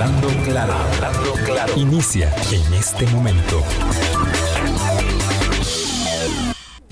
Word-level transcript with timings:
Hablando 0.00 0.28
claro, 0.44 0.74
hablando 0.74 1.32
claro. 1.44 1.72
Inicia 1.76 2.32
en 2.52 2.74
este 2.74 3.04
momento. 3.08 3.64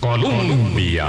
Colombia. 0.01 1.07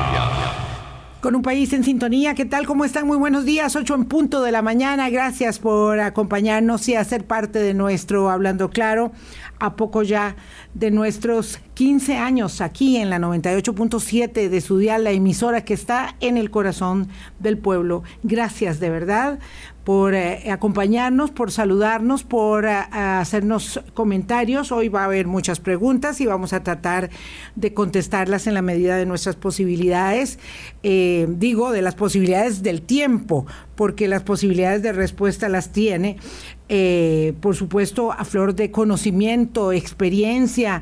Con 1.21 1.33
un 1.33 1.41
país 1.41 1.73
en 1.73 1.83
sintonía, 1.83 2.35
¿qué 2.35 2.45
tal? 2.45 2.67
¿Cómo 2.67 2.85
están? 2.85 3.07
Muy 3.07 3.17
buenos 3.17 3.45
días, 3.45 3.75
8 3.75 3.95
en 3.95 4.05
punto 4.05 4.43
de 4.43 4.51
la 4.51 4.61
mañana. 4.61 5.09
Gracias 5.09 5.57
por 5.57 5.99
acompañarnos 5.99 6.87
y 6.87 6.93
hacer 6.93 7.25
parte 7.25 7.57
de 7.57 7.73
nuestro 7.73 8.29
Hablando 8.29 8.69
Claro. 8.69 9.11
A 9.59 9.75
poco 9.75 10.03
ya 10.03 10.35
de 10.75 10.91
nuestros 10.91 11.59
15 11.73 12.17
años 12.17 12.61
aquí 12.61 12.97
en 12.97 13.09
la 13.09 13.17
98.7 13.17 14.49
de 14.49 14.61
su 14.61 14.77
la 14.77 15.09
emisora 15.09 15.65
que 15.65 15.73
está 15.73 16.15
en 16.19 16.37
el 16.37 16.51
corazón 16.51 17.07
del 17.39 17.57
pueblo. 17.57 18.03
Gracias 18.21 18.79
de 18.79 18.91
verdad 18.91 19.39
por 19.87 20.15
eh, 20.15 20.51
acompañarnos, 20.51 21.31
por 21.31 21.49
saludarnos, 21.49 22.25
por 22.25 22.65
eh, 22.65 22.75
hacernos 22.91 23.79
comentarios. 23.93 24.73
Hoy 24.73 24.89
va 24.89 25.03
a 25.03 25.05
haber 25.05 25.27
muchas 25.27 25.61
preguntas 25.61 26.19
y 26.19 26.25
vamos 26.25 26.51
a 26.51 26.61
tratar 26.61 27.09
de 27.55 27.73
contestarlas 27.73 28.47
en 28.47 28.53
la 28.53 28.61
medida 28.61 28.97
de 28.97 29.05
nuestras 29.05 29.37
posibilidades. 29.37 30.39
Eh, 30.83 31.25
digo, 31.29 31.71
de 31.71 31.81
las 31.81 31.95
posibilidades 31.95 32.63
del 32.63 32.81
tiempo, 32.81 33.45
porque 33.75 34.09
las 34.09 34.23
posibilidades 34.23 34.81
de 34.81 34.91
respuesta 34.91 35.47
las 35.47 35.71
tiene. 35.71 36.17
por 37.39 37.55
supuesto, 37.55 38.11
a 38.11 38.25
flor 38.25 38.55
de 38.55 38.71
conocimiento, 38.71 39.71
experiencia, 39.71 40.81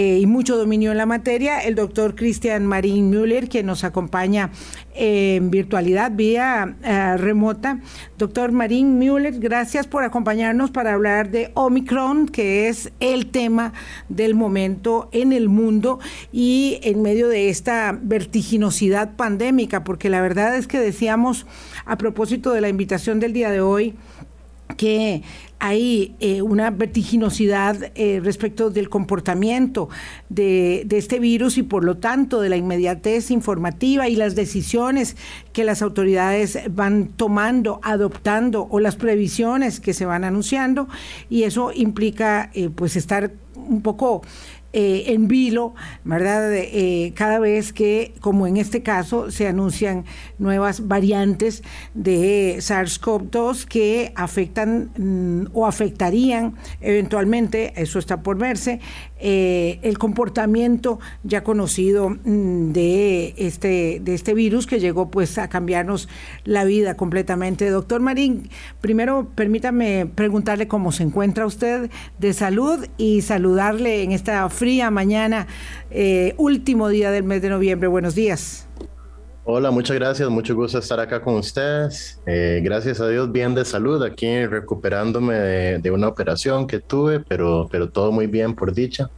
eh, 0.00 0.20
y 0.20 0.26
mucho 0.26 0.56
dominio 0.56 0.92
en 0.92 0.96
la 0.96 1.06
materia, 1.06 1.58
el 1.58 1.74
doctor 1.74 2.14
Cristian 2.14 2.64
Marín 2.64 3.10
Müller, 3.10 3.48
que 3.48 3.64
nos 3.64 3.82
acompaña 3.82 4.52
en 4.94 5.50
virtualidad 5.50 6.12
vía 6.12 6.76
eh, 6.84 7.16
remota. 7.16 7.80
Doctor 8.16 8.52
Marín 8.52 9.00
Müller, 9.00 9.40
gracias 9.40 9.88
por 9.88 10.04
acompañarnos 10.04 10.70
para 10.70 10.92
hablar 10.92 11.32
de 11.32 11.50
Omicron, 11.54 12.28
que 12.28 12.68
es 12.68 12.92
el 13.00 13.26
tema 13.32 13.72
del 14.08 14.36
momento 14.36 15.08
en 15.10 15.32
el 15.32 15.48
mundo 15.48 15.98
y 16.30 16.78
en 16.84 17.02
medio 17.02 17.26
de 17.26 17.48
esta 17.48 17.98
vertiginosidad 18.00 19.16
pandémica, 19.16 19.82
porque 19.82 20.10
la 20.10 20.20
verdad 20.20 20.56
es 20.56 20.68
que 20.68 20.78
decíamos 20.78 21.44
a 21.86 21.98
propósito 21.98 22.52
de 22.52 22.60
la 22.60 22.68
invitación 22.68 23.18
del 23.18 23.32
día 23.32 23.50
de 23.50 23.62
hoy, 23.62 23.96
que 24.76 25.22
hay 25.60 26.14
eh, 26.20 26.42
una 26.42 26.70
vertiginosidad 26.70 27.90
eh, 27.94 28.20
respecto 28.22 28.70
del 28.70 28.88
comportamiento 28.88 29.88
de, 30.28 30.86
este 30.90 31.18
virus 31.18 31.58
y 31.58 31.62
por 31.62 31.84
lo 31.84 31.96
tanto 31.96 32.40
de 32.40 32.48
la 32.48 32.56
inmediatez 32.56 33.30
informativa 33.30 34.08
y 34.08 34.16
las 34.16 34.34
decisiones 34.34 35.16
que 35.52 35.64
las 35.64 35.82
autoridades 35.82 36.58
van 36.70 37.08
tomando, 37.08 37.80
adoptando 37.82 38.68
o 38.70 38.80
las 38.80 38.96
previsiones 38.96 39.80
que 39.80 39.94
se 39.94 40.06
van 40.06 40.24
anunciando. 40.24 40.88
Y 41.28 41.42
eso 41.42 41.72
implica 41.74 42.50
eh, 42.54 42.70
pues 42.70 42.96
estar 42.96 43.32
un 43.56 43.82
poco 43.82 44.22
eh, 44.74 45.04
en 45.14 45.28
vilo, 45.28 45.74
¿verdad? 46.04 46.52
Eh, 46.54 47.12
cada 47.16 47.38
vez 47.38 47.72
que, 47.72 48.12
como 48.20 48.46
en 48.46 48.58
este 48.58 48.82
caso, 48.82 49.30
se 49.30 49.46
anuncian 49.46 50.04
nuevas 50.38 50.86
variantes 50.88 51.62
de 51.94 52.56
SARS-CoV-2 52.58 53.64
que 53.64 54.12
afectan 54.14 54.90
mm, 54.96 55.46
o 55.54 55.66
afectarían 55.66 56.54
eventualmente, 56.82 57.72
eso 57.80 57.98
está 57.98 58.22
por 58.22 58.36
verse, 58.36 58.80
eh, 59.20 59.80
el 59.82 59.98
comportamiento 59.98 61.00
ya 61.24 61.42
conocido 61.42 62.10
mm, 62.10 62.72
de 62.72 63.34
este, 63.36 64.00
de 64.02 64.14
este 64.14 64.34
virus 64.34 64.66
que 64.66 64.80
llegó 64.80 65.10
pues 65.10 65.38
a 65.38 65.48
cambiarnos 65.48 66.08
la 66.44 66.64
vida 66.64 66.96
completamente. 66.96 67.68
Doctor 67.70 68.00
Marín, 68.00 68.48
primero 68.80 69.28
permítame 69.34 70.06
preguntarle 70.06 70.68
cómo 70.68 70.92
se 70.92 71.02
encuentra 71.02 71.46
usted 71.46 71.90
de 72.18 72.32
salud 72.32 72.86
y 72.96 73.22
saludarle 73.22 74.02
en 74.02 74.12
esta 74.12 74.48
fría 74.50 74.90
mañana, 74.90 75.46
eh, 75.90 76.34
último 76.36 76.88
día 76.88 77.10
del 77.10 77.24
mes 77.24 77.42
de 77.42 77.48
noviembre. 77.48 77.88
Buenos 77.88 78.14
días. 78.14 78.68
Hola, 79.50 79.70
muchas 79.70 79.96
gracias, 79.96 80.28
mucho 80.28 80.54
gusto 80.54 80.78
estar 80.78 81.00
acá 81.00 81.22
con 81.22 81.36
ustedes. 81.36 82.20
Eh, 82.26 82.60
gracias 82.62 83.00
a 83.00 83.08
Dios, 83.08 83.32
bien 83.32 83.54
de 83.54 83.64
salud, 83.64 84.02
aquí 84.02 84.44
recuperándome 84.44 85.36
de, 85.80 85.90
una 85.90 86.06
operación 86.06 86.66
que 86.66 86.80
tuve, 86.80 87.20
pero, 87.20 87.66
pero 87.70 87.88
todo 87.88 88.12
muy 88.12 88.26
bien 88.26 88.54
por 88.54 88.74
dicha. 88.74 89.08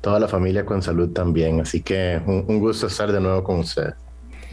Toda 0.00 0.18
la 0.18 0.26
familia 0.26 0.64
con 0.64 0.80
salud 0.80 1.10
también, 1.12 1.60
así 1.60 1.82
que 1.82 2.18
un 2.26 2.60
gusto 2.60 2.86
estar 2.86 3.12
de 3.12 3.20
nuevo 3.20 3.44
con 3.44 3.58
ustedes. 3.58 3.92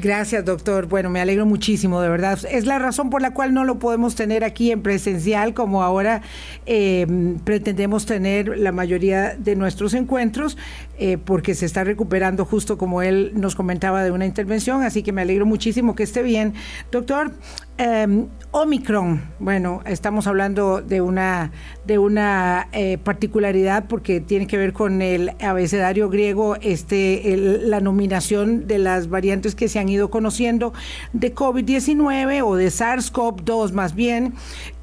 Gracias, 0.01 0.43
doctor. 0.43 0.87
Bueno, 0.87 1.11
me 1.11 1.21
alegro 1.21 1.45
muchísimo, 1.45 2.01
de 2.01 2.09
verdad. 2.09 2.39
Es 2.49 2.65
la 2.65 2.79
razón 2.79 3.11
por 3.11 3.21
la 3.21 3.35
cual 3.35 3.53
no 3.53 3.65
lo 3.65 3.77
podemos 3.77 4.15
tener 4.15 4.43
aquí 4.43 4.71
en 4.71 4.81
presencial, 4.81 5.53
como 5.53 5.83
ahora 5.83 6.23
eh, 6.65 7.05
pretendemos 7.43 8.07
tener 8.07 8.57
la 8.57 8.71
mayoría 8.71 9.35
de 9.37 9.55
nuestros 9.55 9.93
encuentros, 9.93 10.57
eh, 10.97 11.19
porque 11.23 11.53
se 11.53 11.67
está 11.67 11.83
recuperando 11.83 12.45
justo 12.45 12.79
como 12.79 13.03
él 13.03 13.33
nos 13.35 13.55
comentaba 13.55 14.03
de 14.03 14.09
una 14.09 14.25
intervención, 14.25 14.81
así 14.81 15.03
que 15.03 15.11
me 15.11 15.21
alegro 15.21 15.45
muchísimo 15.45 15.93
que 15.93 16.01
esté 16.01 16.23
bien. 16.23 16.55
Doctor, 16.91 17.33
eh, 17.81 18.27
Omicron, 18.53 19.21
bueno, 19.39 19.81
estamos 19.85 20.27
hablando 20.27 20.81
de 20.81 20.99
una, 20.99 21.53
de 21.85 21.97
una 21.97 22.67
eh, 22.73 22.97
particularidad 22.97 23.85
porque 23.87 24.19
tiene 24.19 24.45
que 24.45 24.57
ver 24.57 24.73
con 24.73 25.01
el 25.01 25.31
abecedario 25.41 26.09
griego, 26.09 26.57
este, 26.57 27.37
la 27.37 27.79
nominación 27.79 28.67
de 28.67 28.77
las 28.77 29.07
variantes 29.07 29.55
que 29.55 29.69
se 29.69 29.79
han 29.79 29.87
ido 29.87 30.09
conociendo 30.11 30.73
de 31.13 31.33
COVID-19 31.33 32.43
o 32.45 32.55
de 32.57 32.67
SARS-CoV-2 32.67 33.71
más 33.71 33.95
bien, 33.95 34.33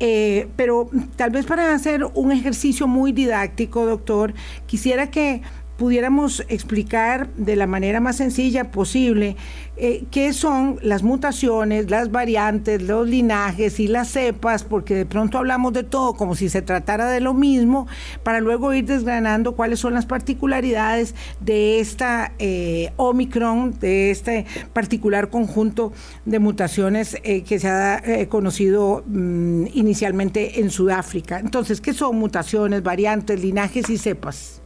eh, 0.01 0.49
pero 0.57 0.89
tal 1.17 1.29
vez 1.29 1.45
para 1.45 1.75
hacer 1.75 2.05
un 2.15 2.33
ejercicio 2.33 2.87
muy 2.87 3.13
didáctico, 3.13 3.85
doctor, 3.85 4.33
quisiera 4.65 5.11
que 5.11 5.43
pudiéramos 5.79 6.45
explicar 6.49 7.33
de 7.37 7.55
la 7.55 7.69
manera 7.69 8.01
más 8.01 8.17
sencilla 8.17 8.73
posible 8.73 9.37
eh, 9.77 10.07
qué 10.11 10.33
son 10.33 10.81
las 10.83 11.05
mutaciones, 11.05 11.89
las 11.89 12.11
variantes, 12.11 12.83
los 12.83 13.09
linajes 13.09 13.79
y 13.79 13.87
las 13.87 14.09
cepas, 14.09 14.65
porque 14.65 14.97
de 14.97 15.07
pronto 15.07 15.39
hablamos 15.39 15.73
de 15.73 15.85
todo 15.85 16.15
como 16.15 16.35
si 16.35 16.49
se 16.49 16.63
tratara 16.63 17.09
de 17.09 17.21
lo 17.21 17.33
mismo, 17.33 17.87
para 18.25 18.41
luego 18.41 18.75
ir 18.75 18.87
desgranando 18.87 19.55
cuáles 19.55 19.79
son 19.79 19.95
las 19.95 20.05
particularidades 20.05 21.15
de 21.39 21.79
esta 21.79 22.33
eh, 22.41 22.93
Omicron, 22.97 23.79
de 23.79 24.11
este 24.11 24.47
particular 24.73 25.31
conjunto 25.31 25.93
de 26.25 26.41
mutaciones 26.41 27.17
eh, 27.23 27.45
que 27.45 27.61
se 27.61 27.69
ha 27.69 28.03
conocido 28.29 29.05
mm, 29.07 29.67
inicialmente 29.75 30.61
en 30.61 30.71
Sudáfrica. 30.71 31.39
Entonces, 31.39 31.81
¿qué 31.81 31.95
son 31.95 32.17
mutaciones, 32.17 32.83
variantes, 32.83 33.41
linajes 33.41 33.89
y 33.91 33.97
cepas? 33.97 34.58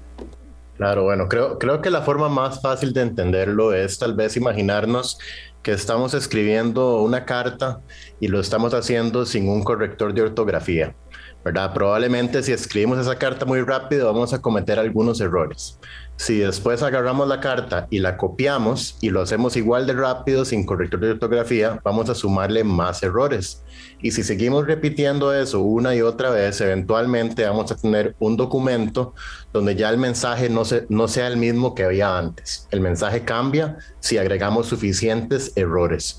Claro, 0.76 1.04
bueno, 1.04 1.28
creo, 1.28 1.58
creo 1.58 1.80
que 1.82 1.90
la 1.90 2.02
forma 2.02 2.28
más 2.28 2.60
fácil 2.60 2.92
de 2.92 3.02
entenderlo 3.02 3.72
es 3.74 3.98
tal 3.98 4.14
vez 4.14 4.36
imaginarnos 4.36 5.18
que 5.62 5.72
estamos 5.72 6.14
escribiendo 6.14 7.02
una 7.02 7.24
carta 7.24 7.82
y 8.18 8.28
lo 8.28 8.40
estamos 8.40 8.74
haciendo 8.74 9.24
sin 9.26 9.48
un 9.48 9.62
corrector 9.62 10.12
de 10.14 10.22
ortografía, 10.22 10.96
¿verdad? 11.44 11.72
Probablemente 11.72 12.42
si 12.42 12.52
escribimos 12.52 12.98
esa 12.98 13.16
carta 13.16 13.44
muy 13.44 13.60
rápido 13.60 14.06
vamos 14.12 14.32
a 14.32 14.40
cometer 14.40 14.78
algunos 14.78 15.20
errores. 15.20 15.78
Si 16.16 16.38
después 16.38 16.82
agarramos 16.82 17.26
la 17.28 17.40
carta 17.40 17.86
y 17.90 17.98
la 17.98 18.16
copiamos 18.16 18.96
y 19.00 19.10
lo 19.10 19.22
hacemos 19.22 19.56
igual 19.56 19.86
de 19.86 19.94
rápido 19.94 20.44
sin 20.44 20.64
corrector 20.64 21.00
de 21.00 21.10
ortografía, 21.12 21.80
vamos 21.84 22.08
a 22.10 22.14
sumarle 22.14 22.64
más 22.64 23.02
errores. 23.02 23.64
Y 24.00 24.12
si 24.12 24.22
seguimos 24.22 24.66
repitiendo 24.66 25.34
eso 25.34 25.60
una 25.60 25.94
y 25.94 26.02
otra 26.02 26.30
vez, 26.30 26.60
eventualmente 26.60 27.44
vamos 27.44 27.72
a 27.72 27.76
tener 27.76 28.14
un 28.18 28.36
documento 28.36 29.14
donde 29.52 29.76
ya 29.76 29.90
el 29.90 29.98
mensaje 29.98 30.48
no, 30.48 30.64
se, 30.64 30.86
no 30.88 31.08
sea 31.08 31.26
el 31.28 31.36
mismo 31.36 31.74
que 31.74 31.84
había 31.84 32.16
antes. 32.16 32.66
El 32.70 32.80
mensaje 32.80 33.22
cambia 33.22 33.76
si 34.00 34.18
agregamos 34.18 34.66
suficientes 34.66 35.52
errores. 35.56 36.18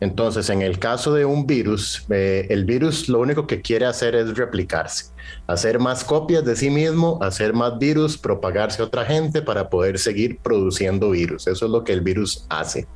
Entonces, 0.00 0.50
en 0.50 0.60
el 0.60 0.78
caso 0.78 1.14
de 1.14 1.24
un 1.24 1.46
virus, 1.46 2.04
eh, 2.10 2.46
el 2.50 2.64
virus 2.64 3.08
lo 3.08 3.20
único 3.20 3.46
que 3.46 3.62
quiere 3.62 3.86
hacer 3.86 4.14
es 4.14 4.36
replicarse, 4.36 5.06
hacer 5.46 5.78
más 5.78 6.04
copias 6.04 6.44
de 6.44 6.56
sí 6.56 6.68
mismo, 6.68 7.18
hacer 7.22 7.54
más 7.54 7.78
virus, 7.78 8.18
propagarse 8.18 8.82
a 8.82 8.84
otra 8.84 9.04
gente 9.06 9.40
para 9.40 9.70
poder 9.70 9.98
seguir 9.98 10.38
produciendo 10.38 11.10
virus. 11.10 11.46
Eso 11.46 11.64
es 11.64 11.70
lo 11.70 11.84
que 11.84 11.92
el 11.92 12.02
virus 12.02 12.44
hace. 12.50 12.86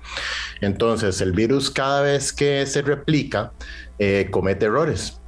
Entonces, 0.61 1.21
el 1.23 1.33
virus 1.33 1.71
cada 1.71 2.03
vez 2.03 2.33
que 2.33 2.67
se 2.67 2.83
replica, 2.83 3.53
eh, 3.99 4.29
comete 4.31 4.67
errores. 4.67 5.19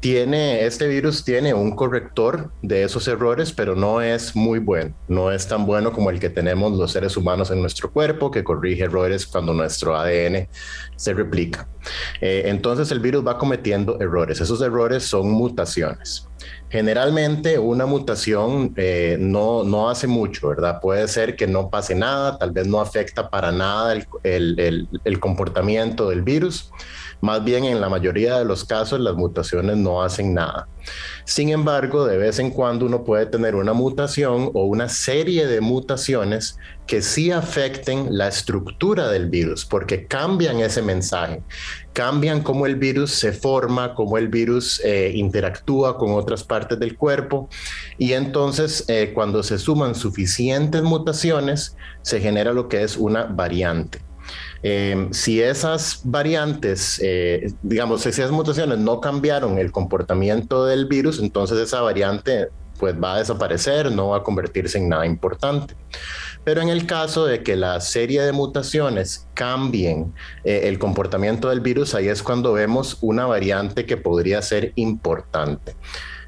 Tiene, 0.00 0.64
este 0.64 0.88
virus 0.88 1.24
tiene 1.24 1.52
un 1.52 1.76
corrector 1.76 2.50
de 2.62 2.84
esos 2.84 3.06
errores, 3.06 3.52
pero 3.52 3.76
no 3.76 4.00
es 4.00 4.34
muy 4.34 4.58
bueno. 4.58 4.94
No 5.08 5.30
es 5.30 5.46
tan 5.46 5.66
bueno 5.66 5.92
como 5.92 6.08
el 6.08 6.18
que 6.18 6.30
tenemos 6.30 6.72
los 6.72 6.92
seres 6.92 7.18
humanos 7.18 7.50
en 7.50 7.60
nuestro 7.60 7.90
cuerpo, 7.92 8.30
que 8.30 8.42
corrige 8.42 8.84
errores 8.84 9.26
cuando 9.26 9.52
nuestro 9.52 9.94
ADN 9.94 10.48
se 10.96 11.12
replica. 11.12 11.68
Eh, 12.22 12.44
entonces 12.46 12.90
el 12.92 13.00
virus 13.00 13.26
va 13.26 13.36
cometiendo 13.36 14.00
errores. 14.00 14.40
Esos 14.40 14.62
errores 14.62 15.04
son 15.04 15.30
mutaciones. 15.30 16.26
Generalmente 16.70 17.58
una 17.58 17.84
mutación 17.84 18.72
eh, 18.76 19.18
no, 19.20 19.64
no 19.64 19.90
hace 19.90 20.06
mucho, 20.06 20.48
¿verdad? 20.48 20.80
Puede 20.80 21.08
ser 21.08 21.36
que 21.36 21.46
no 21.46 21.68
pase 21.68 21.94
nada, 21.94 22.38
tal 22.38 22.52
vez 22.52 22.66
no 22.66 22.80
afecta 22.80 23.28
para 23.28 23.52
nada 23.52 23.92
el, 23.92 24.06
el, 24.22 24.88
el 25.04 25.20
comportamiento 25.20 26.08
del 26.08 26.22
virus, 26.22 26.70
Más 27.20 27.44
bien 27.44 27.64
en 27.64 27.80
la 27.80 27.88
mayoría 27.88 28.38
de 28.38 28.44
los 28.44 28.64
casos 28.64 29.00
las 29.00 29.14
mutaciones 29.14 29.76
no 29.76 30.02
hacen 30.02 30.34
nada. 30.34 30.68
Sin 31.24 31.50
embargo, 31.50 32.06
de 32.06 32.16
vez 32.16 32.38
en 32.38 32.50
cuando 32.50 32.86
uno 32.86 33.04
puede 33.04 33.26
tener 33.26 33.54
una 33.54 33.72
mutación 33.72 34.50
o 34.54 34.64
una 34.64 34.88
serie 34.88 35.46
de 35.46 35.60
mutaciones 35.60 36.56
que 36.86 37.02
sí 37.02 37.30
afecten 37.30 38.16
la 38.18 38.26
estructura 38.26 39.08
del 39.12 39.28
virus, 39.28 39.64
porque 39.64 40.06
cambian 40.06 40.58
ese 40.58 40.82
mensaje, 40.82 41.40
cambian 41.92 42.42
cómo 42.42 42.66
el 42.66 42.74
virus 42.74 43.12
se 43.12 43.32
forma, 43.32 43.94
cómo 43.94 44.18
el 44.18 44.26
virus 44.26 44.80
eh, 44.84 45.12
interactúa 45.14 45.96
con 45.98 46.12
otras 46.14 46.42
partes 46.42 46.80
del 46.80 46.96
cuerpo, 46.96 47.48
y 47.96 48.14
entonces 48.14 48.84
eh, 48.88 49.12
cuando 49.14 49.44
se 49.44 49.58
suman 49.58 49.94
suficientes 49.94 50.82
mutaciones, 50.82 51.76
se 52.02 52.20
genera 52.20 52.52
lo 52.52 52.68
que 52.68 52.82
es 52.82 52.96
una 52.96 53.24
variante. 53.24 54.09
Eh, 54.62 55.08
si 55.12 55.40
esas 55.40 56.02
variantes, 56.04 57.00
eh, 57.02 57.52
digamos, 57.62 58.02
si 58.02 58.10
esas 58.10 58.30
mutaciones 58.30 58.78
no 58.78 59.00
cambiaron 59.00 59.58
el 59.58 59.72
comportamiento 59.72 60.66
del 60.66 60.86
virus, 60.86 61.18
entonces 61.18 61.58
esa 61.58 61.80
variante 61.80 62.48
pues 62.78 62.94
va 62.94 63.16
a 63.16 63.18
desaparecer, 63.18 63.92
no 63.92 64.08
va 64.08 64.18
a 64.18 64.22
convertirse 64.22 64.78
en 64.78 64.88
nada 64.88 65.04
importante. 65.04 65.76
Pero 66.44 66.62
en 66.62 66.70
el 66.70 66.86
caso 66.86 67.26
de 67.26 67.42
que 67.42 67.54
la 67.54 67.78
serie 67.80 68.22
de 68.22 68.32
mutaciones 68.32 69.28
cambien 69.34 70.14
eh, 70.44 70.62
el 70.64 70.78
comportamiento 70.78 71.50
del 71.50 71.60
virus, 71.60 71.94
ahí 71.94 72.08
es 72.08 72.22
cuando 72.22 72.54
vemos 72.54 72.96
una 73.02 73.26
variante 73.26 73.84
que 73.84 73.98
podría 73.98 74.40
ser 74.40 74.72
importante. 74.76 75.76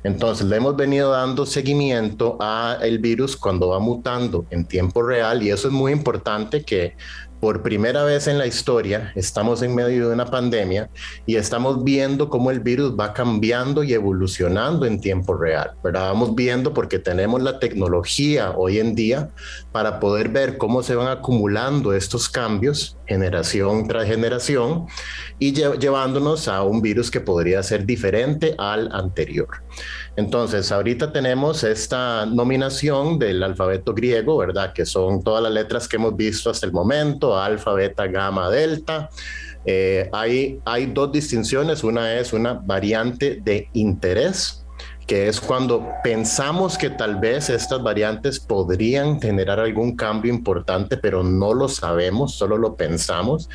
Entonces, 0.04 0.46
le 0.46 0.56
hemos 0.56 0.76
venido 0.76 1.12
dando 1.12 1.46
seguimiento 1.46 2.36
a 2.40 2.76
el 2.82 2.98
virus 2.98 3.36
cuando 3.36 3.68
va 3.68 3.78
mutando 3.78 4.44
en 4.50 4.66
tiempo 4.66 5.02
real 5.02 5.42
y 5.42 5.50
eso 5.50 5.68
es 5.68 5.74
muy 5.74 5.92
importante 5.92 6.64
que 6.64 6.96
por 7.42 7.60
primera 7.60 8.04
vez 8.04 8.28
en 8.28 8.38
la 8.38 8.46
historia 8.46 9.10
estamos 9.16 9.62
en 9.62 9.74
medio 9.74 10.06
de 10.06 10.14
una 10.14 10.26
pandemia 10.26 10.88
y 11.26 11.34
estamos 11.34 11.82
viendo 11.82 12.28
cómo 12.28 12.52
el 12.52 12.60
virus 12.60 12.94
va 12.96 13.12
cambiando 13.12 13.82
y 13.82 13.94
evolucionando 13.94 14.86
en 14.86 15.00
tiempo 15.00 15.34
real. 15.34 15.72
¿verdad? 15.82 16.12
Vamos 16.12 16.36
viendo 16.36 16.72
porque 16.72 17.00
tenemos 17.00 17.42
la 17.42 17.58
tecnología 17.58 18.52
hoy 18.52 18.78
en 18.78 18.94
día 18.94 19.30
para 19.72 19.98
poder 19.98 20.28
ver 20.28 20.56
cómo 20.56 20.84
se 20.84 20.94
van 20.94 21.08
acumulando 21.08 21.92
estos 21.92 22.28
cambios 22.28 22.96
generación 23.12 23.86
tras 23.86 24.06
generación 24.06 24.86
y 25.38 25.52
llevándonos 25.52 26.48
a 26.48 26.62
un 26.62 26.82
virus 26.82 27.10
que 27.10 27.20
podría 27.20 27.62
ser 27.62 27.84
diferente 27.84 28.54
al 28.58 28.90
anterior. 28.92 29.48
Entonces, 30.16 30.70
ahorita 30.72 31.12
tenemos 31.12 31.64
esta 31.64 32.26
nominación 32.26 33.18
del 33.18 33.42
alfabeto 33.42 33.94
griego, 33.94 34.36
¿verdad? 34.36 34.72
Que 34.72 34.84
son 34.84 35.22
todas 35.22 35.42
las 35.42 35.52
letras 35.52 35.88
que 35.88 35.96
hemos 35.96 36.16
visto 36.16 36.50
hasta 36.50 36.66
el 36.66 36.72
momento, 36.72 37.38
alfa, 37.38 37.72
beta, 37.72 38.06
gamma, 38.06 38.50
delta. 38.50 39.08
Eh, 39.64 40.08
hay, 40.12 40.60
hay 40.64 40.86
dos 40.86 41.12
distinciones, 41.12 41.84
una 41.84 42.18
es 42.18 42.32
una 42.32 42.54
variante 42.54 43.40
de 43.42 43.68
interés, 43.74 44.61
que 45.06 45.28
es 45.28 45.40
cuando 45.40 45.88
pensamos 46.02 46.78
que 46.78 46.90
tal 46.90 47.16
vez 47.16 47.50
estas 47.50 47.82
variantes 47.82 48.38
podrían 48.38 49.20
generar 49.20 49.60
algún 49.60 49.96
cambio 49.96 50.32
importante, 50.32 50.96
pero 50.96 51.22
no 51.22 51.54
lo 51.54 51.68
sabemos, 51.68 52.34
solo 52.34 52.56
lo 52.56 52.76
pensamos. 52.76 53.48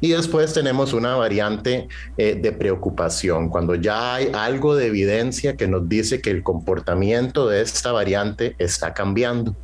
Y 0.00 0.10
después 0.10 0.52
tenemos 0.52 0.92
una 0.92 1.16
variante 1.16 1.88
eh, 2.16 2.38
de 2.40 2.52
preocupación, 2.52 3.48
cuando 3.48 3.74
ya 3.74 4.14
hay 4.14 4.30
algo 4.32 4.76
de 4.76 4.86
evidencia 4.86 5.56
que 5.56 5.68
nos 5.68 5.88
dice 5.88 6.20
que 6.20 6.30
el 6.30 6.42
comportamiento 6.42 7.48
de 7.48 7.62
esta 7.62 7.92
variante 7.92 8.54
está 8.58 8.94
cambiando. 8.94 9.56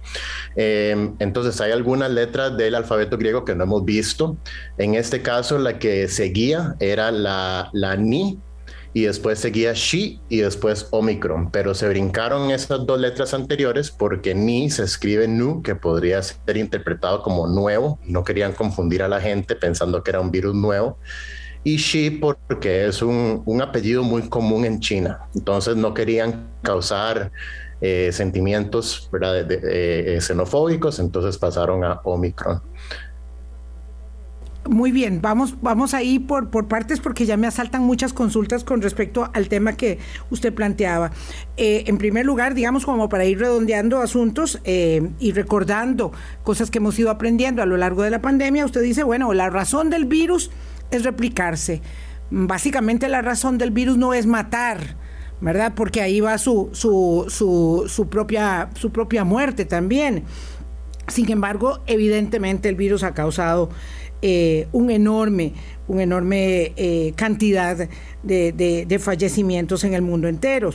Em, 0.56 1.14
entonces 1.19 1.61
hay 1.61 1.73
algunas 1.73 2.11
letras 2.11 2.56
del 2.56 2.75
alfabeto 2.75 3.17
griego 3.17 3.44
que 3.44 3.55
no 3.55 3.64
hemos 3.64 3.85
visto. 3.85 4.37
En 4.76 4.94
este 4.94 5.23
caso, 5.23 5.58
la 5.58 5.79
que 5.79 6.08
seguía 6.08 6.75
era 6.81 7.11
la, 7.11 7.70
la 7.73 7.96
ni, 7.96 8.38
y 8.94 9.02
después 9.02 9.38
seguía 9.38 9.73
Shi 9.75 10.20
y 10.29 10.38
después 10.38 10.88
Omicron, 10.90 11.50
pero 11.50 11.75
se 11.75 11.88
brincaron 11.88 12.50
esas 12.50 12.87
dos 12.87 12.99
letras 12.99 13.35
anteriores 13.35 13.90
porque 13.90 14.35
Ni 14.35 14.70
se 14.70 14.85
escribe 14.85 15.29
Nu, 15.29 15.62
que 15.62 15.75
podría 15.75 16.23
ser 16.23 16.56
interpretado 16.56 17.23
como 17.23 17.46
nuevo, 17.46 17.99
no 18.05 18.25
querían 18.25 18.52
confundir 18.52 19.02
a 19.02 19.08
la 19.08 19.20
gente 19.20 19.55
pensando 19.55 20.02
que 20.02 20.11
era 20.11 20.20
un 20.20 20.31
virus 20.31 20.55
nuevo, 20.55 20.99
y 21.64 21.76
Shi 21.76 22.11
porque 22.11 22.87
es 22.87 23.02
un, 23.02 23.43
un 23.44 23.62
apellido 23.62 24.02
muy 24.02 24.29
común 24.29 24.64
en 24.64 24.81
China, 24.81 25.29
entonces 25.35 25.76
no 25.76 25.93
querían 25.94 26.49
causar 26.62 27.31
eh, 27.81 28.11
sentimientos 28.12 29.08
eh, 29.23 30.19
xenofóbicos, 30.20 30.99
entonces 30.99 31.38
pasaron 31.38 31.85
a 31.85 32.00
Omicron. 32.02 32.61
Muy 34.68 34.92
bien, 34.92 35.22
vamos, 35.22 35.54
vamos 35.62 35.94
ahí 35.94 36.18
por, 36.18 36.50
por 36.50 36.68
partes 36.68 37.00
porque 37.00 37.24
ya 37.24 37.38
me 37.38 37.46
asaltan 37.46 37.82
muchas 37.82 38.12
consultas 38.12 38.64
con 38.64 38.82
respecto 38.82 39.30
al 39.32 39.48
tema 39.48 39.72
que 39.72 39.98
usted 40.28 40.52
planteaba. 40.52 41.10
Eh, 41.56 41.84
en 41.86 41.96
primer 41.96 42.26
lugar, 42.26 42.52
digamos, 42.52 42.84
como 42.84 43.08
para 43.08 43.24
ir 43.24 43.38
redondeando 43.38 44.02
asuntos 44.02 44.60
eh, 44.64 45.08
y 45.18 45.32
recordando 45.32 46.12
cosas 46.42 46.70
que 46.70 46.78
hemos 46.78 46.98
ido 46.98 47.08
aprendiendo 47.10 47.62
a 47.62 47.66
lo 47.66 47.78
largo 47.78 48.02
de 48.02 48.10
la 48.10 48.20
pandemia, 48.20 48.66
usted 48.66 48.82
dice, 48.82 49.04
bueno, 49.04 49.32
la 49.32 49.48
razón 49.48 49.88
del 49.88 50.04
virus 50.04 50.50
es 50.90 51.02
replicarse. 51.02 51.80
Básicamente 52.30 53.08
la 53.08 53.22
razón 53.22 53.56
del 53.56 53.70
virus 53.70 53.96
no 53.96 54.12
es 54.12 54.26
matar, 54.26 54.96
¿verdad? 55.40 55.72
Porque 55.74 56.02
ahí 56.02 56.20
va 56.20 56.36
su, 56.36 56.68
su, 56.72 57.24
su, 57.28 57.86
su, 57.88 58.08
propia, 58.10 58.68
su 58.74 58.90
propia 58.92 59.24
muerte 59.24 59.64
también. 59.64 60.24
Sin 61.06 61.30
embargo, 61.32 61.80
evidentemente 61.86 62.68
el 62.68 62.74
virus 62.74 63.02
ha 63.02 63.14
causado 63.14 63.70
eh, 64.20 64.66
un 64.72 64.90
enorme, 64.90 65.52
una 65.86 66.02
enorme 66.02 66.72
eh, 66.76 67.12
cantidad 67.14 67.88
de, 68.22 69.00
fallecimientos 69.00 69.84
en 69.84 69.94
el 69.94 70.02
mundo 70.02 70.26
entero. 70.26 70.70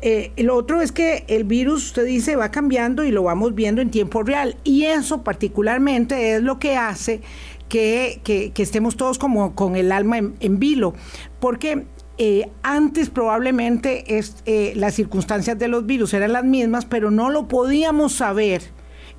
Eh, 0.00 0.32
el 0.36 0.48
otro 0.48 0.80
es 0.80 0.92
que 0.92 1.24
el 1.28 1.44
virus, 1.44 1.86
usted 1.88 2.06
dice, 2.06 2.36
va 2.36 2.50
cambiando 2.50 3.04
y 3.04 3.10
lo 3.10 3.22
vamos 3.22 3.54
viendo 3.54 3.82
en 3.82 3.90
tiempo 3.90 4.22
real. 4.22 4.56
Y 4.64 4.84
eso 4.84 5.22
particularmente 5.22 6.36
es 6.36 6.42
lo 6.42 6.58
que 6.58 6.76
hace 6.76 7.20
que, 7.68 8.22
estemos 8.56 8.96
todos 8.96 9.18
como 9.18 9.54
con 9.54 9.76
el 9.76 9.92
alma 9.92 10.16
en, 10.18 10.58
vilo. 10.58 10.94
Porque 11.38 11.84
antes 12.62 13.10
probablemente 13.10 14.16
es, 14.16 14.42
las 14.74 14.94
circunstancias 14.94 15.58
de 15.58 15.68
los 15.68 15.84
virus 15.84 16.14
eran 16.14 16.32
las 16.32 16.44
mismas, 16.44 16.86
pero 16.86 17.10
no 17.10 17.28
lo 17.28 17.46
podíamos 17.46 18.14
saber 18.14 18.62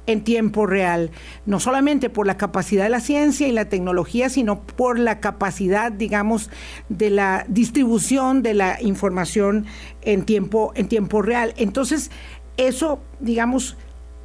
en 0.08 0.24
tiempo 0.24 0.66
real, 0.66 1.12
no 1.46 1.60
solamente 1.60 2.10
por 2.10 2.26
la 2.26 2.38
capacidad 2.38 2.86
de 2.86 2.90
la 2.90 3.02
ciencia 3.02 3.48
y 3.48 3.52
la 3.52 3.66
tecnología, 3.66 4.30
sino 4.30 4.62
por 4.62 4.98
la 4.98 5.20
capacidad, 5.20 5.92
digamos, 5.92 6.50
de 6.90 7.10
la 7.10 7.46
distribución 7.50 8.42
de 8.42 8.54
la 8.54 8.82
información 8.82 9.66
en 10.02 10.24
tiempo, 10.24 10.72
en 10.76 10.88
tiempo 10.88 11.22
real. 11.22 11.54
Entonces, 11.58 12.10
eso, 12.56 13.00
digamos, 13.20 13.78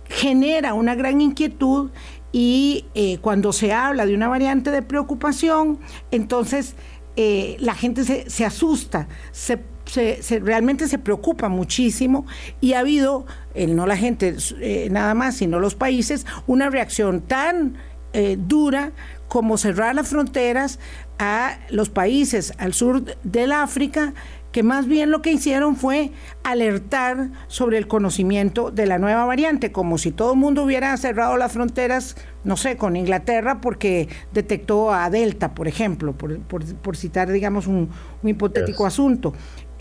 genera 0.09 0.75
una 0.75 0.95
gran 0.95 1.21
inquietud 1.21 1.91
y 2.31 2.87
eh, 2.95 3.19
cuando 3.21 3.53
se 3.53 3.73
habla 3.73 4.07
de 4.07 4.15
una 4.15 4.29
variante 4.29 4.71
de 4.71 4.83
preocupación, 4.83 5.79
entonces 6.11 6.77
eh, 7.17 7.57
la 7.59 7.75
gente 7.75 8.05
se, 8.05 8.31
se 8.31 8.45
asusta, 8.45 9.09
se 9.33 9.59
se, 9.93 10.41
realmente 10.41 10.89
se 10.89 10.99
preocupa 10.99 11.49
muchísimo 11.49 12.27
y 12.61 12.73
ha 12.73 12.81
habido, 12.81 13.27
eh, 13.55 13.67
no 13.67 13.87
la 13.87 13.97
gente 13.97 14.35
eh, 14.61 14.89
nada 14.91 15.13
más, 15.15 15.37
sino 15.37 15.61
los 15.61 15.75
países, 15.75 16.27
una 16.47 16.71
reacción 16.71 17.21
tan 17.21 17.77
eh, 18.15 18.37
dura 18.39 18.93
como 19.29 19.59
cerrar 19.59 19.95
las 19.95 20.09
fronteras 20.09 20.79
a 21.19 21.59
los 21.69 21.91
países 21.91 22.55
al 22.59 22.73
sur 22.73 23.05
del 23.23 23.53
África 23.53 24.15
que 24.53 24.63
más 24.63 24.87
bien 24.87 25.11
lo 25.11 25.23
que 25.23 25.33
hicieron 25.33 25.77
fue 25.77 26.13
alertar 26.45 27.31
sobre 27.49 27.79
el 27.79 27.89
conocimiento 27.89 28.71
de 28.71 28.87
la 28.87 28.99
nueva 28.99 29.25
variante, 29.25 29.73
como 29.73 29.97
si 29.97 30.13
todo 30.13 30.35
el 30.35 30.39
mundo 30.39 30.63
hubiera 30.63 30.95
cerrado 30.99 31.37
las 31.39 31.53
fronteras, 31.53 32.17
no 32.45 32.59
sé, 32.59 32.77
con 32.77 32.95
Inglaterra 32.95 33.61
porque 33.63 34.09
detectó 34.33 34.93
a 34.93 35.09
Delta, 35.09 35.55
por 35.55 35.69
ejemplo, 35.69 36.13
por, 36.13 36.97
citar, 36.97 37.33
digamos, 37.33 37.67
un, 37.67 37.89
hipotético 38.23 38.87
asunto. 38.87 39.33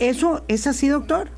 ¿Eso 0.02 0.42
es 0.48 0.66
así, 0.66 0.88
doctor? 0.88 1.28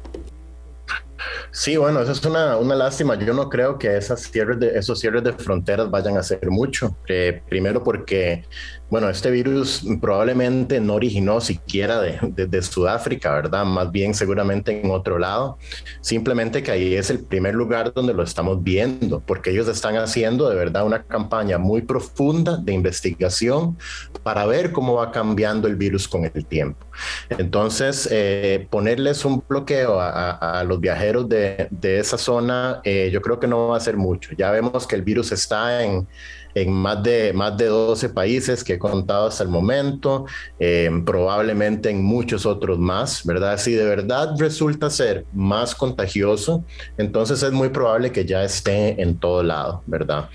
Sí, 1.50 1.76
bueno, 1.76 2.00
eso 2.00 2.12
es 2.12 2.24
una, 2.24 2.56
una, 2.56 2.74
lástima. 2.74 3.14
Yo 3.16 3.32
no 3.32 3.48
creo 3.48 3.78
que 3.78 3.96
esas 3.96 4.22
cierres 4.22 4.58
de, 4.58 4.78
esos 4.78 4.98
cierres 4.98 5.22
de 5.22 5.32
fronteras 5.32 5.90
vayan 5.90 6.16
a 6.16 6.22
ser 6.22 6.50
mucho. 6.50 6.96
Eh, 7.08 7.42
primero 7.48 7.82
porque 7.82 8.44
bueno, 8.90 9.08
este 9.08 9.30
virus 9.30 9.82
probablemente 10.00 10.78
no 10.78 10.94
originó 10.94 11.40
siquiera 11.40 12.00
de, 12.00 12.62
Sudáfrica, 12.62 13.32
¿verdad? 13.34 13.64
Más 13.64 13.90
bien 13.90 14.14
seguramente 14.14 14.80
en 14.80 14.90
otro 14.90 15.18
lado. 15.18 15.58
Simplemente 16.00 16.62
que 16.62 16.70
ahí 16.70 16.94
es 16.94 17.10
el 17.10 17.24
primer 17.24 17.54
lugar 17.54 17.92
donde 17.92 18.14
lo 18.14 18.22
estamos 18.22 18.62
viendo, 18.62 19.20
porque 19.20 19.50
ellos 19.50 19.66
están 19.68 19.96
haciendo 19.96 20.48
de 20.48 20.54
verdad 20.54 20.86
una 20.86 21.02
campaña 21.02 21.58
muy 21.58 21.82
profunda 21.82 22.56
de 22.56 22.72
investigación 22.72 23.76
para 24.22 24.46
ver 24.46 24.70
cómo 24.70 24.94
va 24.94 25.10
cambiando 25.10 25.66
el 25.66 25.76
virus 25.76 26.06
con 26.06 26.24
el 26.32 26.46
tiempo. 26.46 26.86
Entonces, 27.30 28.08
eh, 28.12 28.68
ponerles 28.70 29.24
un 29.24 29.42
bloqueo 29.48 29.98
a, 30.00 30.62
los 30.68 30.80
viajeros 30.80 31.13
de, 31.22 31.68
esa 31.82 32.18
zona, 32.18 32.80
eh, 32.82 33.10
yo 33.12 33.22
creo 33.22 33.38
que 33.38 33.46
no 33.46 33.68
va 33.68 33.76
a 33.76 33.80
ser 33.80 33.96
mucho. 33.96 34.34
Ya 34.36 34.50
vemos 34.50 34.86
que 34.86 34.96
el 34.96 35.02
virus 35.02 35.30
está 35.30 35.84
en, 35.84 36.08
en 36.54 36.72
más 36.72 37.02
de, 37.02 37.32
más 37.32 37.56
de 37.56 37.66
12 37.66 38.10
países 38.10 38.62
que 38.62 38.74
he 38.74 38.78
contado 38.78 39.26
hasta 39.26 39.42
el 39.42 39.48
momento, 39.48 40.26
eh, 40.58 40.90
probablemente 41.04 41.90
en 41.90 42.02
muchos 42.02 42.46
otros 42.46 42.78
más, 42.78 43.24
¿verdad? 43.24 43.58
Si 43.58 43.72
de 43.72 43.84
verdad 43.84 44.34
resulta 44.38 44.90
ser 44.90 45.24
más 45.32 45.74
contagioso, 45.74 46.64
entonces 46.96 47.42
es 47.42 47.52
muy 47.52 47.68
probable 47.70 48.12
que 48.12 48.24
ya 48.24 48.44
esté 48.44 49.00
en 49.02 49.18
todo 49.18 49.42
lado, 49.42 49.82
¿verdad? 49.86 50.28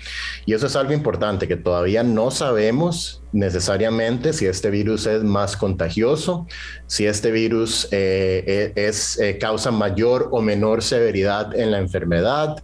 Y 0.46 0.54
eso 0.54 0.66
es 0.66 0.76
algo 0.76 0.92
importante, 0.92 1.48
que 1.48 1.56
todavía 1.56 2.02
no 2.02 2.30
sabemos 2.30 3.22
necesariamente 3.32 4.32
si 4.32 4.46
este 4.46 4.70
virus 4.70 5.06
es 5.06 5.22
más 5.22 5.56
contagioso, 5.56 6.46
si 6.86 7.06
este 7.06 7.30
virus 7.30 7.88
eh, 7.92 8.72
e, 8.74 8.88
es, 8.88 9.18
eh, 9.20 9.38
causa 9.38 9.70
mayor 9.70 10.28
o 10.32 10.42
menor 10.42 10.82
severidad 10.82 11.56
en 11.56 11.70
la 11.70 11.78
enfermedad, 11.78 12.62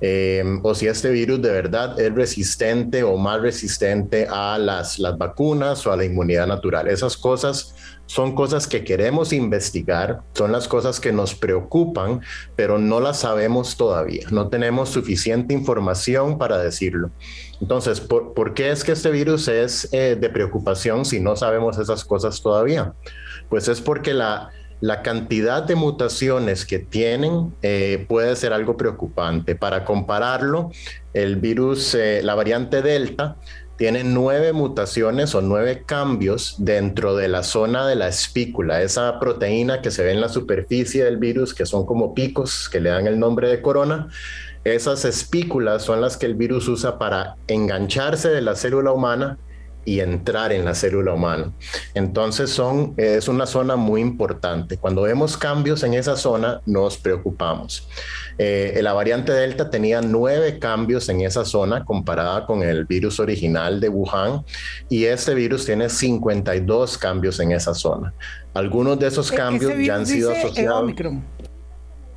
eh, 0.00 0.44
o 0.62 0.74
si 0.74 0.86
este 0.86 1.10
virus 1.10 1.42
de 1.42 1.50
verdad 1.50 1.98
es 2.00 2.14
resistente 2.14 3.02
o 3.02 3.16
más 3.16 3.40
resistente 3.40 4.26
a 4.30 4.56
las, 4.58 4.98
las 4.98 5.18
vacunas 5.18 5.86
o 5.86 5.92
a 5.92 5.96
la 5.96 6.04
inmunidad 6.04 6.46
natural. 6.46 6.88
Esas 6.88 7.16
cosas 7.16 7.74
son 8.06 8.34
cosas 8.34 8.66
que 8.66 8.84
queremos 8.84 9.32
investigar, 9.32 10.22
son 10.32 10.50
las 10.50 10.66
cosas 10.66 10.98
que 10.98 11.12
nos 11.12 11.34
preocupan, 11.34 12.22
pero 12.56 12.78
no 12.78 13.00
las 13.00 13.20
sabemos 13.20 13.76
todavía, 13.76 14.26
no 14.30 14.48
tenemos 14.48 14.88
suficiente 14.88 15.52
información 15.52 16.38
para 16.38 16.58
decirlo. 16.58 17.10
Entonces, 17.60 18.00
¿por, 18.00 18.54
qué 18.54 18.70
es 18.70 18.84
que 18.84 18.92
este 18.92 19.10
virus 19.10 19.48
es 19.48 19.92
eh, 19.92 20.16
de 20.18 20.30
preocupación 20.30 21.04
si 21.04 21.20
no 21.20 21.36
sabemos 21.36 21.76
esas 21.76 22.04
cosas 22.04 22.40
todavía? 22.40 22.94
Pues 23.50 23.68
es 23.68 23.80
porque 23.80 24.14
la, 24.14 24.50
la 24.80 25.02
cantidad 25.02 25.62
de 25.62 25.74
mutaciones 25.74 26.64
que 26.64 26.78
tienen 26.78 27.52
eh, 27.62 28.04
puede 28.08 28.36
ser 28.36 28.52
algo 28.52 28.76
preocupante. 28.76 29.54
Para 29.54 29.84
compararlo, 29.84 30.70
el 31.14 31.36
virus, 31.36 31.94
eh, 31.94 32.20
la 32.22 32.34
variante 32.34 32.82
Delta, 32.82 33.36
tiene 33.76 34.02
nueve 34.02 34.52
mutaciones 34.52 35.34
o 35.36 35.40
nueve 35.40 35.84
cambios 35.86 36.56
dentro 36.58 37.14
de 37.14 37.28
la 37.28 37.44
zona 37.44 37.86
de 37.86 37.94
la 37.94 38.08
espícula, 38.08 38.82
esa 38.82 39.20
proteína 39.20 39.82
que 39.82 39.92
se 39.92 40.02
ve 40.02 40.10
en 40.12 40.20
la 40.20 40.28
superficie 40.28 41.04
del 41.04 41.16
virus, 41.16 41.54
que 41.54 41.64
son 41.64 41.86
como 41.86 42.12
picos 42.12 42.68
que 42.68 42.80
le 42.80 42.90
dan 42.90 43.06
el 43.06 43.20
nombre 43.20 43.48
de 43.48 43.62
corona. 43.62 44.08
Esas 44.64 45.04
espículas 45.04 45.84
son 45.84 46.00
las 46.00 46.16
que 46.16 46.26
el 46.26 46.34
virus 46.34 46.66
usa 46.66 46.98
para 46.98 47.36
engancharse 47.46 48.28
de 48.28 48.42
la 48.42 48.56
célula 48.56 48.92
humana 48.92 49.38
y 49.88 50.00
entrar 50.00 50.52
en 50.52 50.66
la 50.66 50.74
célula 50.74 51.14
humana. 51.14 51.50
Entonces 51.94 52.50
son, 52.50 52.92
es 52.98 53.26
una 53.26 53.46
zona 53.46 53.74
muy 53.76 54.02
importante. 54.02 54.76
Cuando 54.76 55.02
vemos 55.02 55.38
cambios 55.38 55.82
en 55.82 55.94
esa 55.94 56.14
zona, 56.14 56.60
nos 56.66 56.98
preocupamos. 56.98 57.88
Eh, 58.36 58.78
la 58.82 58.92
variante 58.92 59.32
Delta 59.32 59.70
tenía 59.70 60.02
nueve 60.02 60.58
cambios 60.58 61.08
en 61.08 61.22
esa 61.22 61.46
zona 61.46 61.86
comparada 61.86 62.44
con 62.44 62.62
el 62.62 62.84
virus 62.84 63.18
original 63.18 63.80
de 63.80 63.88
Wuhan 63.88 64.44
y 64.90 65.06
este 65.06 65.32
virus 65.34 65.64
tiene 65.64 65.88
52 65.88 66.98
cambios 66.98 67.40
en 67.40 67.52
esa 67.52 67.72
zona. 67.72 68.12
Algunos 68.52 68.98
de 68.98 69.06
esos 69.06 69.32
e-, 69.32 69.36
cambios 69.36 69.72
ya 69.78 69.94
han 69.94 70.06
sido 70.06 70.32
asociados 70.32 70.92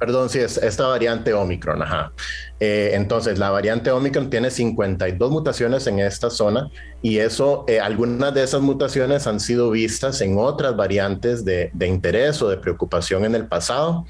perdón, 0.02 0.32
sí, 0.32 0.40
es 0.40 0.58
esta 0.58 0.88
variante 0.88 1.32
Omicron, 1.32 1.84
ajá. 1.84 2.12
Eh, 2.60 2.90
entonces, 2.94 3.38
la 3.38 3.52
variante 3.52 3.92
Omicron 3.92 4.32
tiene 4.32 4.50
52 4.50 5.30
mutaciones 5.30 5.86
en 5.86 6.00
esta 6.00 6.32
zona 6.32 6.72
y 7.04 7.20
eso, 7.20 7.66
eh, 7.68 7.80
algunas 7.80 8.34
de 8.34 8.42
esas 8.42 8.62
mutaciones 8.62 9.28
han 9.28 9.40
sido 9.40 9.70
vistas 9.70 10.22
en 10.22 10.40
otras 10.40 10.76
variantes 10.76 11.46
de, 11.46 11.72
interés 11.86 12.42
o 12.42 12.50
de 12.50 12.58
preocupación 12.58 13.26
en 13.26 13.36
el 13.36 13.46
pasado 13.46 14.08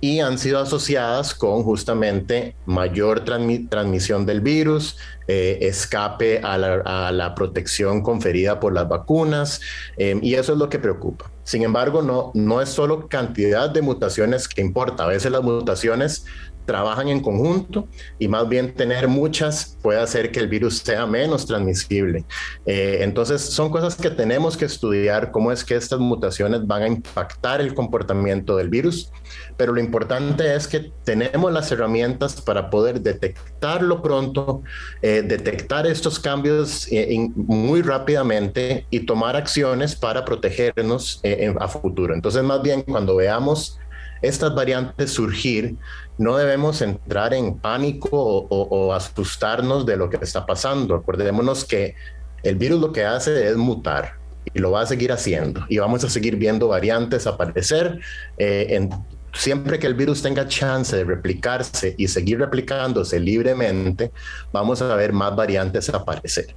y 0.00 0.20
han 0.20 0.38
sido 0.38 0.60
asociadas 0.60 1.34
con 1.34 1.62
justamente 1.62 2.56
mayor 2.64 3.22
transmisión 3.22 4.24
del 4.24 4.40
virus, 4.40 4.96
eh, 5.28 5.58
escape 5.60 6.40
a 6.42 6.56
la, 6.56 7.34
protección 7.34 8.02
conferida 8.02 8.60
por 8.60 8.72
las 8.72 8.88
vacunas, 8.88 9.60
y 9.98 10.36
eso 10.36 10.54
es 10.54 10.58
lo 10.58 10.70
que 10.70 10.78
preocupa. 10.78 11.33
Sin 11.44 11.62
embargo, 11.62 12.02
no, 12.02 12.30
no 12.34 12.60
es 12.60 12.70
solo 12.70 13.08
cantidad 13.08 13.70
de 13.70 13.82
mutaciones 13.82 14.48
que 14.48 14.62
importa, 14.62 15.04
a 15.04 15.08
veces 15.08 15.30
las 15.30 15.42
mutaciones 15.42 16.24
trabajan 16.64 17.08
en 17.08 17.20
conjunto 17.20 17.88
y 18.18 18.28
más 18.28 18.48
bien 18.48 18.74
tener 18.74 19.08
muchas 19.08 19.76
puede 19.82 20.00
hacer 20.00 20.30
que 20.32 20.40
el 20.40 20.48
virus 20.48 20.78
sea 20.78 21.06
menos 21.06 21.46
transmisible. 21.46 22.24
Eh, 22.66 22.98
entonces 23.00 23.42
son 23.42 23.70
cosas 23.70 23.96
que 23.96 24.10
tenemos 24.10 24.56
que 24.56 24.64
estudiar, 24.64 25.30
cómo 25.30 25.52
es 25.52 25.64
que 25.64 25.76
estas 25.76 25.98
mutaciones 25.98 26.66
van 26.66 26.82
a 26.82 26.88
impactar 26.88 27.60
el 27.60 27.74
comportamiento 27.74 28.56
del 28.56 28.68
virus, 28.68 29.12
pero 29.56 29.72
lo 29.72 29.80
importante 29.80 30.54
es 30.54 30.66
que 30.66 30.92
tenemos 31.04 31.52
las 31.52 31.70
herramientas 31.70 32.40
para 32.40 32.70
poder 32.70 33.00
detectarlo 33.00 34.02
pronto, 34.02 34.62
eh, 35.02 35.22
detectar 35.26 35.86
estos 35.86 36.18
cambios 36.18 36.88
eh, 36.90 37.28
muy 37.36 37.82
rápidamente 37.82 38.86
y 38.90 39.00
tomar 39.00 39.36
acciones 39.36 39.94
para 39.94 40.24
protegernos 40.24 41.20
a 41.60 41.68
futuro. 41.68 42.14
Entonces 42.14 42.42
más 42.42 42.62
bien 42.62 42.82
cuando 42.82 43.16
veamos 43.16 43.78
estas 44.24 44.54
variantes 44.54 45.12
surgir, 45.12 45.76
no 46.18 46.36
debemos 46.36 46.80
entrar 46.82 47.34
en 47.34 47.58
pánico 47.58 48.46
o, 48.48 48.92
asustarnos 48.92 49.84
de 49.84 49.96
lo 49.96 50.08
que 50.10 50.18
está 50.22 50.46
pasando. 50.46 50.94
Acordémonos 50.94 51.64
que 51.64 51.94
el 52.42 52.56
virus 52.56 52.80
lo 52.80 52.92
que 52.92 53.04
hace 53.04 53.48
es 53.48 53.56
mutar 53.56 54.14
y 54.52 54.58
lo 54.58 54.70
va 54.70 54.82
a 54.82 54.86
seguir 54.86 55.10
haciendo 55.10 55.64
y 55.68 55.78
vamos 55.78 56.04
a 56.04 56.10
seguir 56.10 56.36
viendo 56.36 56.68
variantes 56.68 57.26
aparecer 57.26 58.00
eh, 58.36 58.66
en 58.70 58.90
siempre 59.34 59.78
que 59.78 59.86
el 59.86 59.94
virus 59.94 60.22
tenga 60.22 60.46
chance 60.48 60.96
de 60.96 61.04
replicarse 61.04 61.94
y 61.98 62.08
seguir 62.08 62.38
replicándose 62.38 63.20
libremente, 63.20 64.12
vamos 64.52 64.80
a 64.80 64.94
ver 64.94 65.12
más 65.12 65.34
variantes 65.36 65.88
aparecer. 65.90 66.54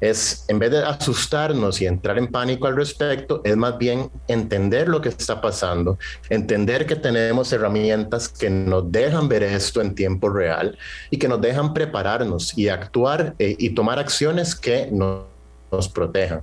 Es, 0.00 0.44
en 0.48 0.58
vez 0.58 0.70
de 0.70 0.78
asustarnos 0.78 1.80
y 1.80 1.86
entrar 1.86 2.18
en 2.18 2.28
pánico 2.28 2.66
al 2.66 2.76
respecto, 2.76 3.42
es 3.44 3.56
más 3.56 3.76
bien 3.78 4.10
entender 4.28 4.88
lo 4.88 5.00
que 5.00 5.08
está 5.08 5.40
pasando, 5.40 5.98
entender 6.28 6.86
que 6.86 6.96
tenemos 6.96 7.52
herramientas 7.52 8.28
que 8.28 8.50
nos 8.50 8.90
dejan 8.90 9.28
ver 9.28 9.42
esto 9.42 9.80
en 9.80 9.94
tiempo 9.94 10.28
real 10.28 10.78
y 11.10 11.18
que 11.18 11.28
nos 11.28 11.40
dejan 11.40 11.74
prepararnos 11.74 12.56
y 12.56 12.68
actuar 12.68 13.34
eh, 13.38 13.56
y 13.58 13.70
tomar 13.70 13.98
acciones 13.98 14.54
que 14.54 14.88
nos 14.90 15.88
protejan. 15.88 16.42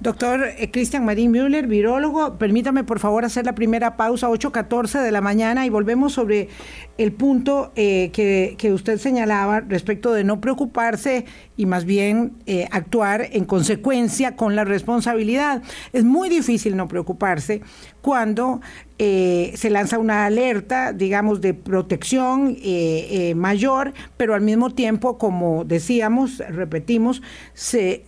Doctor 0.00 0.44
eh, 0.44 0.70
Cristian 0.70 1.04
Marín 1.04 1.30
Müller, 1.30 1.66
virólogo, 1.66 2.38
permítame 2.38 2.84
por 2.84 2.98
favor 2.98 3.24
hacer 3.24 3.44
la 3.44 3.54
primera 3.54 3.96
pausa, 3.96 4.28
8.14 4.28 5.02
de 5.02 5.12
la 5.12 5.20
mañana, 5.20 5.66
y 5.66 5.70
volvemos 5.70 6.12
sobre 6.12 6.48
el 6.98 7.12
punto 7.12 7.72
eh, 7.76 8.10
que, 8.12 8.72
usted 8.72 8.98
señalaba 8.98 9.60
respecto 9.60 10.12
de 10.12 10.24
no 10.24 10.40
preocuparse 10.40 11.24
y 11.56 11.66
más 11.66 11.84
bien 11.84 12.34
eh, 12.46 12.68
actuar 12.70 13.28
en 13.32 13.44
consecuencia 13.44 14.36
con 14.36 14.54
la 14.54 14.64
responsabilidad. 14.64 15.62
Es 15.92 16.04
muy 16.04 16.28
difícil 16.28 16.76
no 16.76 16.88
preocuparse 16.88 17.62
cuando 18.00 18.60
eh, 19.02 19.54
se 19.56 19.70
lanza 19.70 19.98
una 19.98 20.26
alerta, 20.26 20.92
digamos, 20.92 21.40
de 21.40 21.54
protección 21.54 22.58
eh, 22.62 23.32
mayor, 23.34 23.94
pero 24.18 24.34
al 24.34 24.42
mismo 24.42 24.74
tiempo, 24.74 25.16
como 25.16 25.64
decíamos, 25.64 26.42
repetimos, 26.50 27.22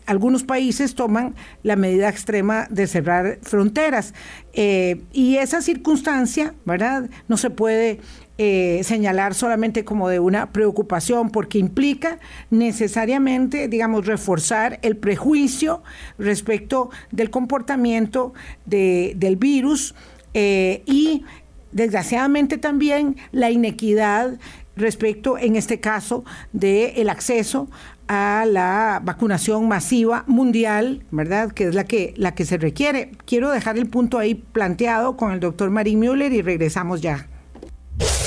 algunos 0.05 0.43
países 0.43 0.95
toman 0.95 1.35
la 1.63 1.77
medida 1.77 2.11
extrema 2.11 2.67
de 2.69 2.87
cerrar 2.87 3.39
fronteras. 3.41 4.13
y 4.55 5.37
esa 5.37 5.63
circunstancia, 5.63 6.53
¿verdad? 6.67 7.09
No 7.27 7.39
se 7.39 7.49
puede 7.49 8.01
eh, 8.39 8.81
señalar 8.83 9.35
solamente 9.35 9.85
como 9.85 10.09
de 10.09 10.19
una 10.19 10.53
preocupación, 10.53 11.31
porque 11.31 11.59
implica 11.59 12.19
necesariamente, 12.51 13.69
digamos, 13.69 14.07
reforzar 14.07 14.79
el 14.83 14.97
prejuicio 14.97 15.83
respecto 16.19 16.91
del 17.11 17.31
comportamiento 17.31 18.33
del 18.65 19.37
virus 19.37 19.95
eh, 20.35 20.83
y 20.87 21.25
desgraciadamente 21.73 22.59
también 22.59 23.17
la 23.33 23.51
inequidad 23.51 24.39
respecto, 24.77 25.39
en 25.39 25.57
este 25.57 25.81
caso, 25.81 26.25
del 26.53 27.09
acceso 27.11 27.69
a 28.09 28.45
la 28.47 29.01
vacunación 29.03 29.69
masiva 29.69 30.25
mundial, 30.27 31.05
¿verdad? 31.11 31.53
Que 31.53 31.69
es 31.69 31.75
la 31.75 31.85
que, 31.85 32.15
la 32.17 32.35
que 32.35 32.45
se 32.45 32.59
requiere. 32.59 33.13
Quiero 33.25 33.51
dejar 33.51 33.79
el 33.79 33.87
punto 33.87 34.19
ahí 34.19 34.35
planteado 34.35 35.17
con 35.17 35.33
el 35.33 35.41
doctor 35.41 35.71
Marín 35.71 36.01
Müller 36.01 36.33
y 36.33 36.43
regresamos 36.43 37.01
ya. 37.01 37.27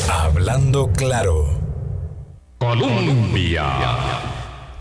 Hablando 0.10 0.92
claro. 0.92 1.46
Colombia. 2.60 3.64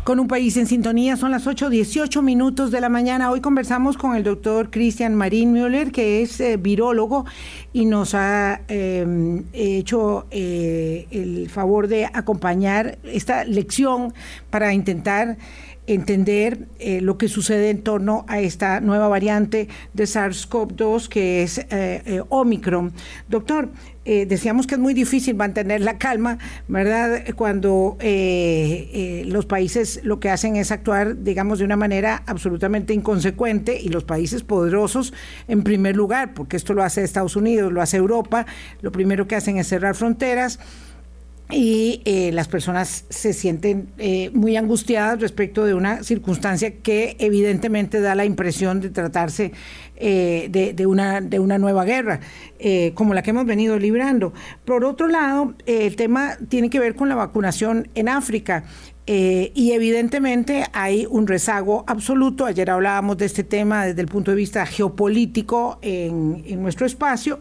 Con 0.04 0.20
un 0.20 0.28
país 0.28 0.54
en 0.58 0.66
sintonía, 0.66 1.16
son 1.16 1.30
las 1.30 1.46
8.18 1.46 2.20
minutos 2.20 2.70
de 2.70 2.78
la 2.82 2.90
mañana. 2.90 3.30
Hoy 3.30 3.40
conversamos 3.40 3.96
con 3.96 4.14
el 4.14 4.22
doctor 4.22 4.70
Christian 4.70 5.14
Marín 5.14 5.50
Müller, 5.50 5.92
que 5.92 6.20
es 6.20 6.38
eh, 6.40 6.58
virólogo 6.58 7.24
y 7.72 7.86
nos 7.86 8.14
ha 8.14 8.60
em, 8.68 9.44
hecho 9.54 10.26
eh, 10.30 11.06
el 11.10 11.48
favor 11.48 11.88
de 11.88 12.04
acompañar 12.04 12.98
esta 13.02 13.44
lección 13.44 14.12
para 14.50 14.74
intentar 14.74 15.38
entender 15.86 16.66
eh, 16.78 17.00
lo 17.00 17.18
que 17.18 17.28
sucede 17.28 17.70
en 17.70 17.82
torno 17.82 18.24
a 18.28 18.40
esta 18.40 18.80
nueva 18.80 19.08
variante 19.08 19.68
de 19.92 20.04
SARS-CoV-2 20.04 21.08
que 21.08 21.42
es 21.42 21.58
eh, 21.58 21.66
eh, 21.70 22.22
Omicron. 22.28 22.92
Doctor, 23.28 23.70
decíamos 24.04 24.66
que 24.66 24.74
es 24.74 24.80
muy 24.80 24.92
difícil 24.92 25.34
mantener 25.34 25.80
la 25.80 25.96
calma, 25.96 26.36
¿verdad? 26.68 27.24
Cuando 27.36 27.96
los 27.98 29.46
países 29.46 30.00
lo 30.04 30.20
que 30.20 30.28
hacen 30.28 30.56
es 30.56 30.70
actuar, 30.70 31.22
digamos, 31.22 31.58
de 31.58 31.64
una 31.64 31.76
manera 31.76 32.22
absolutamente 32.26 32.92
inconsecuente 32.92 33.80
y 33.80 33.88
los 33.88 34.04
países 34.04 34.42
poderosos 34.42 35.14
en 35.48 35.62
primer 35.62 35.96
lugar, 35.96 36.34
porque 36.34 36.58
esto 36.58 36.74
lo 36.74 36.82
hace 36.82 37.02
Estados 37.02 37.34
Unidos, 37.34 37.72
lo 37.72 37.80
hace 37.80 37.96
Europa, 37.96 38.44
lo 38.82 38.92
primero 38.92 39.26
que 39.26 39.36
hacen 39.36 39.56
es 39.56 39.68
cerrar 39.68 39.94
fronteras 39.94 40.60
y 41.50 42.00
eh, 42.06 42.30
las 42.32 42.48
personas 42.48 43.04
se 43.10 43.32
sienten 43.34 43.88
eh, 43.98 44.30
muy 44.32 44.56
angustiadas 44.56 45.20
respecto 45.20 45.64
de 45.64 45.74
una 45.74 46.02
circunstancia 46.02 46.78
que 46.78 47.16
evidentemente 47.18 48.00
da 48.00 48.14
la 48.14 48.24
impresión 48.24 48.80
de 48.80 48.88
tratarse 48.88 49.52
eh, 49.96 50.48
de, 50.50 50.86
una, 50.86 51.20
de 51.20 51.38
una 51.38 51.58
nueva 51.58 51.84
guerra, 51.84 52.20
como 52.94 53.12
la 53.12 53.22
que 53.22 53.30
hemos 53.30 53.44
venido 53.44 53.78
librando. 53.78 54.32
Por 54.64 54.84
otro 54.84 55.06
lado, 55.06 55.54
el 55.66 55.94
tema 55.96 56.36
tiene 56.48 56.70
que 56.70 56.80
ver 56.80 56.94
con 56.94 57.08
la 57.08 57.14
vacunación 57.14 57.88
en 57.94 58.08
África. 58.08 58.64
y 59.06 59.72
evidentemente 59.72 60.64
hay 60.72 61.06
un 61.08 61.26
rezago 61.26 61.84
absoluto. 61.86 62.46
Ayer 62.46 62.70
hablábamos 62.70 63.18
de 63.18 63.26
este 63.26 63.44
tema 63.44 63.84
desde 63.84 64.00
el 64.00 64.08
punto 64.08 64.30
de 64.30 64.36
vista 64.38 64.64
geopolítico 64.64 65.78
en, 65.82 66.42
en 66.46 66.62
nuestro 66.62 66.86
espacio, 66.86 67.38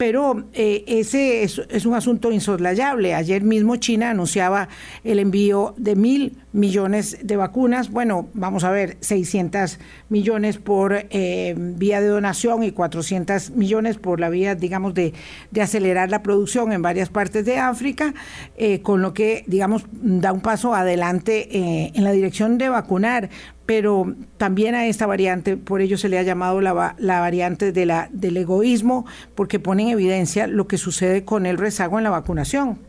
pero 0.00 0.44
eh, 0.54 0.82
ese 0.86 1.42
es, 1.42 1.58
un 1.84 1.92
asunto 1.92 2.32
insoslayable. 2.32 3.14
Ayer 3.14 3.42
mismo 3.42 3.76
China 3.76 4.08
anunciaba 4.08 4.70
el 5.04 5.18
envío 5.18 5.74
de 5.76 5.94
mil 5.94 6.38
millones 6.52 7.18
de 7.22 7.36
vacunas. 7.36 7.90
Bueno, 7.90 8.30
vamos 8.32 8.64
a 8.64 8.70
ver, 8.70 8.96
600 9.00 9.78
millones 10.08 10.56
por 10.56 11.04
eh, 11.10 11.54
vía 11.54 12.00
de 12.00 12.06
donación 12.06 12.62
y 12.62 12.72
400 12.72 13.50
millones 13.50 13.98
por 13.98 14.20
la 14.20 14.30
vía, 14.30 14.54
digamos, 14.54 14.94
de, 14.94 15.12
acelerar 15.60 16.08
la 16.08 16.22
producción 16.22 16.72
en 16.72 16.80
varias 16.80 17.10
partes 17.10 17.44
de 17.44 17.58
África, 17.58 18.14
eh, 18.56 18.80
con 18.80 19.02
lo 19.02 19.12
que, 19.12 19.44
digamos, 19.48 19.84
da 19.92 20.32
un 20.32 20.40
paso 20.40 20.74
adelante 20.74 21.90
en 21.94 22.04
la 22.04 22.12
dirección 22.12 22.56
de 22.56 22.70
vacunar 22.70 23.28
pero 23.70 24.16
también 24.36 24.74
a 24.74 24.88
esta 24.88 25.06
variante, 25.06 25.56
por 25.56 25.80
ello 25.80 25.96
se 25.96 26.08
le 26.08 26.18
ha 26.18 26.24
llamado 26.24 26.60
la, 26.60 26.96
la 26.98 27.20
variante 27.20 27.70
de 27.70 27.86
la, 27.86 28.08
del 28.10 28.36
egoísmo, 28.36 29.06
porque 29.36 29.60
pone 29.60 29.84
en 29.84 29.88
evidencia 29.90 30.48
lo 30.48 30.66
que 30.66 30.76
sucede 30.76 31.24
con 31.24 31.46
el 31.46 31.56
rezago 31.56 31.96
en 31.96 32.02
la 32.02 32.10
vacunación. 32.10 32.80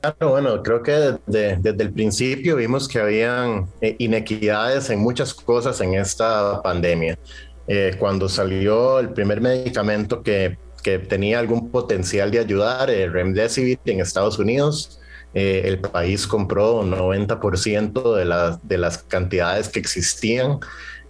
Claro, 0.00 0.30
bueno, 0.30 0.60
creo 0.64 0.82
que 0.82 1.18
desde 1.28 1.82
el 1.84 1.92
principio 1.92 2.56
vimos 2.56 2.88
que 2.88 2.98
habían 2.98 3.68
eh, 3.80 3.94
inequidades 4.00 4.90
en 4.90 4.98
muchas 4.98 5.32
cosas 5.32 5.80
en 5.80 5.94
esta 5.94 6.60
pandemia. 6.60 7.16
Eh, 7.68 7.94
cuando 7.96 8.28
salió 8.28 8.98
el 8.98 9.10
primer 9.10 9.40
medicamento 9.40 10.20
que, 10.24 10.58
que, 10.82 10.98
tenía 10.98 11.38
algún 11.38 11.70
potencial 11.70 12.32
de 12.32 12.40
ayudar, 12.40 12.90
el 12.90 13.12
Remdesivir 13.12 13.78
en 13.84 14.00
Estados 14.00 14.36
Unidos, 14.40 14.98
eh, 15.34 15.62
el 15.64 15.78
país 15.80 16.26
compró 16.26 16.82
90% 16.82 18.14
de, 18.14 18.58
de 18.62 18.78
las 18.78 18.98
cantidades 18.98 19.68
que 19.68 19.80
existían. 19.80 20.60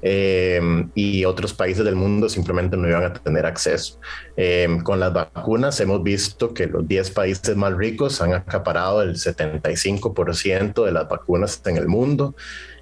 Eh, 0.00 0.60
y 0.94 1.24
otros 1.24 1.52
países 1.52 1.84
del 1.84 1.96
mundo 1.96 2.28
simplemente 2.28 2.76
no 2.76 2.88
iban 2.88 3.04
a 3.04 3.12
tener 3.12 3.46
acceso. 3.46 3.98
Eh, 4.36 4.68
con 4.84 5.00
las 5.00 5.12
vacunas 5.12 5.80
hemos 5.80 6.02
visto 6.02 6.54
que 6.54 6.66
los 6.66 6.86
10 6.86 7.10
países 7.10 7.56
más 7.56 7.74
ricos 7.74 8.22
han 8.22 8.32
acaparado 8.32 9.02
el 9.02 9.16
75% 9.16 10.84
de 10.84 10.92
las 10.92 11.08
vacunas 11.08 11.60
en 11.66 11.76
el 11.76 11.88
mundo. 11.88 12.36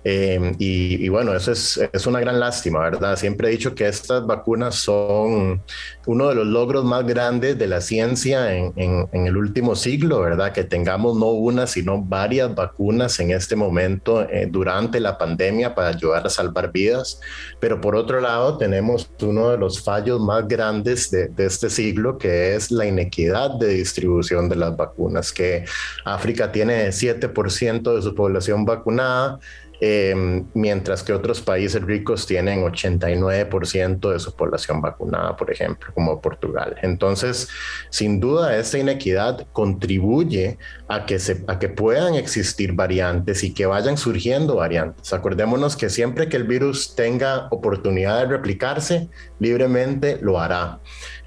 Em, 0.09 0.55
y, 0.61 1.09
bueno, 1.09 1.35
eso 1.35 1.51
es, 1.51 1.81
es, 1.93 2.07
una 2.07 2.21
gran 2.21 2.39
lástima, 2.39 2.79
¿verdad? 2.79 3.17
Siempre 3.17 3.49
he 3.49 3.51
dicho 3.51 3.75
que 3.75 3.89
estas 3.89 4.25
vacunas 4.25 4.77
son 4.77 5.61
uno 6.07 6.29
de 6.29 6.35
los 6.37 6.47
logros 6.47 6.85
más 6.85 7.05
grandes 7.05 7.59
de 7.59 7.67
la 7.67 7.81
ciencia 7.81 8.55
en, 8.55 8.73
en, 8.77 9.27
el 9.27 9.37
último 9.37 9.75
siglo, 9.75 10.21
¿verdad? 10.21 10.53
Que 10.53 10.63
tengamos 10.63 11.17
no 11.17 11.31
una, 11.31 11.67
sino 11.67 12.01
varias 12.01 12.55
vacunas 12.55 13.19
en 13.19 13.33
este 13.33 13.57
momento 13.57 14.23
eh, 14.31 14.47
durante 14.49 15.01
la 15.01 15.19
pandemia 15.19 15.75
para 15.75 15.89
ayudar 15.89 16.25
a 16.25 16.31
salvar 16.31 16.71
vidas. 16.71 17.21
Pero 17.59 17.81
por 17.81 17.97
otro 17.97 18.21
lado, 18.21 18.59
tenemos 18.59 19.11
uno 19.21 19.51
de 19.51 19.59
los 19.59 19.83
fallos 19.83 20.21
más 20.21 20.47
grandes 20.47 21.11
de, 21.11 21.27
de 21.27 21.47
este 21.47 21.69
siglo, 21.69 22.17
que 22.17 22.55
es 22.55 22.71
la 22.71 22.87
inequidad 22.87 23.59
de 23.59 23.71
distribución 23.71 24.49
de 24.49 24.55
las 24.55 24.77
vacunas, 24.77 25.33
que 25.33 25.65
África 26.05 26.53
tiene 26.53 26.91
7% 26.91 27.97
de 27.97 28.03
su 28.03 28.15
población 28.15 28.65
vacunada. 28.65 29.41
Em, 29.81 30.47
mientras 30.55 31.03
que 31.03 31.13
otros 31.13 31.43
países 31.43 31.83
ricos 31.83 32.27
tienen 32.27 32.63
89% 32.63 34.11
de 34.11 34.19
su 34.19 34.35
población 34.35 34.81
vacunada, 34.81 35.37
por 35.37 35.51
ejemplo, 35.53 35.93
como 35.95 36.21
Portugal. 36.23 36.77
Entonces, 36.83 37.49
sin 37.91 38.19
duda, 38.19 38.57
esta 38.57 38.79
inequidad 38.79 39.47
contribuye 39.53 40.59
a 40.89 41.05
que, 41.05 41.19
se, 41.19 41.45
a 41.47 41.59
que 41.59 41.69
puedan 41.69 42.15
existir 42.15 42.73
variantes 42.73 43.45
y 43.45 43.53
que 43.53 43.67
vayan 43.67 43.99
surgiendo 43.99 44.57
variantes. 44.57 45.13
Acordémonos 45.13 45.77
que 45.77 45.91
siempre 45.91 46.29
que 46.29 46.37
el 46.37 46.45
virus 46.45 46.95
tenga 46.95 47.49
oportunidad 47.51 48.21
de 48.21 48.27
replicarse 48.29 49.11
libremente, 49.39 50.19
lo 50.23 50.41
hará. 50.41 50.81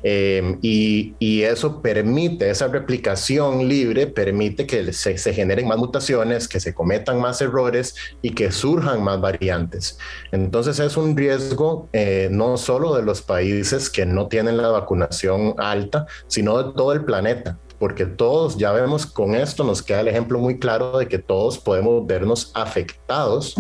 Em, 0.04 0.58
y, 0.62 1.16
eso 1.44 1.82
permite, 1.82 2.50
esa 2.50 2.68
replicación 2.68 3.68
libre 3.68 4.08
permite 4.08 4.66
que 4.68 4.94
se, 4.94 5.18
generen 5.34 5.68
más 5.68 5.78
mutaciones, 5.78 6.48
que 6.48 6.60
se 6.60 6.74
cometan 6.74 7.20
más 7.20 7.42
errores 7.42 7.96
y 8.22 8.32
que 8.32 8.52
surjan 8.52 9.04
más 9.04 9.20
variantes. 9.20 9.98
Entonces 10.32 10.80
es 10.80 10.98
un 10.98 11.16
riesgo 11.16 11.90
eh, 11.94 12.30
no 12.32 12.58
solo 12.58 12.96
de 12.96 13.04
los 13.04 13.22
países 13.22 13.90
que 13.90 14.06
no 14.06 14.28
tienen 14.28 14.58
la 14.58 14.70
vacunación 14.70 15.56
alta, 15.58 16.06
sino 16.28 16.62
de 16.62 16.74
todo 16.74 16.94
el 16.94 17.04
planeta 17.06 17.58
porque 17.80 18.06
todos 18.06 18.58
ya 18.58 18.74
vemos 18.74 19.06
con 19.06 19.34
esto, 19.34 19.64
nos 19.64 19.82
queda 19.82 20.02
el 20.02 20.10
ejemplo 20.10 20.38
muy 20.38 20.60
claro 20.60 20.98
de 20.98 21.08
que 21.08 21.18
todos 21.18 21.58
podemos 21.58 22.06
vernos 22.06 22.52
afectados 22.54 23.56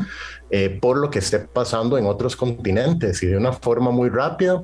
eh, 0.52 0.78
por 0.82 0.97
lo 0.97 1.10
que 1.10 1.19
esté 1.19 1.39
pasando 1.39 1.97
en 1.97 2.06
otros 2.06 2.36
continentes 2.36 3.23
y 3.23 3.28
de 3.28 3.38
una 3.38 3.54
forma 3.54 3.91
muy 3.91 4.10
rápida 4.10 4.63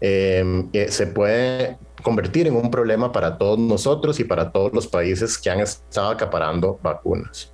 eh, 0.00 0.86
se 0.88 1.06
puede 1.06 1.78
convertir 2.02 2.46
en 2.46 2.56
un 2.56 2.70
problema 2.70 3.12
para 3.12 3.36
todos 3.36 3.58
nosotros 3.58 4.18
y 4.20 4.24
para 4.24 4.50
todos 4.50 4.72
los 4.72 4.86
países 4.86 5.36
que 5.36 5.50
han 5.50 5.60
estado 5.60 6.10
acaparando 6.10 6.78
vacunas. 6.82 7.52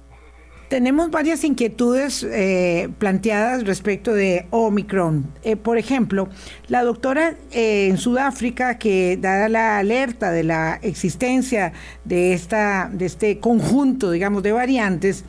Tenemos 0.69 1.13
varias 1.13 1.45
inquietudes 1.45 2.25
eh, 2.25 2.89
planteadas 2.99 3.65
respecto 3.65 4.13
de 4.13 4.47
Omicron. 4.51 5.25
Eh, 5.45 5.55
por 5.55 5.79
ejemplo, 5.79 6.29
la 6.67 6.83
doctora 6.83 7.37
en 7.53 7.97
Sudáfrica, 7.99 8.77
que 8.77 9.17
dada 9.17 9.49
la 9.49 9.79
alerta 9.79 10.33
de 10.33 10.43
la 10.43 10.81
existencia 10.83 11.73
de, 12.05 12.33
esta, 12.33 12.91
de 12.93 13.07
este 13.07 13.39
conjunto, 13.39 14.11
digamos, 14.11 14.43
de 14.43 14.51
variantes, 14.51 15.25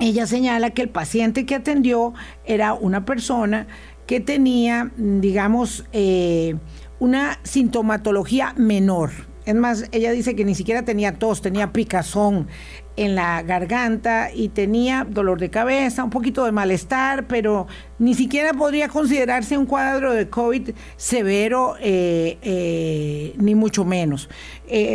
ella 0.00 0.26
señala 0.26 0.70
que 0.70 0.82
el 0.82 0.88
paciente 0.88 1.46
que 1.46 1.54
atendió 1.54 2.12
era 2.44 2.74
una 2.74 3.04
persona 3.04 3.68
que 4.06 4.20
tenía, 4.20 4.90
digamos, 4.96 5.84
eh, 5.92 6.56
una 6.98 7.38
sintomatología 7.42 8.54
menor. 8.56 9.10
Es 9.44 9.54
más, 9.56 9.86
ella 9.90 10.12
dice 10.12 10.36
que 10.36 10.44
ni 10.44 10.54
siquiera 10.54 10.84
tenía 10.84 11.18
tos, 11.18 11.42
tenía 11.42 11.72
picazón 11.72 12.46
en 12.94 13.16
la 13.16 13.42
garganta 13.42 14.30
y 14.32 14.50
tenía 14.50 15.04
dolor 15.08 15.40
de 15.40 15.50
cabeza, 15.50 16.04
un 16.04 16.10
poquito 16.10 16.44
de 16.44 16.52
malestar, 16.52 17.26
pero 17.26 17.66
ni 17.98 18.14
siquiera 18.14 18.52
podría 18.52 18.88
considerarse 18.88 19.58
un 19.58 19.66
cuadro 19.66 20.12
de 20.12 20.28
COVID 20.28 20.70
severo, 20.96 21.74
eh, 21.80 22.38
eh, 22.42 23.34
ni 23.38 23.54
mucho 23.56 23.84
menos. 23.84 24.28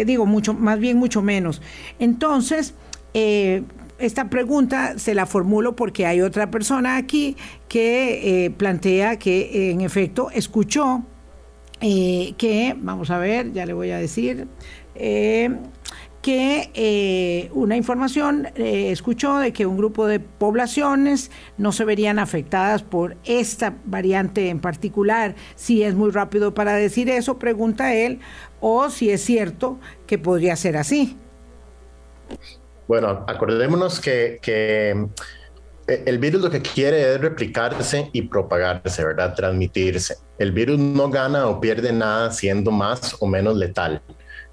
digo, 0.05 0.25
mucho, 0.25 0.53
más 0.53 0.79
bien 0.79 0.97
mucho 0.97 1.21
menos. 1.21 1.61
Entonces, 1.99 2.73
esta 3.99 4.29
pregunta 4.29 4.97
se 4.97 5.13
la 5.13 5.25
formulo 5.25 5.75
porque 5.75 6.05
hay 6.05 6.21
otra 6.21 6.51
persona 6.51 6.97
aquí 6.97 7.35
que 7.67 8.45
eh, 8.45 8.51
plantea 8.51 9.17
que 9.17 9.71
en 9.71 9.81
efecto 9.81 10.29
escuchó 10.31 11.03
eh, 11.81 12.33
que, 12.37 12.75
vamos 12.77 13.11
a 13.11 13.19
ver, 13.19 13.53
ya 13.53 13.65
le 13.65 13.73
voy 13.73 13.91
a 13.91 13.97
decir, 13.97 14.47
eh, 14.95 15.55
que 16.21 17.49
una 17.53 17.77
información 17.77 18.49
escuchó 18.55 19.37
de 19.37 19.53
que 19.53 19.65
un 19.65 19.77
grupo 19.77 20.07
de 20.07 20.19
poblaciones 20.19 21.31
no 21.57 21.71
se 21.71 21.85
verían 21.85 22.19
afectadas 22.19 22.83
por 22.83 23.15
esta 23.23 23.77
variante 23.85 24.49
en 24.49 24.59
particular. 24.59 25.35
Si 25.55 25.83
es 25.83 25.95
muy 25.95 26.11
rápido 26.11 26.53
para 26.53 26.73
decir 26.73 27.09
eso, 27.09 27.39
pregunta 27.39 27.93
él, 27.93 28.19
o 28.59 28.89
si 28.89 29.09
es 29.09 29.23
cierto 29.23 29.79
que 30.05 30.17
podría 30.17 30.57
ser 30.57 30.75
así. 30.75 31.15
Bueno, 32.87 33.25
acordémonos 33.27 33.99
que, 33.99 34.39
eh, 34.45 34.95
el 35.87 36.17
virus 36.19 36.41
lo 36.41 36.49
que 36.49 36.61
quiere 36.61 37.13
es 37.13 37.21
replicarse 37.21 38.09
y 38.13 38.23
propagarse, 38.23 39.03
¿verdad? 39.05 39.35
Transmitirse. 39.35 40.15
El 40.37 40.51
virus 40.51 40.77
no 40.79 41.09
gana 41.09 41.47
o 41.47 41.59
pierde 41.59 41.91
nada 41.93 42.31
siendo 42.31 42.71
más 42.71 43.15
o 43.19 43.27
menos 43.27 43.55
letal. 43.55 44.01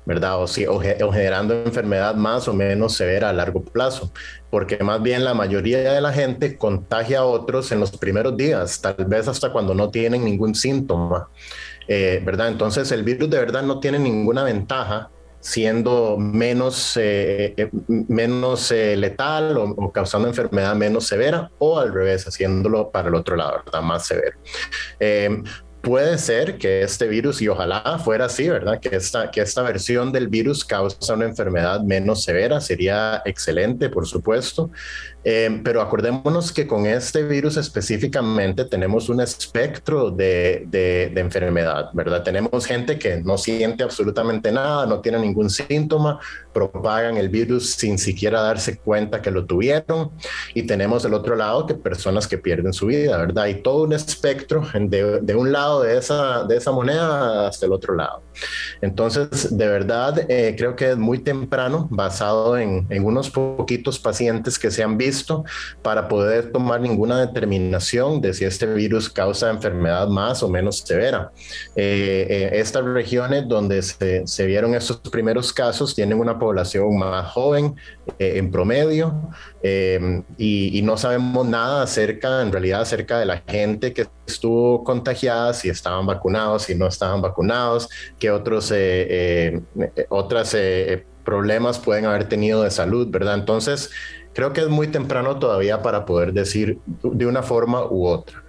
¿verdad? 0.07 0.42
O, 0.42 0.47
si, 0.47 0.66
generando 1.12 1.55
enfermedad 1.55 2.14
más 2.14 2.47
o 2.49 2.53
menos 2.53 2.94
severa 2.94 3.31
a 3.31 3.33
largo 3.33 3.64
plazo, 3.64 4.12
porque 4.51 4.77
más 4.85 5.03
bien 5.03 5.25
la 5.25 5.35
mayoría 5.35 5.94
de 5.94 6.01
la 6.01 6.12
gente 6.12 6.59
contagia 6.59 7.20
a 7.20 7.25
otros 7.25 7.73
en 7.73 7.81
los 7.81 7.97
primeros 7.97 8.37
días, 8.37 8.81
tal 8.81 8.97
vez 9.07 9.29
hasta 9.29 9.51
cuando 9.51 9.75
no 9.75 9.90
tienen 9.90 10.25
ningún 10.25 10.55
síntoma, 10.55 11.29
eh, 11.88 12.23
¿verdad? 12.25 12.49
Entonces 12.49 12.92
el 12.92 13.03
virus 13.03 13.31
de 13.31 13.38
verdad 13.38 13.62
no 13.62 13.81
tiene 13.81 13.99
ninguna 13.99 14.44
ventaja 14.44 15.11
siendo 15.44 16.16
menos, 16.16 16.96
eh, 16.96 17.52
eh, 17.54 17.70
menos 17.87 18.70
letal 18.70 19.59
o, 19.59 19.92
causando 19.92 20.26
enfermedad 20.26 20.74
menos 20.74 21.07
severa 21.07 21.50
o 21.59 21.78
al 21.78 21.92
revés, 21.92 22.26
haciéndolo 22.26 22.90
para 22.90 23.09
el 23.09 23.14
otro 23.14 23.37
lado, 23.37 23.62
¿verdad? 23.62 23.83
Más 23.83 24.07
severo 24.07 24.38
puede 25.85 26.16
ser 26.16 26.57
que 26.57 26.83
este 26.83 27.07
virus, 27.07 27.42
y 27.42 27.48
ojalá 27.48 27.98
fuera 28.02 28.24
así, 28.24 28.48
¿verdad? 28.48 28.80
Que 28.80 28.96
esta, 28.96 29.30
que 29.30 29.42
esta 29.42 29.62
versión 29.62 30.11
del 30.11 30.28
virus 30.28 30.64
causa 30.64 31.14
una 31.14 31.26
enfermedad 31.26 31.83
menos 31.83 32.24
severa, 32.24 32.61
sería 32.61 33.22
excelente, 33.24 33.90
por 33.90 34.07
supuesto. 34.07 34.70
Eh, 35.24 35.60
pero 35.64 35.80
acordémonos 35.80 36.52
que 36.52 36.66
con 36.66 36.84
este 36.84 37.22
virus 37.22 37.56
específicamente 37.56 38.66
tenemos 38.66 39.08
un 39.08 39.22
espectro 39.22 40.10
de, 40.10 40.64
de, 40.66 41.18
enfermedad, 41.18 41.88
¿verdad? 41.94 42.22
Tenemos 42.22 42.66
gente 42.66 42.98
que 42.98 43.22
no 43.22 43.38
siente 43.38 43.82
absolutamente 43.82 44.52
nada, 44.52 44.84
no 44.84 45.00
tiene 45.00 45.18
ningún 45.18 45.48
síntoma, 45.48 46.20
propagan 46.52 47.16
el 47.16 47.30
virus 47.30 47.70
sin 47.70 47.98
siquiera 47.98 48.42
darse 48.42 48.76
cuenta 48.76 49.22
que 49.22 49.30
lo 49.30 49.46
tuvieron. 49.46 50.10
Y 50.52 50.64
tenemos 50.64 51.04
el 51.06 51.14
otro 51.14 51.37
lado 51.37 51.66
que 51.66 51.74
personas 51.74 52.28
que 52.28 52.37
pierden 52.37 52.74
su 52.74 52.87
vida, 52.87 53.16
¿verdad? 53.16 53.46
Y 53.46 53.54
todo 53.54 53.84
un 53.84 53.94
espectro 53.94 54.68
de, 54.74 55.20
de 55.22 55.34
un 55.34 55.52
lado 55.52 55.82
de 55.82 55.96
esa, 55.96 56.44
de 56.44 56.58
esa 56.58 56.70
moneda 56.70 57.48
hasta 57.48 57.64
el 57.64 57.72
otro 57.72 57.94
lado. 57.94 58.22
Entonces, 58.81 59.57
de 59.57 59.66
verdad, 59.66 60.31
eh, 60.31 60.55
creo 60.57 60.77
que 60.77 60.90
es 60.90 60.97
muy 60.97 61.18
temprano, 61.18 61.88
basado 61.90 62.59
en, 62.59 62.87
unos 63.05 63.31
poquitos 63.31 63.99
pacientes 63.99 64.59
que 64.59 64.70
se 64.70 64.83
han 64.83 64.97
visto 64.97 65.44
para 65.83 66.09
poder 66.09 66.53
tomar 66.53 66.81
ninguna 66.81 67.20
determinación 67.20 68.20
de 68.20 68.35
si 68.35 68.44
este 68.44 68.66
virus 68.66 69.11
causa 69.11 69.51
enfermedad 69.51 70.09
más 70.09 70.42
o 70.42 70.49
menos 70.49 70.79
severa. 70.79 71.31
Eh, 71.77 72.27
eh, 72.29 72.51
estas 72.55 72.85
regiones 72.85 73.49
donde 73.49 73.83
se, 73.83 74.47
vieron 74.47 74.75
estos 74.75 74.99
primeros 74.99 75.53
casos 75.53 75.94
tienen 75.94 76.18
una 76.18 76.38
población 76.38 76.97
más 76.99 77.33
joven 77.33 77.75
en 78.18 78.51
promedio 78.51 79.31
y, 79.62 80.79
y, 80.79 80.83
no 80.83 80.97
sabemos 80.97 81.47
nada 81.47 81.83
acerca, 81.83 82.42
en 82.42 82.53
realidad, 82.53 82.83
acerca 82.83 83.18
de 83.18 83.25
la 83.25 83.42
gente 83.49 83.92
que 83.94 84.07
estuvo 84.26 84.84
contagiada, 84.84 85.52
si 85.54 85.68
estaban 85.68 86.06
vacunados, 86.06 86.64
si 86.64 86.74
no 86.74 86.87
estaban 86.87 87.20
vacunados, 87.20 87.88
qué 88.18 88.30
otros, 88.30 88.72
otras 90.08 90.56
problemas 91.24 91.78
pueden 91.78 92.04
haber 92.06 92.28
tenido 92.28 92.62
de 92.62 92.70
salud, 92.70 93.08
¿verdad? 93.10 93.34
Entonces, 93.34 93.90
Creo 94.34 94.52
que 94.52 94.62
es 94.62 94.68
muy 94.68 94.88
temprano 94.88 95.38
todavía 95.38 95.80
para 95.80 96.04
poder 96.04 96.32
decir 96.32 96.78
de 96.87 97.26
una 97.26 97.42
forma 97.42 97.84
u 97.87 98.06
otra. 98.06 98.42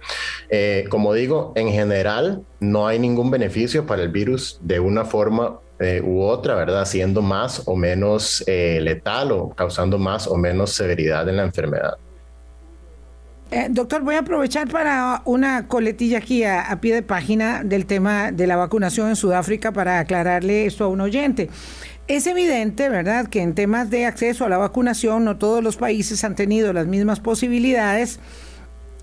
Eh, 0.50 0.84
como 0.90 1.14
digo, 1.14 1.52
en 1.54 1.70
general 1.70 2.42
no 2.58 2.88
hay 2.88 2.98
ningún 2.98 3.30
beneficio 3.30 3.86
para 3.86 4.02
el 4.02 4.08
virus 4.08 4.58
de 4.62 4.80
una 4.80 5.04
forma 5.04 5.60
eh, 5.78 6.02
u 6.04 6.22
otra, 6.22 6.56
¿verdad? 6.56 6.84
Siendo 6.86 7.22
más 7.22 7.62
o 7.66 7.76
menos 7.76 8.42
eh, 8.48 8.80
letal 8.82 9.30
o 9.30 9.50
causando 9.50 9.96
más 9.96 10.26
o 10.26 10.36
menos 10.36 10.72
severidad 10.72 11.28
en 11.28 11.36
la 11.36 11.44
enfermedad. 11.44 11.96
Doctor, 13.70 14.02
voy 14.02 14.16
a 14.16 14.20
aprovechar 14.20 14.68
para 14.68 15.22
una 15.24 15.68
coletilla 15.68 16.18
aquí 16.18 16.44
a, 16.44 16.62
a, 16.62 16.80
pie 16.80 16.94
de 16.94 17.02
página 17.02 17.62
del 17.62 17.86
tema 17.86 18.32
de 18.32 18.46
la 18.46 18.56
vacunación 18.56 19.08
en 19.08 19.16
Sudáfrica 19.16 19.72
para 19.72 20.00
aclararle 20.00 20.66
esto 20.66 20.84
a 20.84 20.88
un 20.88 21.00
oyente. 21.00 21.48
Es 22.08 22.26
evidente, 22.26 22.88
¿verdad?, 22.88 23.26
que 23.28 23.42
en 23.42 23.54
temas 23.54 23.90
de 23.90 24.06
acceso 24.06 24.44
a 24.44 24.48
la 24.48 24.58
vacunación 24.58 25.24
no 25.24 25.38
todos 25.38 25.62
los 25.62 25.76
países 25.76 26.22
han 26.22 26.36
tenido 26.36 26.72
las 26.72 26.86
mismas 26.86 27.20
posibilidades. 27.20 28.20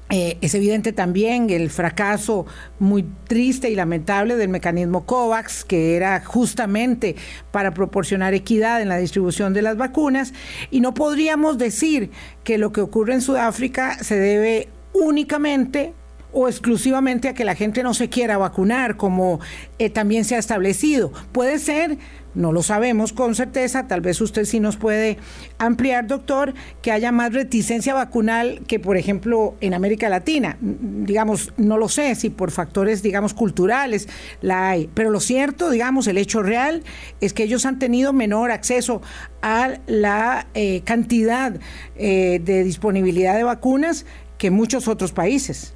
Eh, 0.09 0.37
es 0.41 0.53
evidente 0.53 0.91
también 0.91 1.49
el 1.49 1.69
fracaso 1.69 2.45
muy 2.77 3.05
triste 3.27 3.69
y 3.69 3.75
lamentable 3.75 4.35
del 4.35 4.49
mecanismo 4.49 5.05
COVAX, 5.05 5.63
que 5.63 5.95
era 5.95 6.23
justamente 6.23 7.15
para 7.51 7.73
proporcionar 7.73 8.33
equidad 8.33 8.81
en 8.81 8.89
la 8.89 8.97
distribución 8.97 9.53
de 9.53 9.61
las 9.61 9.77
vacunas, 9.77 10.33
y 10.69 10.81
no 10.81 10.93
podríamos 10.93 11.57
decir 11.57 12.11
que 12.43 12.57
lo 12.57 12.71
que 12.71 12.81
ocurre 12.81 13.13
en 13.13 13.21
Sudáfrica 13.21 14.03
se 14.03 14.17
debe 14.19 14.69
únicamente 14.93 15.93
o 16.33 16.47
exclusivamente 16.47 17.29
a 17.29 17.33
que 17.33 17.45
la 17.45 17.55
gente 17.55 17.83
no 17.83 17.93
se 17.93 18.09
quiera 18.09 18.37
vacunar, 18.37 18.97
como 18.97 19.39
eh, 19.79 19.89
también 19.89 20.25
se 20.25 20.35
ha 20.35 20.39
establecido. 20.39 21.11
Puede 21.31 21.59
ser 21.59 21.97
no 22.35 22.51
lo 22.51 22.63
sabemos 22.63 23.13
con 23.13 23.35
certeza, 23.35 23.87
tal 23.87 24.01
vez 24.01 24.19
usted 24.21 24.45
sí 24.45 24.59
nos 24.59 24.77
puede 24.77 25.17
ampliar, 25.57 26.07
doctor, 26.07 26.53
que 26.81 26.91
haya 26.91 27.11
más 27.11 27.33
reticencia 27.33 27.93
vacunal 27.93 28.61
que, 28.67 28.79
por 28.79 28.97
ejemplo, 28.97 29.55
en 29.61 29.73
América 29.73 30.09
Latina. 30.09 30.57
Digamos, 30.59 31.53
no 31.57 31.77
lo 31.77 31.89
sé 31.89 32.15
si 32.15 32.29
por 32.29 32.51
factores, 32.51 33.03
digamos, 33.03 33.33
culturales 33.33 34.07
la 34.41 34.69
hay, 34.69 34.89
pero 34.93 35.09
lo 35.09 35.19
cierto, 35.19 35.69
digamos, 35.69 36.07
el 36.07 36.17
hecho 36.17 36.41
real 36.43 36.83
es 37.21 37.33
que 37.33 37.43
ellos 37.43 37.65
han 37.65 37.79
tenido 37.79 38.13
menor 38.13 38.51
acceso 38.51 39.01
a 39.41 39.73
la 39.87 40.47
eh, 40.53 40.81
cantidad 40.83 41.59
eh, 41.95 42.41
de 42.43 42.63
disponibilidad 42.63 43.35
de 43.35 43.43
vacunas 43.43 44.05
que 44.37 44.51
muchos 44.51 44.87
otros 44.87 45.11
países. 45.11 45.73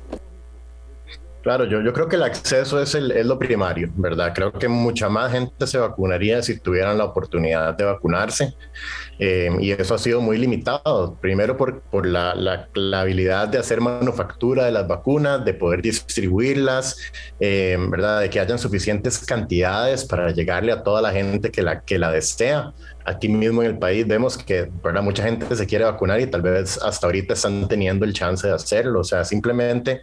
Claro, 1.48 1.64
yo, 1.64 1.94
creo 1.94 2.10
que 2.10 2.18
el 2.18 2.24
acceso 2.24 2.82
es, 2.82 2.94
lo 2.94 3.40
primario, 3.40 3.90
¿verdad? 3.96 4.34
Creo 4.36 4.52
que 4.52 4.68
mucha 4.68 5.08
más 5.08 5.32
gente 5.32 5.66
se 5.66 5.78
vacunaría 5.78 6.44
si 6.44 6.60
tuvieran 6.60 6.98
la 6.98 7.06
oportunidad 7.06 7.74
de 7.74 7.86
vacunarse 7.86 8.54
eh, 9.18 9.50
y 9.62 9.72
eso 9.72 9.96
ha 9.96 9.98
sido 9.98 10.20
muy 10.20 10.38
limitado, 10.38 11.16
primero 11.22 11.56
por, 11.56 11.80
por 11.84 12.06
la, 12.06 12.36
la, 12.36 13.00
habilidad 13.00 13.48
de 13.48 13.60
hacer 13.60 13.80
manufactura 13.80 14.66
de 14.66 14.74
las 14.74 14.90
vacunas, 14.90 15.46
de 15.46 15.54
poder 15.54 15.82
distribuirlas, 15.82 16.98
eh, 17.40 17.78
¿verdad? 17.80 18.20
De 18.20 18.30
que 18.30 18.42
hayan 18.42 18.60
suficientes 18.60 19.18
cantidades 19.20 20.04
para 20.04 20.32
llegarle 20.32 20.74
a 20.74 20.84
toda 20.84 21.02
la 21.02 21.14
gente 21.14 21.50
que 21.50 21.62
la, 21.62 21.80
que 21.80 21.98
la 21.98 22.12
desea. 22.12 22.74
Aquí 23.06 23.30
mismo 23.30 23.64
en 23.64 23.70
el 23.70 23.78
país 23.78 24.06
vemos 24.06 24.38
que 24.38 24.70
¿verdad? 24.84 25.02
mucha 25.02 25.24
gente 25.24 25.56
se 25.56 25.66
quiere 25.66 25.86
vacunar 25.86 26.20
y 26.20 26.28
tal 26.28 26.42
vez 26.42 26.78
hasta 26.84 27.08
ahorita 27.08 27.36
están 27.36 27.70
teniendo 27.70 28.04
el 28.04 28.12
chance 28.12 28.46
de 28.46 28.54
hacerlo, 28.54 29.00
o 29.00 29.06
sea, 29.06 29.24
simplemente 29.24 30.02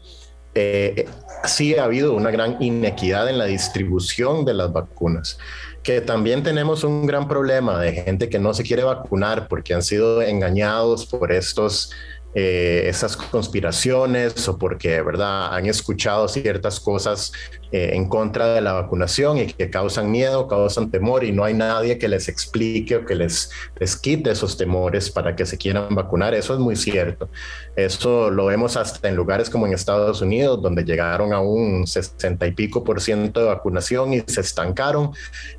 eh, 0.54 1.06
sí 1.44 1.74
ha 1.74 1.84
habido 1.84 2.14
una 2.14 2.30
gran 2.30 2.62
inequidad 2.62 3.28
en 3.28 3.38
la 3.38 3.46
distribución 3.46 4.44
de 4.44 4.54
las 4.54 4.72
vacunas, 4.72 5.38
que 5.82 6.00
también 6.00 6.42
tenemos 6.42 6.84
un 6.84 7.06
gran 7.06 7.28
problema 7.28 7.80
de 7.80 7.92
gente 7.92 8.28
que 8.28 8.38
no 8.38 8.54
se 8.54 8.62
quiere 8.62 8.84
vacunar 8.84 9.48
porque 9.48 9.74
han 9.74 9.82
sido 9.82 10.22
engañados 10.22 11.06
por 11.06 11.32
estos 11.32 11.90
eh, 12.34 12.84
esas 12.86 13.16
conspiraciones 13.16 14.48
o 14.48 14.58
porque 14.58 15.00
verdad 15.02 15.54
han 15.54 15.66
escuchado 15.66 16.26
ciertas 16.28 16.80
cosas 16.80 17.32
eh, 17.70 17.90
en 17.94 18.08
contra 18.08 18.54
de 18.54 18.60
la 18.60 18.72
vacunación 18.72 19.38
y 19.38 19.46
que 19.46 19.68
causan 19.70 20.10
miedo, 20.10 20.46
causan 20.46 20.90
temor 20.90 21.24
y 21.24 21.32
no 21.32 21.44
hay 21.44 21.54
nadie 21.54 21.98
que 21.98 22.08
les 22.08 22.28
explique 22.28 22.96
o 22.96 23.04
que 23.04 23.14
les, 23.14 23.50
les 23.80 23.96
quite 23.96 24.30
esos 24.30 24.56
temores 24.56 25.10
para 25.10 25.34
que 25.34 25.44
se 25.44 25.58
quieran 25.58 25.94
vacunar. 25.94 26.34
Eso 26.34 26.54
es 26.54 26.60
muy 26.60 26.76
cierto. 26.76 27.28
Eso 27.76 28.30
lo 28.30 28.46
vemos 28.46 28.76
hasta 28.76 29.08
en 29.08 29.16
lugares 29.16 29.50
como 29.50 29.66
en 29.66 29.72
Estados 29.72 30.20
Unidos, 30.20 30.62
donde 30.62 30.84
llegaron 30.84 31.32
a 31.32 31.40
un 31.40 31.86
60 31.86 32.46
y 32.46 32.52
pico 32.52 32.84
por 32.84 33.00
ciento 33.00 33.40
de 33.40 33.46
vacunación 33.46 34.12
y 34.12 34.20
se 34.26 34.40
estancaron, 34.40 35.10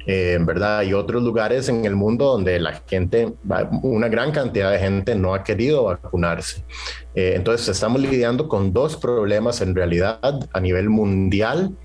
eh, 0.07 0.37
¿verdad? 0.41 0.83
Y 0.83 0.93
otros 0.93 1.23
lugares 1.23 1.69
en 1.69 1.85
el 1.85 1.95
mundo 1.95 2.25
donde 2.25 2.59
la 2.59 2.81
gente, 2.87 3.33
una 3.81 4.07
gran 4.07 4.31
cantidad 4.31 4.71
de 4.71 4.79
gente 4.79 5.15
no 5.15 5.33
ha 5.33 5.43
querido 5.43 5.83
vacunarse. 5.85 6.64
Eh, 7.15 7.33
entonces 7.35 7.67
estamos 7.69 8.01
lidiando 8.01 8.47
con 8.47 8.73
dos 8.73 8.97
problemas 8.97 9.61
en 9.61 9.75
realidad 9.75 10.19
a 10.21 10.59
nivel 10.59 10.89
mundial 10.89 11.75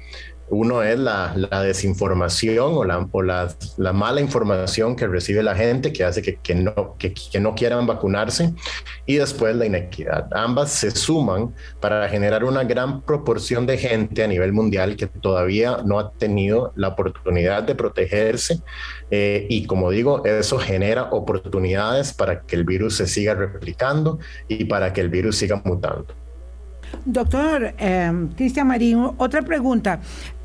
uno 0.50 0.82
es 0.82 0.98
la, 0.98 1.34
desinformación 1.62 2.72
o, 3.12 3.22
la, 3.22 3.92
mala 3.92 4.20
información 4.20 4.96
que 4.96 5.06
recibe 5.06 5.42
la 5.42 5.54
gente 5.54 5.92
que 5.92 6.04
hace 6.04 6.22
que, 6.22 6.54
no, 6.54 7.54
quieran 7.54 7.86
vacunarse 7.86 8.52
y 9.06 9.16
después 9.16 9.56
la 9.56 9.66
inequidad. 9.66 10.28
Ambas 10.32 10.70
se 10.70 10.90
suman 10.90 11.54
para 11.80 12.08
generar 12.08 12.44
una 12.44 12.64
gran 12.64 13.02
proporción 13.02 13.66
de 13.66 13.78
gente 13.78 14.24
a 14.24 14.26
nivel 14.26 14.52
mundial 14.52 14.96
que 14.96 15.06
todavía 15.06 15.78
no 15.84 15.98
ha 15.98 16.10
tenido 16.12 16.72
la 16.76 16.88
oportunidad 16.88 17.62
de 17.62 17.74
protegerse 17.74 18.60
eh, 19.10 19.46
y 19.48 19.66
como 19.66 19.90
digo, 19.90 20.24
eso 20.24 20.58
genera 20.58 21.04
oportunidades 21.10 22.12
para 22.12 22.42
que 22.42 22.56
el 22.56 22.64
virus 22.64 22.96
se 22.96 23.06
siga 23.06 23.34
replicando 23.34 24.18
y 24.48 24.64
para 24.64 24.92
que 24.92 25.00
el 25.00 25.08
virus 25.08 25.36
siga 25.36 25.60
mutando. 25.64 26.06
Doctor 27.04 27.74
em, 27.78 28.28
Cristian 28.34 28.66
Marín, 28.66 29.10
otra 29.16 29.42
pregunta. 29.42 30.00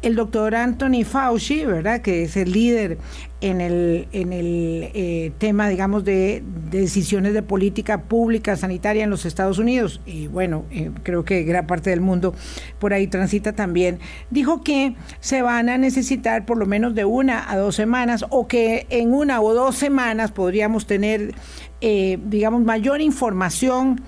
El 0.06 0.14
doctor 0.16 0.54
Anthony 0.54 1.04
Fauci, 1.04 1.66
¿verdad? 1.66 2.02
Que 2.02 2.22
es 2.22 2.38
el 2.38 2.52
líder 2.52 3.00
en 3.42 3.60
el, 3.60 4.08
en 4.12 4.34
el 4.34 4.92
eh, 4.94 5.32
tema, 5.40 5.68
digamos, 5.68 6.04
de, 6.04 6.44
decisiones 6.70 7.34
de 7.34 7.42
política 7.42 8.04
pública 8.04 8.56
sanitaria 8.56 9.04
en 9.04 9.10
los 9.10 9.26
Estados 9.26 9.58
Unidos, 9.58 10.02
y 10.06 10.28
bueno, 10.28 10.66
eh, 10.70 10.92
creo 11.02 11.26
que 11.26 11.42
gran 11.42 11.66
parte 11.66 11.90
del 11.90 12.02
mundo 12.02 12.36
por 12.78 12.94
ahí 12.94 13.08
transita 13.08 13.54
también, 13.54 13.98
dijo 14.30 14.62
que 14.62 14.96
se 15.22 15.42
van 15.42 15.70
a 15.70 15.80
necesitar 15.80 16.46
por 16.46 16.60
lo 16.60 16.68
menos 16.68 16.94
de 16.94 17.06
una 17.06 17.50
a 17.50 17.58
dos 17.58 17.74
semanas 17.74 18.26
o 18.30 18.48
que 18.48 18.86
en 18.92 19.12
una 19.12 19.42
o 19.42 19.56
dos 19.56 19.76
semanas 19.76 20.32
podríamos 20.32 20.86
tener, 20.86 21.34
eh, 21.82 22.20
digamos, 22.28 22.62
mayor 22.62 23.02
información 23.02 24.02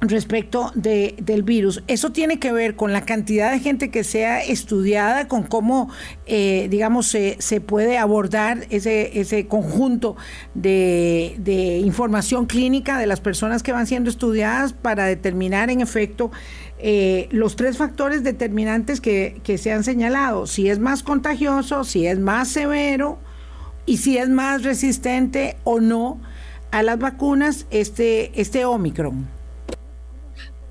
respecto 0.00 0.72
de, 0.74 1.14
del 1.20 1.42
virus. 1.42 1.82
Eso 1.86 2.10
tiene 2.10 2.38
que 2.38 2.52
ver 2.52 2.74
con 2.74 2.92
la 2.92 3.04
cantidad 3.04 3.52
de 3.52 3.60
gente 3.60 3.90
que 3.90 4.02
sea 4.02 4.42
estudiada, 4.42 5.28
con 5.28 5.42
cómo, 5.42 5.90
eh, 6.26 6.68
digamos, 6.70 7.06
se, 7.06 7.36
se, 7.38 7.60
puede 7.60 7.98
abordar 7.98 8.66
ese, 8.70 9.20
ese 9.20 9.46
conjunto 9.46 10.16
de, 10.54 11.82
información 11.84 12.46
clínica 12.46 12.98
de 12.98 13.06
las 13.06 13.20
personas 13.20 13.62
que 13.62 13.72
van 13.72 13.86
siendo 13.86 14.08
estudiadas 14.08 14.72
para 14.72 15.04
determinar, 15.04 15.70
en 15.70 15.80
efecto, 15.80 16.30
eh, 16.78 17.28
los 17.30 17.56
tres 17.56 17.76
factores 17.76 18.22
determinantes 18.24 19.00
que, 19.00 19.40
que 19.44 19.58
se 19.58 19.72
han 19.72 19.84
señalado. 19.84 20.46
Si 20.46 20.70
es 20.70 20.78
más 20.78 21.02
contagioso, 21.02 21.84
si 21.84 22.06
es 22.06 22.18
más 22.18 22.48
severo 22.48 23.18
y 23.84 23.98
si 23.98 24.16
es 24.16 24.30
más 24.30 24.62
resistente 24.62 25.56
o 25.64 25.80
no 25.80 26.20
a 26.70 26.82
las 26.82 26.98
vacunas 26.98 27.66
este, 27.70 28.40
este 28.40 28.64
Omicron. 28.64 29.39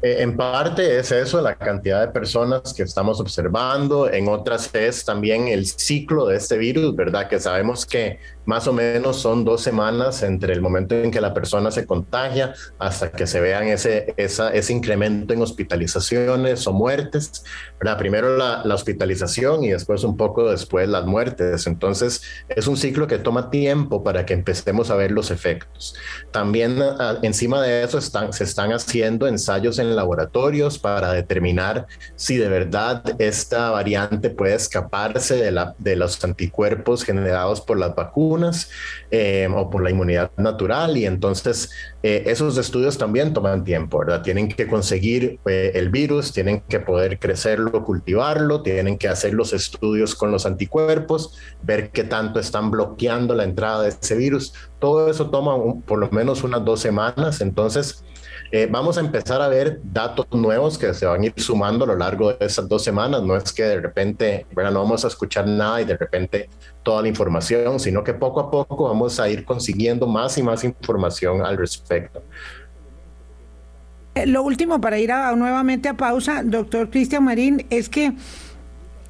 Eh, 0.01 0.17
en 0.21 0.38
parte 0.38 0.97
es 0.97 1.12
eso, 1.12 1.41
la 1.41 1.55
cantidad 1.55 1.99
de 1.99 2.13
personas 2.13 2.73
que 2.73 2.83
estamos 2.83 3.19
observando, 3.19 4.09
en 4.09 4.29
otras 4.29 4.73
es 4.73 5.03
también 5.03 5.49
el 5.49 5.65
ciclo 5.65 6.27
de 6.27 6.38
este 6.38 6.57
virus, 6.57 6.95
¿verdad? 6.95 7.27
Que 7.27 7.39
sabemos 7.39 7.85
que 7.85 8.19
más 8.49 8.65
o 8.65 8.73
menos 8.73 9.21
son 9.21 9.45
dos 9.45 9.62
semanas 9.62 10.23
entre 10.23 10.53
el 10.53 10.59
momento 10.59 10.95
en 10.95 11.12
que 11.12 11.21
la 11.21 11.35
persona 11.35 11.69
se 11.69 11.85
contagia 11.85 12.55
hasta 12.79 13.12
que 13.12 13.27
se 13.27 13.39
vean 13.39 13.67
ese, 13.67 14.15
ese 14.17 14.73
incremento 14.73 15.35
en 15.35 15.43
hospitalizaciones 15.43 16.65
o 16.65 16.73
muertes, 16.73 17.43
¿verdad? 17.79 17.99
Primero 17.99 18.38
la, 18.38 18.63
la 18.65 18.73
hospitalización 18.73 19.63
y 19.63 19.69
después 19.69 20.03
un 20.03 20.17
poco 20.17 20.49
después 20.49 20.89
las 20.89 21.05
muertes. 21.05 21.67
Entonces 21.67 22.23
es 22.47 22.65
un 22.65 22.75
ciclo 22.75 23.05
que 23.05 23.19
toma 23.19 23.51
tiempo 23.51 24.03
para 24.03 24.25
que 24.25 24.33
empecemos 24.33 24.89
a 24.89 24.95
ver 24.95 25.12
los 25.12 25.29
efectos. 25.29 25.93
También 26.31 26.79
encima 27.21 27.62
de 27.62 27.83
eso 27.83 27.99
están, 27.99 28.33
se 28.33 28.45
están 28.45 28.73
haciendo 28.73 29.27
ensayos 29.27 29.77
en 29.77 29.95
laboratorios 29.95 30.79
para 30.79 31.13
determinar 31.13 31.85
si 32.15 32.38
de 32.38 32.49
verdad 32.49 33.03
esta 33.19 33.69
variante 33.69 34.31
puede 34.31 34.55
escaparse 34.55 35.35
de, 35.35 35.51
la, 35.51 35.75
de 35.77 35.95
los 35.95 36.23
anticuerpos 36.23 37.03
generados 37.03 37.62
por 37.62 37.77
las 37.77 37.93
vacunas 37.93 38.38
eh, 39.12 39.47
o 39.54 39.69
por 39.69 39.84
la 39.84 39.91
inmunidad 39.91 40.32
natural. 40.38 40.97
Y 40.97 41.06
entonces 41.06 41.69
eh, 42.04 42.23
esos 42.28 42.58
estudios 42.58 42.97
también 42.97 43.34
toman 43.34 43.63
tiempo, 43.63 43.99
¿verdad? 43.99 44.21
Tienen 44.21 44.49
que 44.49 44.67
conseguir 44.67 45.39
eh, 45.45 45.71
el 45.75 45.89
virus, 45.89 46.32
tienen 46.32 46.62
que 46.62 46.80
poder 46.80 47.19
crecerlo, 47.19 47.84
cultivarlo, 47.84 48.62
tienen 48.62 48.97
que 48.97 49.08
hacer 49.08 49.34
los 49.34 49.54
estudios 49.54 50.15
con 50.15 50.32
los 50.32 50.45
anticuerpos, 50.45 51.38
ver 51.62 51.91
qué 51.91 52.04
tanto 52.04 52.39
están 52.39 52.71
bloqueando 52.71 53.36
la 53.36 53.43
entrada 53.43 53.84
de 53.84 53.89
ese 53.89 54.15
virus. 54.15 54.54
Todo 54.80 55.10
eso 55.10 55.30
toma 55.30 55.56
por 55.86 55.99
lo 55.99 56.10
menos 56.12 56.43
unas 56.43 56.63
dos 56.63 56.80
semanas. 56.80 57.41
Entonces, 57.41 58.04
eh, 58.52 58.67
vamos 58.69 58.97
a 58.97 59.02
empezar 59.02 59.41
a 59.41 59.47
ver 59.47 59.80
datos 59.84 60.28
nuevos 60.32 60.78
que 60.78 60.93
se 60.93 61.06
van 61.06 61.21
a 61.21 61.25
ir 61.25 61.34
sumando 61.38 61.86
a 61.86 61.88
lo 61.88 61.95
largo 61.95 62.34
de 62.34 62.45
esas 62.45 62.67
dos 62.67 62.84
semanas. 62.84 63.21
No 63.23 63.36
es 63.36 63.52
que 63.52 63.63
de 63.63 63.82
repente, 63.82 64.45
bueno, 64.54 64.71
no 64.71 64.80
vamos 64.82 65.06
a 65.06 65.08
escuchar 65.08 65.47
nada 65.47 65.82
y 65.82 65.86
de 65.86 65.97
repente 65.97 66.49
toda 66.84 67.02
la 67.02 67.08
información, 67.08 67.80
sino 67.80 68.04
que 68.04 68.13
poco 68.13 68.39
a 68.39 68.52
poco 68.52 68.86
vamos 68.86 69.19
a 69.19 69.30
ir 69.30 69.45
consiguiendo 69.45 70.08
más 70.08 70.38
y 70.38 70.43
más 70.43 70.63
información 70.63 71.45
al 71.45 71.58
respecto. 71.58 72.21
Eh, 74.15 74.25
lo 74.25 74.43
último, 74.43 74.82
para 74.82 74.97
ir 74.97 75.12
nuevamente 75.36 75.88
a 75.89 75.93
pausa, 75.93 76.41
doctor 76.43 76.89
Cristian 76.89 77.23
Marín, 77.23 77.65
es 77.69 77.89
que 77.89 78.13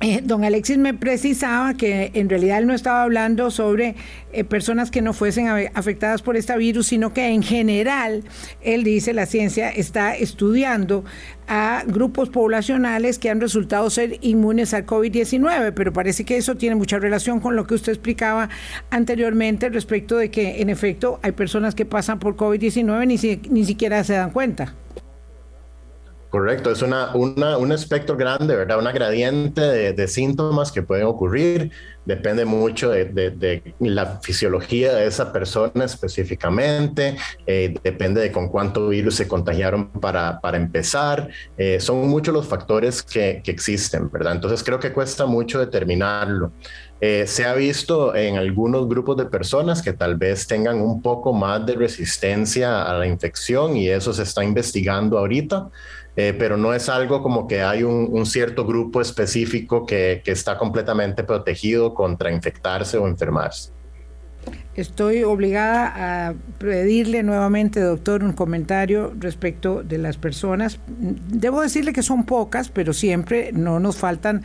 eh, 0.01 0.21
don 0.23 0.45
Alexis 0.45 0.77
me 0.77 0.93
precisaba 0.93 1.73
que 1.73 2.11
en 2.13 2.29
realidad 2.29 2.59
él 2.59 2.67
no 2.67 2.73
estaba 2.73 3.03
hablando 3.03 3.51
sobre 3.51 3.95
eh, 4.31 4.45
personas 4.45 4.91
que 4.91 5.01
no 5.01 5.11
fuesen 5.11 5.47
afectadas 5.73 6.21
por 6.21 6.37
este 6.37 6.57
virus, 6.57 6.87
sino 6.87 7.13
que 7.13 7.27
en 7.27 7.43
general, 7.43 8.23
él 8.61 8.85
dice, 8.85 9.13
la 9.13 9.25
ciencia 9.25 9.69
está 9.69 10.15
estudiando 10.15 11.03
a 11.49 11.83
grupos 11.85 12.29
poblacionales 12.29 13.19
que 13.19 13.29
han 13.29 13.41
resultado 13.41 13.89
ser 13.89 14.19
inmunes 14.21 14.73
al 14.73 14.85
COVID-19, 14.85 15.73
pero 15.75 15.91
parece 15.91 16.23
que 16.23 16.37
eso 16.37 16.55
tiene 16.55 16.77
mucha 16.77 16.97
relación 16.97 17.41
con 17.41 17.57
lo 17.57 17.67
que 17.67 17.73
usted 17.73 17.91
explicaba 17.91 18.47
anteriormente 18.91 19.67
respecto 19.67 20.15
de 20.15 20.31
que 20.31 20.61
en 20.61 20.69
efecto 20.69 21.19
hay 21.23 21.33
personas 21.33 21.75
que 21.75 21.85
pasan 21.85 22.19
por 22.19 22.37
COVID-19 22.37 23.05
ni, 23.05 23.49
ni 23.49 23.65
siquiera 23.65 24.01
se 24.05 24.13
dan 24.13 24.31
cuenta. 24.31 24.75
Correcto, 26.29 26.69
es 26.69 26.83
una, 26.83 27.15
un 27.15 27.71
espectro 27.71 28.15
grande, 28.15 28.55
¿verdad? 28.55 28.77
Una 28.77 28.91
gradiente 28.91 29.61
de, 29.61 30.07
síntomas 30.07 30.71
que 30.71 30.83
pueden 30.83 31.07
ocurrir. 31.07 31.71
Depende 32.05 32.45
mucho 32.45 32.91
de, 32.91 33.73
la 33.79 34.19
fisiología 34.21 34.93
de 34.93 35.07
esa 35.07 35.33
persona 35.33 35.85
específicamente. 35.85 37.17
Eh, 37.47 37.73
depende 37.83 38.21
de 38.21 38.31
con 38.31 38.49
cuánto 38.49 38.89
virus 38.89 39.15
se 39.15 39.27
contagiaron 39.27 39.89
para, 39.89 40.39
para 40.39 40.57
empezar. 40.57 41.29
Eh, 41.57 41.79
son 41.79 42.07
muchos 42.07 42.31
los 42.31 42.47
factores 42.47 43.01
que, 43.01 43.41
que, 43.43 43.49
existen, 43.49 44.11
¿verdad? 44.11 44.33
Entonces 44.33 44.63
creo 44.63 44.79
que 44.79 44.93
cuesta 44.93 45.25
mucho 45.25 45.59
determinarlo. 45.59 46.51
Eh, 47.01 47.25
se 47.27 47.45
ha 47.45 47.53
visto 47.53 48.13
en 48.13 48.35
algunos 48.35 48.89
grupos 48.89 49.15
de 49.15 49.25
personas 49.25 49.81
que 49.81 49.93
tal 49.93 50.17
vez 50.17 50.47
tengan 50.47 50.81
un 50.81 51.01
poco 51.01 51.31
más 51.31 51.65
de 51.65 51.75
resistencia 51.75 52.83
a 52.83 52.93
la 52.93 53.07
infección 53.07 53.77
y 53.77 53.87
eso 53.87 54.11
se 54.11 54.23
está 54.23 54.43
investigando 54.43 55.17
ahorita. 55.17 55.69
Eh, 56.21 56.33
pero 56.33 56.57
no 56.57 56.73
es 56.73 56.89
algo 56.89 57.23
como 57.23 57.47
que 57.47 57.61
hay 57.61 57.81
un, 57.83 58.25
cierto 58.25 58.65
grupo 58.65 58.99
específico 58.99 59.85
que, 59.85 60.21
que, 60.21 60.31
está 60.31 60.57
completamente 60.57 61.23
protegido 61.23 61.93
contra 61.93 62.29
infectarse 62.29 62.97
o 62.97 63.07
enfermarse. 63.07 63.71
Estoy 64.75 65.23
obligada 65.23 66.27
a 66.27 66.33
pedirle 66.57 67.23
nuevamente, 67.23 67.79
doctor, 67.79 68.21
un 68.21 68.33
comentario 68.33 69.13
respecto 69.17 69.81
de 69.81 69.97
las 69.97 70.17
personas. 70.17 70.81
Debo 70.89 71.61
decirle 71.61 71.93
que 71.93 72.03
son 72.03 72.25
pocas, 72.25 72.67
pero 72.67 72.91
siempre 72.91 73.51
no 73.53 73.79
nos 73.79 73.95
faltan 73.95 74.41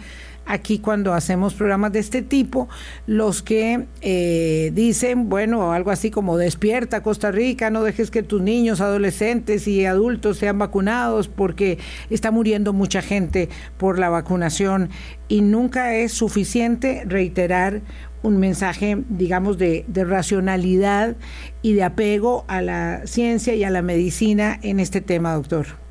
aquí 0.46 0.78
cuando 0.78 1.14
hacemos 1.14 1.54
programas 1.54 1.92
de 1.92 2.00
este 2.00 2.22
tipo, 2.22 2.68
los 3.06 3.42
que 3.42 3.86
eh, 4.00 4.70
dicen, 4.74 5.28
bueno, 5.28 5.72
algo 5.72 5.90
así 5.90 6.10
como 6.10 6.36
despierta 6.36 7.02
Costa 7.02 7.30
Rica, 7.30 7.70
no 7.70 7.82
dejes 7.82 8.10
que 8.10 8.22
tus 8.22 8.42
niños, 8.42 8.80
adolescentes 8.80 9.66
y 9.68 9.84
adultos 9.86 10.38
sean 10.38 10.58
vacunados 10.58 11.28
porque 11.28 11.78
está 12.10 12.30
muriendo 12.30 12.72
mucha 12.72 13.02
gente 13.02 13.48
por 13.78 13.98
la 13.98 14.08
vacunación 14.08 14.90
y 15.28 15.42
nunca 15.42 15.94
es 15.94 16.12
suficiente 16.12 17.04
reiterar 17.06 17.82
un 18.22 18.38
mensaje, 18.38 19.02
digamos, 19.10 19.58
de, 19.58 19.84
de 19.86 20.04
racionalidad 20.04 21.16
y 21.60 21.74
de 21.74 21.82
apego 21.82 22.44
a 22.48 22.62
la 22.62 23.02
ciencia 23.06 23.54
y 23.54 23.64
a 23.64 23.70
la 23.70 23.82
medicina 23.82 24.58
en 24.62 24.80
este 24.80 25.02
tema, 25.02 25.34
doctor. 25.34 25.83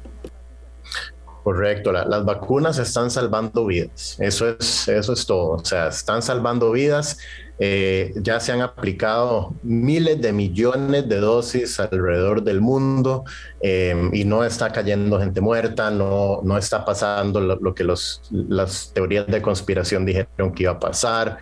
Correcto, 1.44 1.92
las 1.92 2.24
vacunas 2.24 2.78
están 2.78 3.12
salvando 3.12 3.66
vidas, 3.66 4.16
eso 4.20 4.48
es, 4.48 4.88
eso 4.88 5.12
es 5.12 5.26
todo, 5.26 5.50
o 5.50 5.66
sea, 5.66 5.90
están 5.90 6.22
salvando 6.22 6.72
vidas, 6.72 7.18
eh, 7.60 8.14
ya 8.16 8.40
se 8.40 8.54
han 8.54 8.62
aplicado 8.62 9.54
miles 9.62 10.22
de 10.22 10.32
millones 10.32 11.10
de 11.10 11.18
dosis 11.18 11.82
alrededor 11.82 12.44
del 12.44 12.62
mundo 12.62 13.26
eh, 13.62 14.10
y 14.14 14.24
no 14.24 14.46
está 14.46 14.72
cayendo 14.72 15.20
gente 15.20 15.42
muerta, 15.42 15.92
no, 15.92 16.40
no 16.44 16.58
está 16.58 16.86
pasando 16.86 17.42
lo, 17.42 17.58
lo 17.58 17.76
que 17.76 17.84
los, 17.84 18.22
las 18.32 18.92
teorías 18.94 19.28
de 19.28 19.42
conspiración 19.42 20.06
dijeron 20.06 20.54
que 20.56 20.64
iba 20.64 20.72
a 20.72 20.80
pasar, 20.80 21.40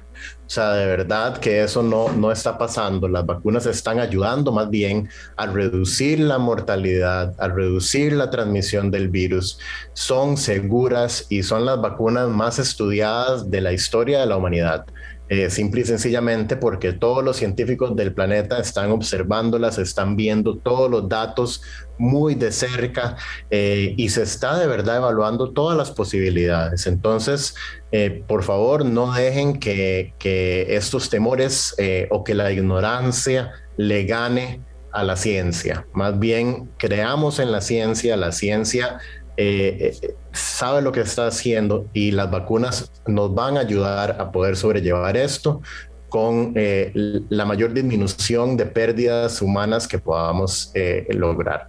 o 0.52 0.54
sea, 0.54 0.74
de 0.74 0.86
verdad 0.86 1.38
que 1.38 1.64
eso 1.64 1.82
no, 1.82 2.12
no 2.12 2.30
está 2.30 2.58
pasando. 2.58 3.08
Las 3.08 3.26
vacunas 3.26 3.66
están 3.68 4.02
ayudando 4.02 4.52
más 4.52 4.70
bien 4.70 5.08
a 5.38 5.46
reducir 5.46 6.20
la 6.20 6.40
mortalidad, 6.40 7.34
a 7.40 7.48
reducir 7.48 8.12
la 8.12 8.30
transmisión 8.30 8.92
del 8.92 9.08
virus. 9.08 9.60
Son 9.94 10.36
seguras 10.36 11.26
y 11.30 11.44
son 11.44 11.64
las 11.64 11.80
vacunas 11.80 12.28
más 12.28 12.60
estudiadas 12.60 13.50
de 13.50 13.62
la 13.62 13.72
historia 13.72 14.20
de 14.20 14.26
la 14.26 14.36
humanidad. 14.36 14.86
Eh, 15.34 15.50
simple 15.50 15.80
y 15.80 15.86
sencillamente 15.86 16.58
porque 16.58 16.91
todos 16.91 17.24
los 17.24 17.38
científicos 17.38 17.96
del 17.96 18.13
planeta 18.13 18.60
están 18.60 18.91
observándolas, 18.91 19.78
están 19.78 20.17
viendo 20.17 20.58
todos 20.58 20.91
los 20.91 21.08
datos 21.08 21.62
muy 21.98 22.36
de 22.36 22.52
cerca 22.52 23.15
eh, 23.50 23.94
y 23.96 24.10
se 24.10 24.24
está 24.24 24.60
de 24.60 24.67
verdad 24.67 24.98
evaluando 24.98 25.52
todas 25.54 25.78
las 25.78 25.89
posibilidades. 25.89 26.86
Entonces, 26.86 27.56
eh, 27.94 28.26
por 28.28 28.44
favor, 28.44 28.84
no 28.84 29.13
dejen 29.13 29.58
que, 29.58 30.13
que 30.20 30.76
estos 30.76 31.10
temores 31.10 31.78
o 32.10 32.26
que 32.26 32.36
la 32.36 32.52
ignorancia 32.52 33.54
le 33.78 34.04
gane 34.04 34.60
a 34.91 35.04
la 35.06 35.15
ciencia. 35.15 35.88
Más 35.94 36.20
bien, 36.20 36.70
creamos 36.76 37.39
en 37.39 37.54
la 37.54 37.62
ciencia, 37.62 38.17
la 38.17 38.34
ciencia 38.34 39.00
eh, 39.38 39.98
eh, 40.02 40.15
sabe 40.32 40.82
lo 40.82 40.91
que 40.91 41.02
está 41.02 41.28
haciendo 41.28 41.88
y 41.94 42.12
las 42.12 42.30
vacunas 42.30 42.91
nos 43.08 43.34
van 43.34 43.58
a 43.58 43.62
ayudar 43.62 44.17
a 44.20 44.32
poder 44.32 44.56
sobrellevar 44.56 45.17
esto 45.17 45.62
con 46.10 46.54
eh, 46.56 46.91
la 47.30 47.46
mayor 47.46 47.74
disminución 47.74 48.58
de 48.58 48.65
pérdidas 48.65 49.41
humanas 49.41 49.88
que 49.88 49.98
podamos 49.98 50.74
lograr. 51.10 51.67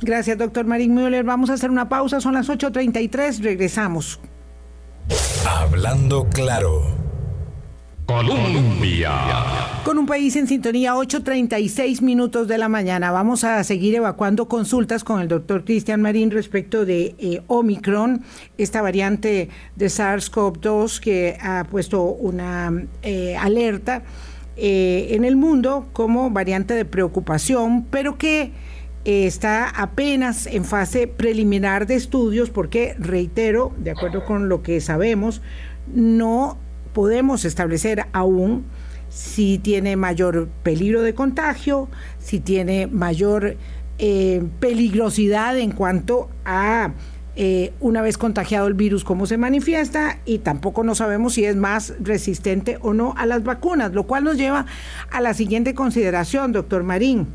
Gracias, 0.00 0.36
doctor 0.36 0.66
Marín 0.66 0.94
Müller. 0.94 1.24
Vamos 1.24 1.48
a 1.50 1.54
hacer 1.54 1.70
una 1.70 1.88
pausa, 1.88 2.20
son 2.20 2.34
las 2.34 2.48
8.33, 2.48 3.40
regresamos. 3.42 4.18
Hablando 5.46 6.28
claro. 6.30 7.01
Colombia. 8.06 9.12
Con 9.84 9.98
un 9.98 10.06
país 10.06 10.34
en 10.36 10.46
sintonía, 10.46 10.94
8.36 10.94 12.02
minutos 12.02 12.48
de 12.48 12.58
la 12.58 12.68
mañana. 12.68 13.10
Vamos 13.10 13.44
a 13.44 13.62
seguir 13.64 13.94
evacuando 13.94 14.48
consultas 14.48 15.04
con 15.04 15.20
el 15.20 15.28
doctor 15.28 15.64
Cristian 15.64 16.02
Marín 16.02 16.30
respecto 16.30 16.84
de 16.84 17.14
eh, 17.18 17.42
Omicron, 17.46 18.22
esta 18.58 18.82
variante 18.82 19.48
de 19.76 19.86
SARS-CoV-2 19.86 21.00
que 21.00 21.38
ha 21.40 21.64
puesto 21.64 22.02
una 22.02 22.72
eh, 23.02 23.36
alerta 23.36 24.02
eh, 24.56 25.08
en 25.10 25.24
el 25.24 25.36
mundo 25.36 25.88
como 25.92 26.30
variante 26.30 26.74
de 26.74 26.84
preocupación, 26.84 27.84
pero 27.90 28.18
que 28.18 28.52
está 29.04 29.68
apenas 29.68 30.46
en 30.46 30.64
fase 30.64 31.08
preliminar 31.08 31.86
de 31.86 31.96
estudios 31.96 32.50
porque, 32.50 32.94
reitero, 32.98 33.72
de 33.78 33.90
acuerdo 33.90 34.24
con 34.24 34.48
lo 34.48 34.62
que 34.62 34.80
sabemos, 34.80 35.42
no 35.92 36.56
podemos 36.92 37.44
establecer 37.44 38.06
aún 38.12 38.64
si 39.12 39.58
tiene 39.58 39.96
mayor 39.96 40.48
peligro 40.62 41.02
de 41.02 41.14
contagio, 41.14 41.88
si 42.18 42.40
tiene 42.40 42.86
mayor 42.86 43.56
eh, 43.98 44.42
peligrosidad 44.58 45.58
en 45.58 45.72
cuanto 45.72 46.30
a 46.44 46.92
eh, 47.36 47.72
una 47.80 48.00
vez 48.02 48.16
contagiado 48.16 48.66
el 48.66 48.74
virus, 48.74 49.04
cómo 49.04 49.26
se 49.26 49.36
manifiesta 49.36 50.18
y 50.24 50.38
tampoco 50.38 50.82
no 50.82 50.94
sabemos 50.94 51.34
si 51.34 51.44
es 51.44 51.56
más 51.56 51.94
resistente 52.00 52.78
o 52.80 52.94
no 52.94 53.14
a 53.16 53.26
las 53.26 53.44
vacunas, 53.44 53.92
lo 53.92 54.04
cual 54.04 54.24
nos 54.24 54.36
lleva 54.38 54.66
a 55.10 55.20
la 55.20 55.34
siguiente 55.34 55.74
consideración, 55.74 56.52
doctor 56.52 56.82
Marín. 56.82 57.28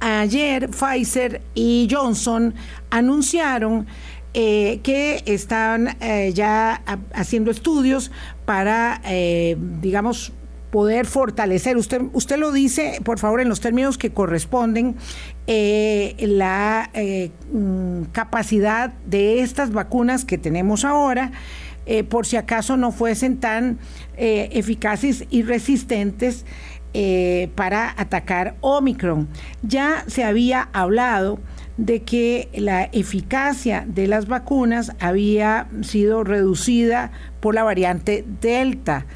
Ayer 0.00 0.70
Pfizer 0.70 1.42
y 1.54 1.88
Johnson 1.90 2.54
anunciaron 2.88 3.86
eh, 4.32 4.80
que 4.82 5.22
están 5.26 5.98
ya 6.32 6.82
haciendo 7.12 7.50
estudios 7.50 8.10
para, 8.50 9.00
eh, 9.04 9.56
digamos, 9.80 10.32
poder 10.72 11.06
fortalecer. 11.06 11.76
Usted, 11.76 12.02
usted 12.14 12.36
lo 12.36 12.50
dice, 12.50 13.00
por 13.04 13.20
favor, 13.20 13.40
en 13.40 13.48
los 13.48 13.60
términos 13.60 13.96
que 13.96 14.10
corresponden, 14.10 14.96
la 15.46 16.90
mm, 17.52 18.02
capacidad 18.10 18.92
de 19.06 19.38
estas 19.38 19.70
vacunas 19.70 20.24
que 20.24 20.36
tenemos 20.36 20.84
ahora, 20.84 21.30
por 22.08 22.26
si 22.26 22.36
acaso 22.36 22.76
no 22.76 22.90
fuesen 22.90 23.38
tan 23.38 23.78
eficaces 24.16 25.26
y 25.30 25.42
resistentes 25.42 26.44
para 27.54 27.94
atacar 27.96 28.56
Omicron. 28.62 29.28
Ya 29.62 30.02
se 30.08 30.24
había 30.24 30.70
hablado 30.72 31.38
de 31.80 32.02
que 32.02 32.50
la 32.52 32.84
eficacia 32.92 33.86
de 33.88 34.06
las 34.06 34.28
vacunas 34.28 34.92
había 35.00 35.66
sido 35.80 36.24
reducida 36.24 37.10
por 37.40 37.54
la 37.54 37.64
variante 37.64 38.22
Delta. 38.42 39.06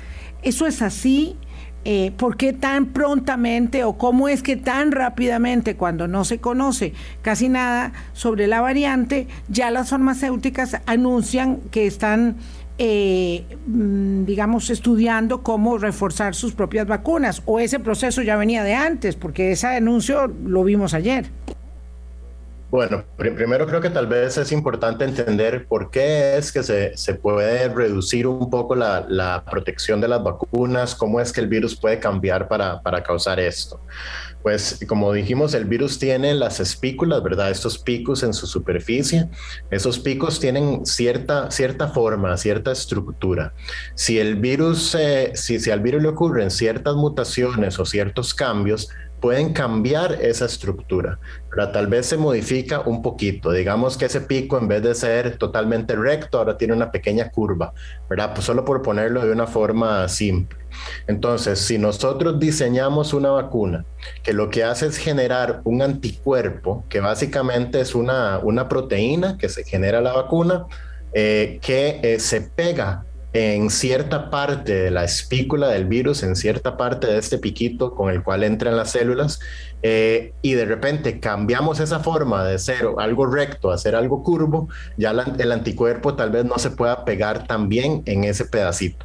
¿Eso 0.43 0.67
es 0.67 0.81
así? 0.81 1.37
Eh, 1.85 2.13
¿Por 2.17 2.39
qué 2.39 2.55
tan 2.55 2.87
prontamente 2.87 3.85
o 3.85 3.99
cómo 3.99 4.31
es 4.31 4.43
que 4.43 4.57
tan 4.57 4.93
rápidamente, 4.93 5.77
cuando 5.77 6.09
no 6.09 6.25
se 6.25 6.39
conoce 6.39 6.95
casi 7.21 7.51
nada 7.51 7.93
sobre 8.15 8.47
la 8.47 8.63
variante, 8.63 9.29
ya 9.49 9.71
las 9.71 9.91
farmacéuticas 9.91 10.79
anuncian 10.87 11.59
que 11.71 11.87
están, 11.87 12.37
eh, 12.79 13.45
mm, 13.67 14.25
digamos, 14.25 14.71
estudiando 14.71 15.43
cómo 15.43 15.77
reforzar 15.77 16.35
sus 16.35 16.55
propias 16.55 16.87
vacunas? 16.87 17.43
¿O 17.45 17.61
ese 17.61 17.79
proceso 17.79 18.23
ya 18.23 18.37
venía 18.37 18.65
de 18.65 18.75
antes? 18.75 19.17
Porque 19.17 19.53
ese 19.53 19.67
anuncio 19.67 20.29
lo 20.29 20.65
vimos 20.65 20.95
ayer. 20.95 21.27
Bueno, 22.75 23.05
primero 23.17 23.69
creo 23.69 23.81
que 23.81 23.89
tal 23.89 24.09
vez 24.09 24.37
es 24.37 24.51
importante 24.51 25.05
entender 25.05 25.69
por 25.69 25.93
qué 25.93 26.37
es 26.37 26.51
que 26.51 26.65
se, 26.65 26.97
se 26.97 27.15
puede 27.15 27.69
reducir 27.69 28.27
un 28.27 28.51
poco 28.51 28.75
la, 28.75 29.07
la, 29.09 29.45
protección 29.49 30.01
de 30.01 30.09
las 30.09 30.25
vacunas, 30.25 30.97
cómo 30.97 31.21
es 31.21 31.33
que 31.33 31.41
el 31.41 31.47
virus 31.47 31.77
puede 31.77 32.01
cambiar 32.01 32.49
para, 32.49 32.83
para 32.83 33.01
causar 33.01 33.39
esto. 33.39 33.81
Pues 34.43 34.85
como 34.89 35.13
dijimos, 35.13 35.55
el 35.55 35.67
virus 35.67 36.01
tiene 36.01 36.35
las 36.35 36.59
espículas, 36.59 37.23
¿verdad? 37.23 37.53
Estos 37.53 37.79
picos 37.79 38.25
en 38.25 38.35
su 38.35 38.49
superficie. 38.49 39.29
Esos 39.71 40.01
picos 40.01 40.41
tienen 40.41 40.85
cierta, 40.85 41.53
cierta 41.53 41.87
forma, 41.87 42.37
cierta 42.37 42.73
estructura. 42.73 43.55
Si 43.95 44.19
el 44.19 44.35
virus, 44.35 44.97
eh, 44.97 45.31
si, 45.35 45.61
si 45.61 45.71
al 45.71 45.79
virus 45.79 46.03
le 46.03 46.09
ocurren 46.09 46.51
ciertas 46.51 46.97
mutaciones 46.97 47.79
o 47.79 47.87
ciertos 47.87 48.35
cambios, 48.35 48.91
pueden 49.25 49.55
cambiar 49.55 50.19
esa 50.21 50.45
estructura, 50.45 51.19
pero 51.49 51.73
tal 51.73 51.87
vez 51.87 52.05
se 52.05 52.19
modifica 52.19 52.81
un 52.81 53.01
poquito. 53.01 53.53
Digamos 53.53 53.97
que 53.97 54.05
ese 54.05 54.21
pico 54.21 54.59
en 54.59 54.69
vez 54.69 54.83
de 54.83 54.95
ser 54.95 55.39
totalmente 55.39 55.97
recto, 55.97 56.37
ahora 56.37 56.59
tiene 56.59 56.75
una 56.75 56.91
pequeña 56.91 57.31
curva, 57.31 57.73
¿verdad? 58.11 58.35
Pues 58.35 58.45
solo 58.45 58.67
por 58.67 58.83
ponerlo 58.83 59.25
de 59.25 59.33
una 59.33 59.47
forma 59.47 60.07
simple. 60.09 60.59
Entonces, 61.07 61.59
si 61.59 61.79
nosotros 61.79 62.39
diseñamos 62.39 63.15
una 63.15 63.31
vacuna 63.31 63.87
que 64.23 64.35
lo 64.35 64.51
que 64.51 64.63
hace 64.63 64.89
es 64.89 64.99
generar 64.99 65.63
un 65.65 65.81
anticuerpo, 65.81 66.85
que 66.91 67.01
básicamente 67.01 67.81
es 67.81 67.95
una, 67.95 68.41
una 68.43 68.69
proteína 68.69 69.39
que 69.39 69.49
se 69.49 69.65
genera 69.65 70.03
la 70.03 70.13
vacuna, 70.13 70.67
eh, 71.15 71.61
que 71.63 71.99
eh, 72.03 72.21
se 72.21 72.43
pega 72.43 73.07
en 73.35 73.69
cierta 73.69 74.31
parte 74.31 74.73
de 74.75 74.91
la 74.93 75.03
espícula 75.03 75.69
del 75.69 75.87
virus, 75.87 76.23
en 76.23 76.37
cierta 76.37 76.77
parte 76.77 77.09
de 77.09 77.19
este 77.19 77.39
piquito 77.39 77.93
con 77.93 78.09
el 78.09 78.23
cual 78.23 78.45
entran 78.45 78.77
las 78.77 78.93
células, 78.93 79.41
eh, 79.83 80.33
y 80.41 80.53
de 80.53 80.65
repente 80.65 81.19
cambiamos 81.19 81.81
esa 81.81 81.99
forma 81.99 82.45
de 82.45 82.61
ser 82.61 82.87
algo 82.97 83.27
recto 83.27 83.73
a 83.73 83.77
ser 83.77 83.97
algo 83.97 84.23
curvo, 84.23 84.69
ya 84.97 85.11
el 85.11 85.51
anticuerpo 85.51 86.15
tal 86.15 86.31
vez 86.31 86.45
no 86.45 86.59
se 86.59 86.71
pueda 86.71 87.05
pegar 87.05 87.49
tan 87.49 87.69
bien 87.69 88.03
en 88.07 88.23
ese 88.23 88.45
pedacito. 88.45 89.05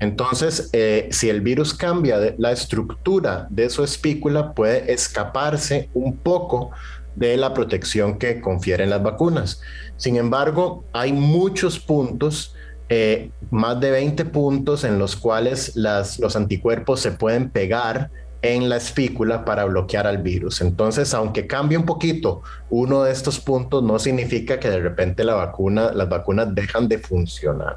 Entonces, 0.00 0.70
eh, 0.72 1.08
si 1.12 1.30
el 1.30 1.40
virus 1.40 1.72
cambia 1.72 2.18
la 2.36 2.50
estructura 2.50 3.46
de 3.48 3.70
su 3.70 3.84
espícula, 3.84 4.54
puede 4.54 4.92
escaparse 4.92 5.88
un 5.94 6.16
poco 6.16 6.72
de 7.14 7.36
la 7.36 7.54
protección 7.54 8.18
que 8.18 8.40
confieren 8.40 8.90
las 8.90 9.04
vacunas. 9.04 9.60
Sin 9.96 10.16
embargo, 10.16 10.84
hay 10.92 11.12
muchos 11.12 11.78
puntos 11.78 12.56
eh, 12.88 13.30
más 13.50 13.80
de 13.80 13.90
20 13.90 14.24
puntos 14.26 14.84
en 14.84 14.98
los 14.98 15.16
cuales 15.16 15.76
las, 15.76 16.18
los 16.18 16.36
anticuerpos 16.36 17.00
se 17.00 17.12
pueden 17.12 17.50
pegar 17.50 18.10
en 18.40 18.68
la 18.68 18.76
espícula 18.76 19.44
para 19.44 19.64
bloquear 19.64 20.06
al 20.06 20.18
virus. 20.18 20.60
Entonces, 20.60 21.12
aunque 21.12 21.46
cambie 21.46 21.76
un 21.76 21.84
poquito 21.84 22.42
uno 22.70 23.02
de 23.02 23.12
estos 23.12 23.40
puntos, 23.40 23.82
no 23.82 23.98
significa 23.98 24.60
que 24.60 24.70
de 24.70 24.78
repente 24.78 25.24
la 25.24 25.34
vacuna, 25.34 25.92
las 25.92 26.08
vacunas 26.08 26.54
dejan 26.54 26.88
de 26.88 26.98
funcionar. 26.98 27.76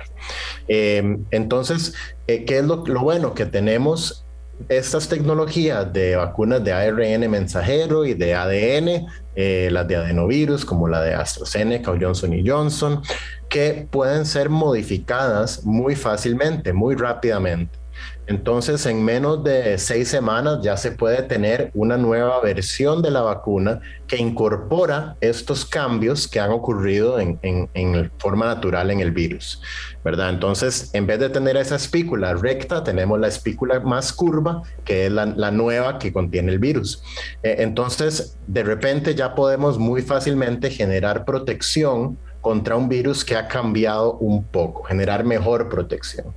Eh, 0.67 1.17
entonces, 1.31 1.93
eh, 2.27 2.45
¿qué 2.45 2.59
es 2.59 2.65
lo, 2.65 2.85
lo 2.85 3.01
bueno? 3.01 3.33
Que 3.33 3.45
tenemos 3.45 4.20
estas 4.69 5.07
tecnologías 5.07 5.91
de 5.91 6.15
vacunas 6.15 6.63
de 6.63 6.73
ARN 6.73 7.29
mensajero 7.29 8.05
y 8.05 8.13
de 8.13 8.35
ADN, 8.35 9.07
eh, 9.35 9.69
las 9.71 9.87
de 9.87 9.95
adenovirus, 9.95 10.65
como 10.65 10.87
la 10.87 11.01
de 11.01 11.13
AstraZeneca 11.13 11.91
o 11.91 11.97
Johnson 11.99 12.33
y 12.33 12.47
Johnson, 12.47 13.01
que 13.49 13.87
pueden 13.89 14.25
ser 14.25 14.49
modificadas 14.49 15.65
muy 15.65 15.95
fácilmente, 15.95 16.73
muy 16.73 16.95
rápidamente. 16.95 17.80
Entonces, 18.27 18.85
en 18.85 19.03
menos 19.03 19.43
de 19.43 19.77
seis 19.77 20.07
semanas 20.07 20.59
ya 20.61 20.77
se 20.77 20.91
puede 20.91 21.23
tener 21.23 21.71
una 21.73 21.97
nueva 21.97 22.39
versión 22.41 23.01
de 23.01 23.11
la 23.11 23.21
vacuna 23.21 23.81
que 24.07 24.17
incorpora 24.17 25.15
estos 25.21 25.65
cambios 25.65 26.27
que 26.27 26.39
han 26.39 26.51
ocurrido 26.51 27.19
en, 27.19 28.11
forma 28.19 28.45
natural 28.45 28.91
en 28.91 28.99
el 28.99 29.11
virus, 29.11 29.61
¿verdad? 30.03 30.29
Entonces, 30.29 30.91
en 30.93 31.07
vez 31.07 31.19
de 31.19 31.29
tener 31.29 31.57
esa 31.57 31.75
espícula 31.75 32.33
recta, 32.33 32.83
tenemos 32.83 33.19
la 33.19 33.27
espícula 33.27 33.79
más 33.79 34.13
curva, 34.13 34.63
que 34.85 35.07
es 35.07 35.11
la, 35.11 35.51
nueva 35.51 35.99
que 35.99 36.13
contiene 36.13 36.51
el 36.51 36.59
virus. 36.59 37.03
Eh, 37.43 37.57
entonces, 37.59 38.37
de 38.47 38.63
repente 38.63 39.15
ya 39.15 39.35
podemos 39.35 39.77
muy 39.77 40.01
fácilmente 40.01 40.69
generar 40.69 41.25
protección 41.25 42.17
contra 42.41 42.75
un 42.75 42.89
virus 42.89 43.23
que 43.23 43.35
ha 43.35 43.47
cambiado 43.47 44.13
un 44.13 44.43
poco, 44.43 44.83
generar 44.83 45.23
mejor 45.23 45.69
protección. 45.69 46.33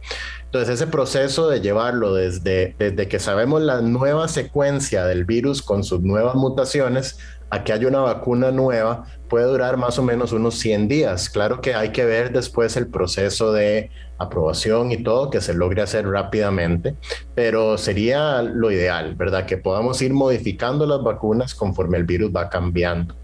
Entonces, 0.54 0.80
ese 0.80 0.86
proceso 0.86 1.48
de 1.48 1.60
llevarlo 1.60 2.14
desde, 2.14 2.76
desde 2.78 3.08
que 3.08 3.18
sabemos 3.18 3.60
la 3.60 3.80
nueva 3.80 4.28
secuencia 4.28 5.04
del 5.04 5.24
virus 5.24 5.62
con 5.62 5.82
sus 5.82 6.02
nuevas 6.02 6.36
mutaciones 6.36 7.18
a 7.50 7.64
que 7.64 7.72
haya 7.72 7.88
una 7.88 8.02
vacuna 8.02 8.52
nueva 8.52 9.04
puede 9.28 9.46
durar 9.46 9.78
más 9.78 9.98
o 9.98 10.04
menos 10.04 10.30
unos 10.30 10.54
100 10.60 10.86
días. 10.86 11.28
Claro 11.28 11.60
que 11.60 11.74
hay 11.74 11.90
que 11.90 12.04
ver 12.04 12.30
después 12.30 12.76
el 12.76 12.86
proceso 12.86 13.52
de 13.52 13.90
aprobación 14.18 14.92
y 14.92 15.02
todo 15.02 15.28
que 15.28 15.40
se 15.40 15.54
logre 15.54 15.82
hacer 15.82 16.06
rápidamente, 16.06 16.94
pero 17.34 17.76
sería 17.76 18.40
lo 18.42 18.70
ideal, 18.70 19.16
¿verdad? 19.16 19.46
Que 19.46 19.56
podamos 19.56 20.00
ir 20.02 20.14
modificando 20.14 20.86
las 20.86 21.02
vacunas 21.02 21.52
conforme 21.52 21.98
el 21.98 22.04
virus 22.04 22.30
va 22.30 22.48
cambiando. 22.48 23.16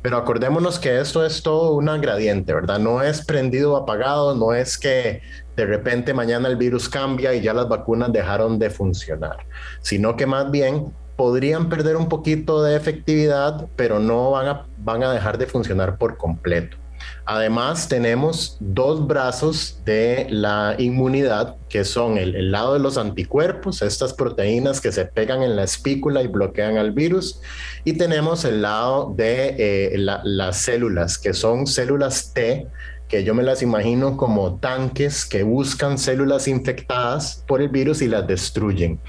Pero 0.00 0.16
acordémonos 0.16 0.78
que 0.78 1.00
esto 1.00 1.26
es 1.26 1.42
todo 1.42 1.72
una 1.72 1.98
gradiente, 1.98 2.54
¿verdad? 2.54 2.78
No 2.78 3.02
es 3.02 3.26
prendido 3.26 3.72
o 3.72 3.76
apagado, 3.78 4.36
no 4.36 4.54
es 4.54 4.78
que 4.78 5.22
de 5.58 5.66
repente 5.66 6.14
mañana 6.14 6.48
el 6.48 6.54
virus 6.54 6.88
cambia 6.88 7.34
y 7.34 7.40
ya 7.40 7.52
las 7.52 7.68
vacunas 7.68 8.12
dejaron 8.12 8.60
de 8.60 8.70
funcionar, 8.70 9.38
sino 9.82 10.14
que 10.14 10.24
más 10.24 10.52
bien 10.52 10.92
podrían 11.16 11.68
perder 11.68 11.96
un 11.96 12.08
poquito 12.08 12.62
de 12.62 12.76
efectividad, 12.76 13.66
pero 13.74 13.98
no 13.98 14.30
van 14.30 14.46
a, 14.46 14.66
van 14.78 15.02
a 15.02 15.12
dejar 15.12 15.36
de 15.36 15.46
funcionar 15.46 15.98
por 15.98 16.16
completo. 16.16 16.76
Además, 17.24 17.88
tenemos 17.88 18.56
dos 18.60 19.04
brazos 19.04 19.80
de 19.84 20.28
la 20.30 20.76
inmunidad, 20.78 21.56
que 21.68 21.84
son 21.84 22.18
el, 22.18 22.52
lado 22.52 22.74
de 22.74 22.78
los 22.78 22.96
anticuerpos, 22.96 23.82
estas 23.82 24.14
proteínas 24.14 24.80
que 24.80 24.92
se 24.92 25.06
pegan 25.06 25.42
en 25.42 25.56
la 25.56 25.64
espícula 25.64 26.22
y 26.22 26.28
bloquean 26.28 26.76
al 26.76 26.92
virus, 26.92 27.40
y 27.84 27.94
tenemos 27.94 28.44
el 28.44 28.62
lado 28.62 29.12
de 29.16 29.56
eh, 29.58 29.98
las 29.98 30.56
células, 30.58 31.18
que 31.18 31.34
son 31.34 31.66
células 31.66 32.32
T, 32.32 32.68
que 33.08 33.24
yo 33.24 33.34
me 33.34 33.42
las 33.42 33.62
imagino 33.62 34.16
como 34.16 34.56
tanques 34.56 35.24
que 35.24 35.42
buscan 35.42 35.98
células 35.98 36.46
infectadas 36.46 37.42
por 37.46 37.62
el 37.62 37.68
virus 37.68 38.02
y 38.02 38.08
las 38.08 38.26
destruyen. 38.26 39.00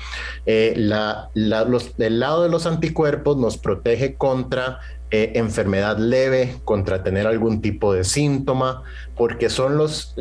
Eh, 0.45 0.73
el 0.75 2.19
lado 2.19 2.43
de 2.43 2.49
los 2.49 2.65
anticuerpos 2.65 3.37
nos 3.37 3.57
protege 3.57 4.15
contra 4.15 4.79
eh, 5.11 5.31
enfermedad 5.39 5.97
leve, 5.97 6.57
contra 6.65 7.01
tener 7.01 7.25
algún 7.25 7.61
tipo 7.61 7.93
de 7.93 8.03
síntoma, 8.03 8.83
porque 9.17 9.49
son 9.49 9.75
los, 9.75 10.15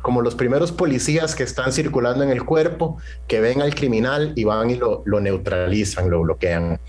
como 0.00 0.22
los 0.22 0.34
primeros 0.34 0.72
policías 0.72 1.34
que 1.34 1.42
están 1.42 1.72
circulando 1.72 2.24
en 2.24 2.30
el 2.30 2.42
cuerpo, 2.42 2.96
que 3.28 3.40
ven 3.40 3.60
al 3.60 3.74
criminal 3.74 4.32
y 4.34 4.44
van 4.44 4.70
y 4.70 4.76
lo, 4.76 5.04
neutralizan, 5.04 6.08
lo 6.08 6.22
bloquean. 6.22 6.80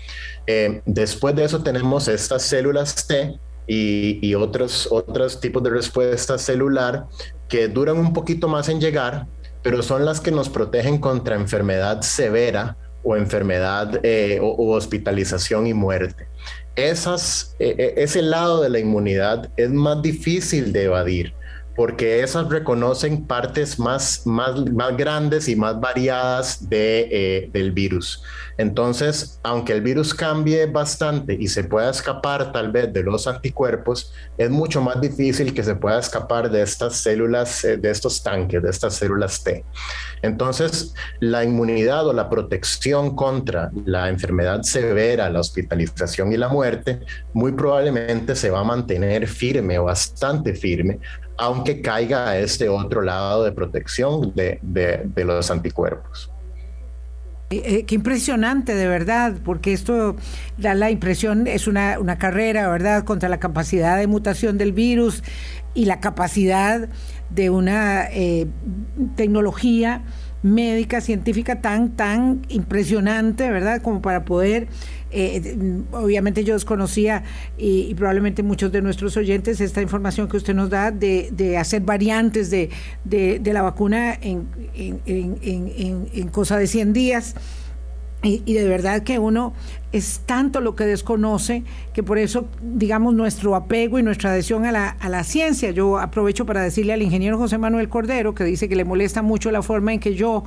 Eh, 0.46 0.80
después 0.86 1.36
de 1.36 1.44
eso 1.44 1.62
tenemos 1.62 2.08
estas 2.08 2.42
células 2.42 3.06
T 3.06 3.38
y, 3.66 4.34
otros, 4.34 4.88
otros 4.90 5.40
tipos 5.40 5.62
de 5.62 5.70
respuesta 5.70 6.38
celular 6.38 7.06
que 7.48 7.68
duran 7.68 7.98
un 7.98 8.12
poquito 8.12 8.48
más 8.48 8.68
en 8.68 8.80
llegar, 8.80 9.26
pero 9.62 9.82
son 9.82 10.04
las 10.04 10.20
que 10.20 10.30
nos 10.30 10.48
protegen 10.48 10.98
contra 10.98 11.36
enfermedad 11.36 12.02
severa 12.02 12.76
o 13.02 13.16
enfermedad 13.16 14.00
eh, 14.02 14.38
o, 14.42 14.74
hospitalización 14.74 15.66
y 15.66 15.74
muerte. 15.74 16.26
Esas, 16.76 17.54
e, 17.58 17.74
e, 17.78 18.02
ese 18.02 18.22
lado 18.22 18.62
de 18.62 18.70
la 18.70 18.78
inmunidad 18.78 19.50
es 19.56 19.70
más 19.70 20.02
difícil 20.02 20.72
de 20.72 20.84
evadir 20.84 21.34
porque 21.76 22.22
esas 22.22 22.48
reconocen 22.48 23.26
partes 23.26 23.78
más, 23.78 24.26
más, 24.26 24.70
más 24.72 24.96
grandes 24.96 25.48
y 25.48 25.56
más 25.56 25.80
variadas 25.80 26.68
de, 26.68 27.08
eh, 27.10 27.50
del 27.52 27.72
virus. 27.72 28.22
Entonces, 28.56 29.40
aunque 29.42 29.72
el 29.72 29.80
virus 29.80 30.14
cambie 30.14 30.66
bastante 30.66 31.36
y 31.38 31.48
se 31.48 31.64
pueda 31.64 31.90
escapar 31.90 32.52
tal 32.52 32.70
vez 32.70 32.92
de 32.92 33.02
los 33.02 33.26
anticuerpos, 33.26 34.12
es 34.38 34.48
mucho 34.50 34.80
más 34.80 35.00
difícil 35.00 35.52
que 35.52 35.64
se 35.64 35.74
pueda 35.74 35.98
escapar 35.98 36.50
de 36.50 36.62
estas 36.62 36.96
células, 36.96 37.64
eh, 37.64 37.76
de 37.76 37.90
estos 37.90 38.22
tanques, 38.22 38.62
de 38.62 38.70
estas 38.70 38.94
células 38.94 39.42
T. 39.42 39.64
Entonces, 40.22 40.94
la 41.20 41.44
inmunidad 41.44 42.06
o 42.06 42.12
la 42.12 42.30
protección 42.30 43.16
contra 43.16 43.70
la 43.84 44.08
enfermedad 44.08 44.62
severa, 44.62 45.28
la 45.28 45.40
hospitalización 45.40 46.32
y 46.32 46.36
la 46.36 46.48
muerte, 46.48 47.00
muy 47.32 47.52
probablemente 47.52 48.36
se 48.36 48.50
va 48.50 48.60
a 48.60 48.64
mantener 48.64 49.26
firme 49.26 49.78
o 49.78 49.84
bastante 49.84 50.54
firme 50.54 51.00
aunque 51.36 51.80
caiga 51.80 52.30
a 52.30 52.38
este 52.38 52.68
otro 52.68 53.02
lado 53.02 53.44
de 53.44 53.52
protección 53.52 54.32
de, 54.34 54.60
los 55.16 55.50
anticuerpos. 55.50 56.30
Eh, 57.50 57.62
eh, 57.64 57.84
qué 57.84 57.94
impresionante, 57.94 58.74
de 58.74 58.88
verdad, 58.88 59.34
porque 59.44 59.72
esto 59.72 60.16
da 60.56 60.74
la 60.74 60.90
impresión, 60.90 61.46
es 61.46 61.66
una, 61.66 62.18
carrera, 62.18 62.68
¿verdad?, 62.68 63.04
contra 63.04 63.28
la 63.28 63.38
capacidad 63.38 63.98
de 63.98 64.06
mutación 64.06 64.58
del 64.58 64.72
virus 64.72 65.22
y 65.74 65.84
la 65.86 66.00
capacidad 66.00 66.88
de 67.30 67.50
una 67.50 68.04
eh, 68.10 68.46
tecnología 69.16 70.02
médica, 70.44 71.00
científica 71.00 71.60
tan, 71.60 71.96
tan 71.96 72.42
impresionante, 72.48 73.50
¿verdad?, 73.50 73.82
como 73.82 74.00
para 74.00 74.24
poder 74.24 74.68
eh, 75.16 75.56
obviamente 75.92 76.42
yo 76.42 76.54
desconocía 76.54 77.22
y, 77.56 77.94
probablemente 77.94 78.42
muchos 78.42 78.72
de 78.72 78.82
nuestros 78.82 79.16
oyentes 79.16 79.60
esta 79.60 79.80
información 79.80 80.28
que 80.28 80.36
usted 80.36 80.54
nos 80.54 80.70
da 80.70 80.90
de, 80.90 81.56
hacer 81.56 81.82
variantes 81.82 82.50
de, 82.50 82.70
la 83.44 83.62
vacuna 83.62 84.18
en, 84.20 84.48
en, 84.74 86.28
cosa 86.28 86.58
de 86.58 86.66
100 86.66 86.92
días. 86.92 87.36
Y, 88.24 88.54
de 88.54 88.66
verdad 88.66 89.02
que 89.02 89.18
uno 89.18 89.52
es 89.92 90.22
tanto 90.24 90.62
lo 90.62 90.74
que 90.74 90.84
desconoce 90.84 91.62
que 91.92 92.02
por 92.02 92.16
eso, 92.16 92.48
digamos, 92.62 93.14
nuestro 93.14 93.54
apego 93.54 93.98
y 93.98 94.02
nuestra 94.02 94.30
adhesión 94.30 94.64
a 94.64 94.72
la, 94.72 94.88
a 94.88 95.08
la 95.10 95.24
ciencia. 95.24 95.70
Yo 95.72 95.98
aprovecho 95.98 96.46
para 96.46 96.62
decirle 96.62 96.94
al 96.94 97.02
ingeniero 97.02 97.36
José 97.36 97.58
Manuel 97.58 97.90
Cordero, 97.90 98.34
que 98.34 98.44
dice 98.44 98.66
que 98.68 98.76
le 98.76 98.84
molesta 98.84 99.20
mucho 99.20 99.50
la 99.50 99.62
forma 99.62 99.92
en 99.92 100.00
que 100.00 100.14
yo 100.14 100.44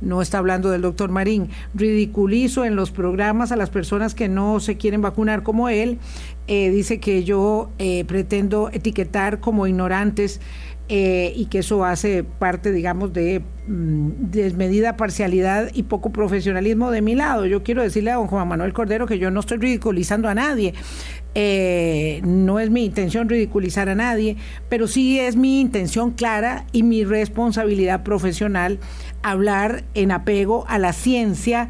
no 0.00 0.22
está 0.22 0.38
hablando 0.38 0.70
del 0.70 0.82
doctor 0.82 1.10
Marín, 1.10 1.50
ridiculizo 1.74 2.64
en 2.64 2.76
los 2.76 2.90
programas 2.90 3.52
a 3.52 3.56
las 3.56 3.70
personas 3.70 4.14
que 4.14 4.28
no 4.28 4.60
se 4.60 4.76
quieren 4.76 5.02
vacunar 5.02 5.42
como 5.42 5.68
él, 5.68 5.98
eh, 6.46 6.70
dice 6.70 6.98
que 6.98 7.24
yo 7.24 7.70
eh, 7.78 8.04
pretendo 8.06 8.70
etiquetar 8.72 9.40
como 9.40 9.66
ignorantes 9.66 10.40
eh, 10.88 11.32
y 11.36 11.46
que 11.46 11.58
eso 11.58 11.84
hace 11.84 12.24
parte, 12.24 12.72
digamos, 12.72 13.12
de 13.12 13.42
mm, 13.66 14.30
desmedida 14.30 14.96
parcialidad 14.96 15.70
y 15.74 15.84
poco 15.84 16.10
profesionalismo 16.10 16.90
de 16.90 17.02
mi 17.02 17.14
lado. 17.14 17.46
Yo 17.46 17.62
quiero 17.62 17.82
decirle 17.82 18.10
a 18.10 18.16
don 18.16 18.26
Juan 18.26 18.48
Manuel 18.48 18.72
Cordero 18.72 19.06
que 19.06 19.18
yo 19.18 19.30
no 19.30 19.40
estoy 19.40 19.58
ridiculizando 19.58 20.28
a 20.28 20.34
nadie. 20.34 20.74
no 22.24 22.58
es 22.58 22.70
mi 22.70 22.84
intención 22.84 23.28
ridiculizar 23.28 23.88
a 23.88 23.94
nadie, 23.94 24.36
pero 24.68 24.88
sí 24.88 25.20
es 25.20 25.36
mi 25.36 25.60
intención 25.60 26.10
clara 26.10 26.64
y 26.72 26.82
mi 26.82 27.04
responsabilidad 27.04 28.02
profesional 28.02 28.80
hablar 29.22 29.84
en 29.94 30.10
apego 30.10 30.64
a 30.68 30.78
la 30.78 30.92
ciencia. 30.92 31.68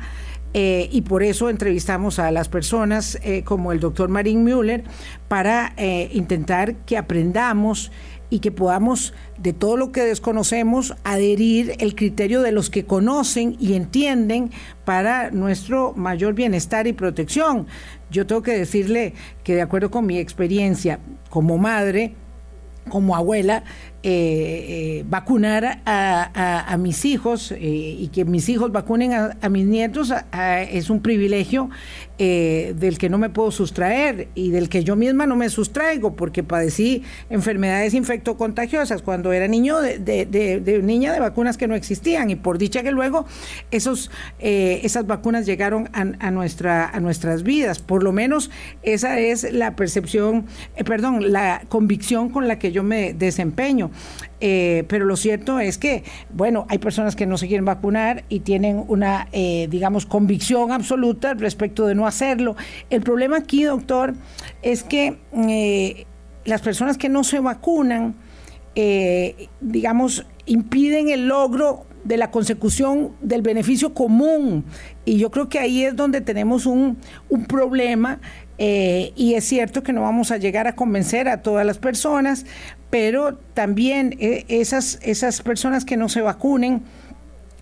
Eh, 0.55 0.89
y 0.91 1.03
por 1.03 1.23
eso 1.23 1.51
entrevistamos 1.51 2.19
a 2.19 2.31
las 2.31 2.49
personas 2.49 3.19
eh, 3.23 3.43
como 3.45 3.71
el 3.71 3.81
doctor 3.81 4.09
Marín 4.09 4.45
Müller 4.45 4.83
para 5.29 5.75
eh, 5.77 6.09
intentar 6.15 6.75
que 6.87 6.97
aprendamos 6.97 7.93
y 8.31 8.41
que 8.41 8.51
podamos, 8.51 9.15
de 9.39 9.53
todo 9.53 9.77
lo 9.77 9.93
que 9.93 10.03
desconocemos, 10.03 10.95
adherir 11.05 11.75
el 11.79 11.95
criterio 11.95 12.43
de 12.43 12.53
los 12.53 12.71
que 12.71 12.85
conocen 12.85 13.57
y 13.59 13.75
entienden 13.75 14.51
para 14.85 15.31
nuestro 15.31 15.95
mayor 15.95 16.35
bienestar 16.35 16.87
y 16.87 16.93
protección. 16.93 17.67
Yo 18.11 18.27
tengo 18.27 18.43
que 18.43 18.53
decirle 18.53 19.15
que 19.45 19.55
de 19.55 19.63
acuerdo 19.63 19.91
con 19.91 20.07
mi 20.07 20.19
experiencia 20.19 20.99
como 21.31 21.59
madre, 21.59 22.15
como 22.89 23.15
abuela, 23.15 23.63
eh, 24.03 25.01
eh, 25.01 25.05
vacunar 25.09 25.83
a, 25.85 26.77
mis 26.79 27.05
hijos 27.05 27.53
eh, 27.53 27.59
y 27.61 28.09
que 28.09 28.25
mis 28.25 28.49
hijos 28.49 28.73
vacunen 28.73 29.13
a, 29.13 29.49
mis 29.49 29.67
nietos 29.67 30.13
es 30.71 30.89
un 30.91 31.03
privilegio 31.03 31.69
del 32.19 32.99
que 32.99 33.09
no 33.09 33.19
me 33.19 33.31
puedo 33.31 33.51
sustraer 33.51 34.29
y 34.35 34.51
del 34.51 34.69
que 34.69 34.83
yo 34.83 34.97
misma 34.97 35.27
no 35.27 35.37
me 35.37 35.49
sustraigo 35.49 36.17
porque 36.17 36.43
padecí 36.43 37.03
enfermedades 37.31 37.95
infectocontagiosas 37.95 39.03
cuando 39.03 39.33
era 39.33 39.47
niño 39.47 39.81
de, 39.81 40.81
niña 40.83 41.13
de 41.13 41.21
vacunas 41.21 41.57
que 41.57 41.69
no 41.69 41.75
existían 41.75 42.31
y 42.31 42.37
por 42.37 42.59
dicha 42.59 42.83
que 42.83 42.91
luego 42.91 43.27
esos, 43.71 44.11
esas 44.39 45.07
vacunas 45.07 45.47
llegaron 45.47 45.89
a, 45.93 46.31
nuestra, 46.31 46.89
a 46.89 47.01
nuestras 47.01 47.43
vidas. 47.43 47.79
Por 47.79 48.03
lo 48.03 48.13
menos 48.13 48.51
esa 48.83 49.19
es 49.19 49.53
la 49.53 49.77
percepción, 49.77 50.47
perdón, 50.85 51.33
la 51.33 51.63
convicción 51.69 52.29
con 52.31 52.49
la 52.49 52.59
que 52.59 52.73
yo 52.73 52.83
me 52.83 53.15
desempeño. 53.15 53.91
Eh, 54.41 54.85
pero 54.89 55.05
lo 55.05 55.17
cierto 55.17 55.59
es 55.59 55.79
que, 55.79 56.05
bueno, 56.31 56.67
hay 56.69 56.79
personas 56.79 57.17
que 57.17 57.27
no 57.27 57.39
se 57.39 57.49
quieren 57.49 57.65
vacunar 57.65 58.25
y 58.29 58.41
tienen 58.41 58.85
una, 58.87 59.29
eh, 59.33 59.67
digamos, 59.71 60.07
convicción 60.07 60.71
absoluta 60.71 61.35
respecto 61.35 61.87
de 61.87 61.95
no 61.95 62.07
hacerlo. 62.09 62.57
El 62.91 63.03
problema 63.03 63.39
aquí, 63.39 63.65
doctor, 63.65 64.15
es 64.63 64.83
que 64.83 65.19
eh, 65.33 66.07
las 66.45 66.61
personas 66.61 66.99
que 66.99 67.09
no 67.09 67.25
se 67.25 67.41
vacunan, 67.41 68.15
digamos, 69.61 70.25
impiden 70.47 71.09
el 71.09 71.27
logro 71.27 71.85
de 72.05 72.17
la 72.17 72.31
consecución 72.31 73.11
del 73.21 73.43
beneficio 73.43 73.93
común. 73.93 74.65
Y 75.05 75.19
yo 75.19 75.33
creo 75.33 75.49
que 75.49 75.59
ahí 75.59 75.83
es 75.83 75.97
donde 75.97 76.21
tenemos 76.21 76.65
un, 76.65 76.97
un 77.29 77.45
problema 77.47 78.21
y 78.57 79.35
es 79.35 79.45
cierto 79.45 79.83
que 79.83 79.93
no 79.93 80.03
vamos 80.03 80.31
a 80.31 80.37
llegar 80.37 80.69
a 80.69 80.77
convencer 80.77 81.29
a 81.29 81.43
todas 81.43 81.67
las 81.67 81.79
personas, 81.79 82.47
pero 82.91 83.37
también 83.55 84.17
eh, 84.19 84.45
esas, 84.49 84.99
esas 85.03 85.43
personas 85.43 85.85
que 85.85 85.97
no 85.97 86.09
se 86.09 86.23
vacunen, 86.23 86.83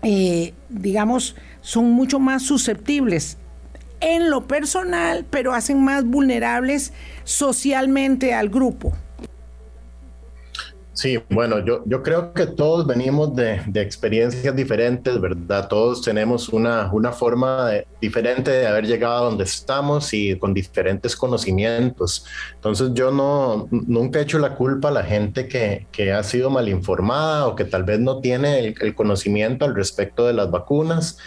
eh, 0.03 0.53
digamos, 0.69 1.35
son 1.61 1.91
mucho 1.91 2.19
más 2.19 2.43
susceptibles 2.43 3.37
en 3.99 4.29
lo 4.29 4.47
personal, 4.47 5.25
pero 5.29 5.53
hacen 5.53 5.83
más 5.83 6.03
vulnerables 6.05 6.93
socialmente 7.23 8.33
al 8.33 8.49
grupo. 8.49 8.93
Sí, 10.97 11.19
bueno, 11.29 11.63
yo, 11.63 11.83
yo 11.85 12.01
creo 12.01 12.33
que 12.33 12.47
todos 12.47 12.87
venimos 12.87 13.35
de, 13.35 13.61
de 13.67 13.81
experiencias 13.81 14.55
diferentes, 14.55 15.21
¿verdad? 15.21 15.67
Todos 15.67 16.01
tenemos 16.01 16.49
una, 16.49 16.91
una 16.91 17.11
forma 17.11 17.69
diferente 18.01 18.49
de 18.49 18.65
haber 18.65 18.87
llegado 18.87 19.17
a 19.17 19.29
donde 19.29 19.43
estamos 19.43 20.11
y 20.15 20.39
con 20.39 20.55
diferentes 20.55 21.15
conocimientos. 21.15 22.25
Entonces 22.55 22.95
yo 22.95 23.11
no, 23.11 23.67
nunca 23.69 24.17
he 24.17 24.23
hecho 24.23 24.39
la 24.39 24.55
culpa 24.55 24.87
a 24.87 24.91
la 24.91 25.03
gente 25.03 25.47
que, 25.47 25.85
que 25.91 26.13
ha 26.13 26.23
sido 26.23 26.49
mal 26.49 26.67
informada 26.67 27.45
o 27.45 27.55
que 27.55 27.65
tal 27.65 27.83
vez 27.83 27.99
no 27.99 28.19
tiene 28.19 28.57
el, 28.57 28.75
el 28.81 28.95
conocimiento 28.95 29.65
al 29.65 29.75
respecto 29.75 30.25
de 30.25 30.33
las 30.33 30.49
vacunas. 30.49 31.19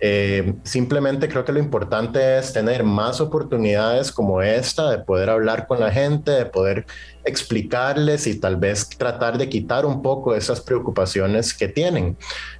Eh, 0.00 0.54
simplemente 0.62 1.28
creo 1.28 1.44
que 1.44 1.52
lo 1.52 1.58
importante 1.58 2.38
es 2.38 2.52
tener 2.52 2.84
más 2.84 3.20
oportunidades 3.20 4.12
como 4.12 4.42
esta, 4.42 4.90
de 4.90 4.98
poder 4.98 5.30
hablar 5.30 5.66
con 5.66 5.80
la 5.80 5.90
gente, 5.90 6.30
de 6.30 6.46
poder 6.46 6.86
explicarles 7.24 8.26
y 8.26 8.38
tal 8.38 8.56
vez 8.56 8.88
tratar 8.88 9.38
de 9.38 9.48
quitar 9.48 9.84
un 9.86 10.02
poco 10.02 10.34
esas 10.34 10.60
preocupaciones 10.60 11.54
que 11.54 11.68
tienen, 11.68 12.16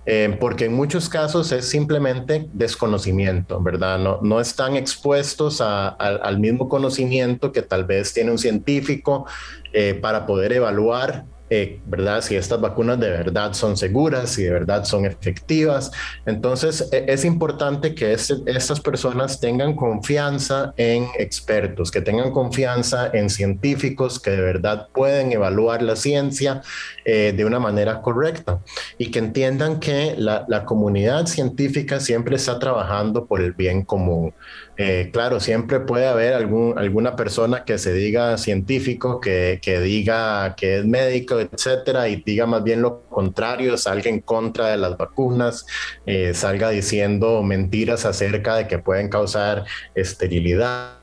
eh, 0.06 0.36
porque 0.40 0.64
en 0.64 0.74
muchos 0.74 1.08
casos 1.08 1.52
es 1.52 1.68
simplemente 1.68 2.48
desconocimiento, 2.52 3.60
¿verdad? 3.60 3.98
No, 3.98 4.20
no 4.22 4.40
están 4.40 4.76
expuestos 4.76 5.60
al 5.60 6.40
mismo 6.40 6.68
conocimiento 6.68 7.52
que 7.52 7.62
tal 7.62 7.84
vez 7.84 8.12
tiene 8.12 8.30
un 8.30 8.38
científico 8.38 9.26
eh, 9.72 9.94
para 9.94 10.26
poder 10.26 10.52
evaluar 10.52 11.24
eh, 11.48 11.80
¿verdad? 11.86 12.22
Si 12.22 12.34
estas 12.34 12.60
vacunas 12.60 12.98
de 12.98 13.10
verdad 13.10 13.52
son 13.52 13.76
seguras, 13.76 14.30
si 14.30 14.44
de 14.44 14.50
verdad 14.50 14.84
son 14.84 15.04
efectivas. 15.04 15.90
Entonces, 16.26 16.88
e, 16.92 17.04
es 17.08 17.24
importante 17.24 17.94
que 17.94 18.12
este, 18.12 18.34
estas 18.46 18.80
personas 18.80 19.38
tengan 19.40 19.76
confianza 19.76 20.72
en 20.76 21.06
expertos, 21.18 21.90
que 21.90 22.00
tengan 22.00 22.32
confianza 22.32 23.10
en 23.12 23.30
científicos 23.30 24.18
que 24.20 24.30
de 24.30 24.40
verdad 24.40 24.88
pueden 24.92 25.32
evaluar 25.32 25.82
la 25.82 25.96
ciencia 25.96 26.62
eh, 27.04 27.32
de 27.36 27.44
una 27.44 27.60
manera 27.60 28.02
correcta 28.02 28.60
y 28.98 29.10
que 29.10 29.20
entiendan 29.20 29.78
que 29.78 30.14
la, 30.16 30.64
comunidad 30.64 31.26
científica 31.26 32.00
siempre 32.00 32.36
está 32.36 32.58
trabajando 32.58 33.26
por 33.26 33.40
el 33.40 33.52
bien 33.52 33.82
común. 33.82 34.34
Eh, 34.78 35.10
claro, 35.12 35.38
siempre 35.38 35.80
puede 35.80 36.06
haber 36.06 36.34
algún, 36.34 36.78
alguna 36.78 37.14
persona 37.14 37.64
que 37.64 37.78
se 37.78 37.92
diga 37.92 38.36
científico, 38.36 39.20
que, 39.20 39.60
que, 39.62 39.80
diga 39.80 40.54
que 40.56 40.78
es 40.78 40.84
médico, 40.84 41.35
etcétera, 41.40 42.08
y 42.08 42.16
diga 42.16 42.46
más 42.46 42.62
bien 42.62 42.82
lo 42.82 43.02
contrario, 43.02 43.76
salga 43.76 44.10
en 44.10 44.20
contra 44.20 44.68
de 44.68 44.76
las 44.76 44.96
vacunas, 44.96 45.66
eh, 46.06 46.34
salga 46.34 46.70
diciendo 46.70 47.42
mentiras 47.42 48.04
acerca 48.04 48.56
de 48.56 48.66
que 48.66 48.78
pueden 48.78 49.08
causar 49.08 49.64
esterilidad, 49.94 50.98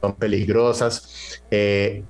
son 0.00 0.14
peligrosas. 0.14 1.42
Eh, 1.50 2.04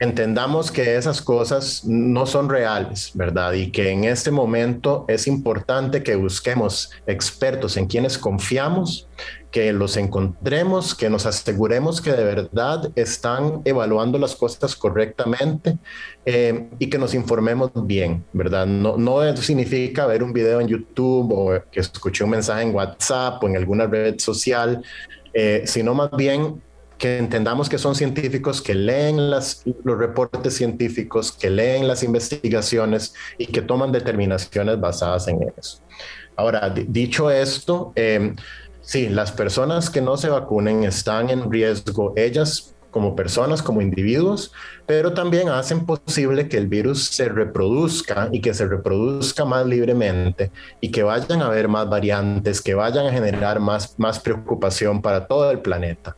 entendamos 0.00 0.70
que 0.70 0.96
esas 0.96 1.22
cosas 1.22 1.84
no 1.84 2.26
son 2.26 2.48
reales, 2.48 3.12
¿verdad? 3.14 3.52
Y 3.52 3.70
que 3.70 3.90
en 3.90 4.04
este 4.04 4.30
momento 4.30 5.04
es 5.08 5.26
importante 5.26 6.02
que 6.02 6.16
busquemos 6.16 6.90
expertos 7.06 7.76
en 7.76 7.86
quienes 7.86 8.18
confiamos, 8.18 9.08
que 9.54 9.72
los 9.72 9.96
encontremos, 9.96 10.96
que 10.96 11.08
nos 11.08 11.26
aseguremos 11.26 12.00
que 12.00 12.10
de 12.10 12.24
verdad 12.24 12.90
están 12.96 13.62
evaluando 13.64 14.18
las 14.18 14.34
cosas 14.34 14.74
correctamente 14.74 15.78
eh, 16.26 16.70
y 16.80 16.90
que 16.90 16.98
nos 16.98 17.14
informemos 17.14 17.70
bien, 17.86 18.24
¿verdad? 18.32 18.66
No, 18.66 18.96
no 18.96 19.36
significa 19.36 20.06
ver 20.06 20.24
un 20.24 20.32
video 20.32 20.60
en 20.60 20.66
YouTube 20.66 21.32
o 21.32 21.62
que 21.70 21.78
escuché 21.78 22.24
un 22.24 22.30
mensaje 22.30 22.64
en 22.64 22.74
WhatsApp 22.74 23.44
o 23.44 23.46
en 23.46 23.56
alguna 23.56 23.86
red 23.86 24.18
social, 24.18 24.82
eh, 25.32 25.62
sino 25.66 25.94
más 25.94 26.10
bien 26.16 26.60
que 26.98 27.18
entendamos 27.18 27.68
que 27.68 27.78
son 27.78 27.94
científicos 27.94 28.60
que 28.60 28.74
leen 28.74 29.30
las, 29.30 29.62
los 29.84 29.96
reportes 29.96 30.56
científicos, 30.56 31.30
que 31.30 31.48
leen 31.48 31.86
las 31.86 32.02
investigaciones 32.02 33.14
y 33.38 33.46
que 33.46 33.62
toman 33.62 33.92
determinaciones 33.92 34.80
basadas 34.80 35.28
en 35.28 35.38
eso. 35.56 35.78
Ahora, 36.36 36.68
dicho 36.70 37.30
esto, 37.30 37.92
eh, 37.94 38.34
Sí, 38.84 39.08
las 39.08 39.32
personas 39.32 39.88
que 39.88 40.02
no 40.02 40.16
se 40.18 40.28
vacunen 40.28 40.84
están 40.84 41.30
en 41.30 41.50
riesgo, 41.50 42.12
ellas 42.16 42.74
como 42.94 43.16
personas, 43.16 43.60
como 43.60 43.82
individuos, 43.82 44.52
pero 44.86 45.14
también 45.14 45.48
hacen 45.48 45.84
posible 45.84 46.48
que 46.48 46.58
el 46.58 46.68
virus 46.68 47.08
se 47.08 47.28
reproduzca 47.28 48.28
y 48.30 48.40
que 48.40 48.54
se 48.54 48.68
reproduzca 48.68 49.44
más 49.44 49.66
libremente 49.66 50.52
y 50.80 50.92
que 50.92 51.02
vayan 51.02 51.42
a 51.42 51.46
haber 51.46 51.66
más 51.66 51.88
variantes, 51.88 52.62
que 52.62 52.74
vayan 52.74 53.06
a 53.06 53.10
generar 53.10 53.58
más, 53.58 53.98
más 53.98 54.20
preocupación 54.20 55.02
para 55.02 55.26
todo 55.26 55.50
el 55.50 55.58
planeta. 55.58 56.16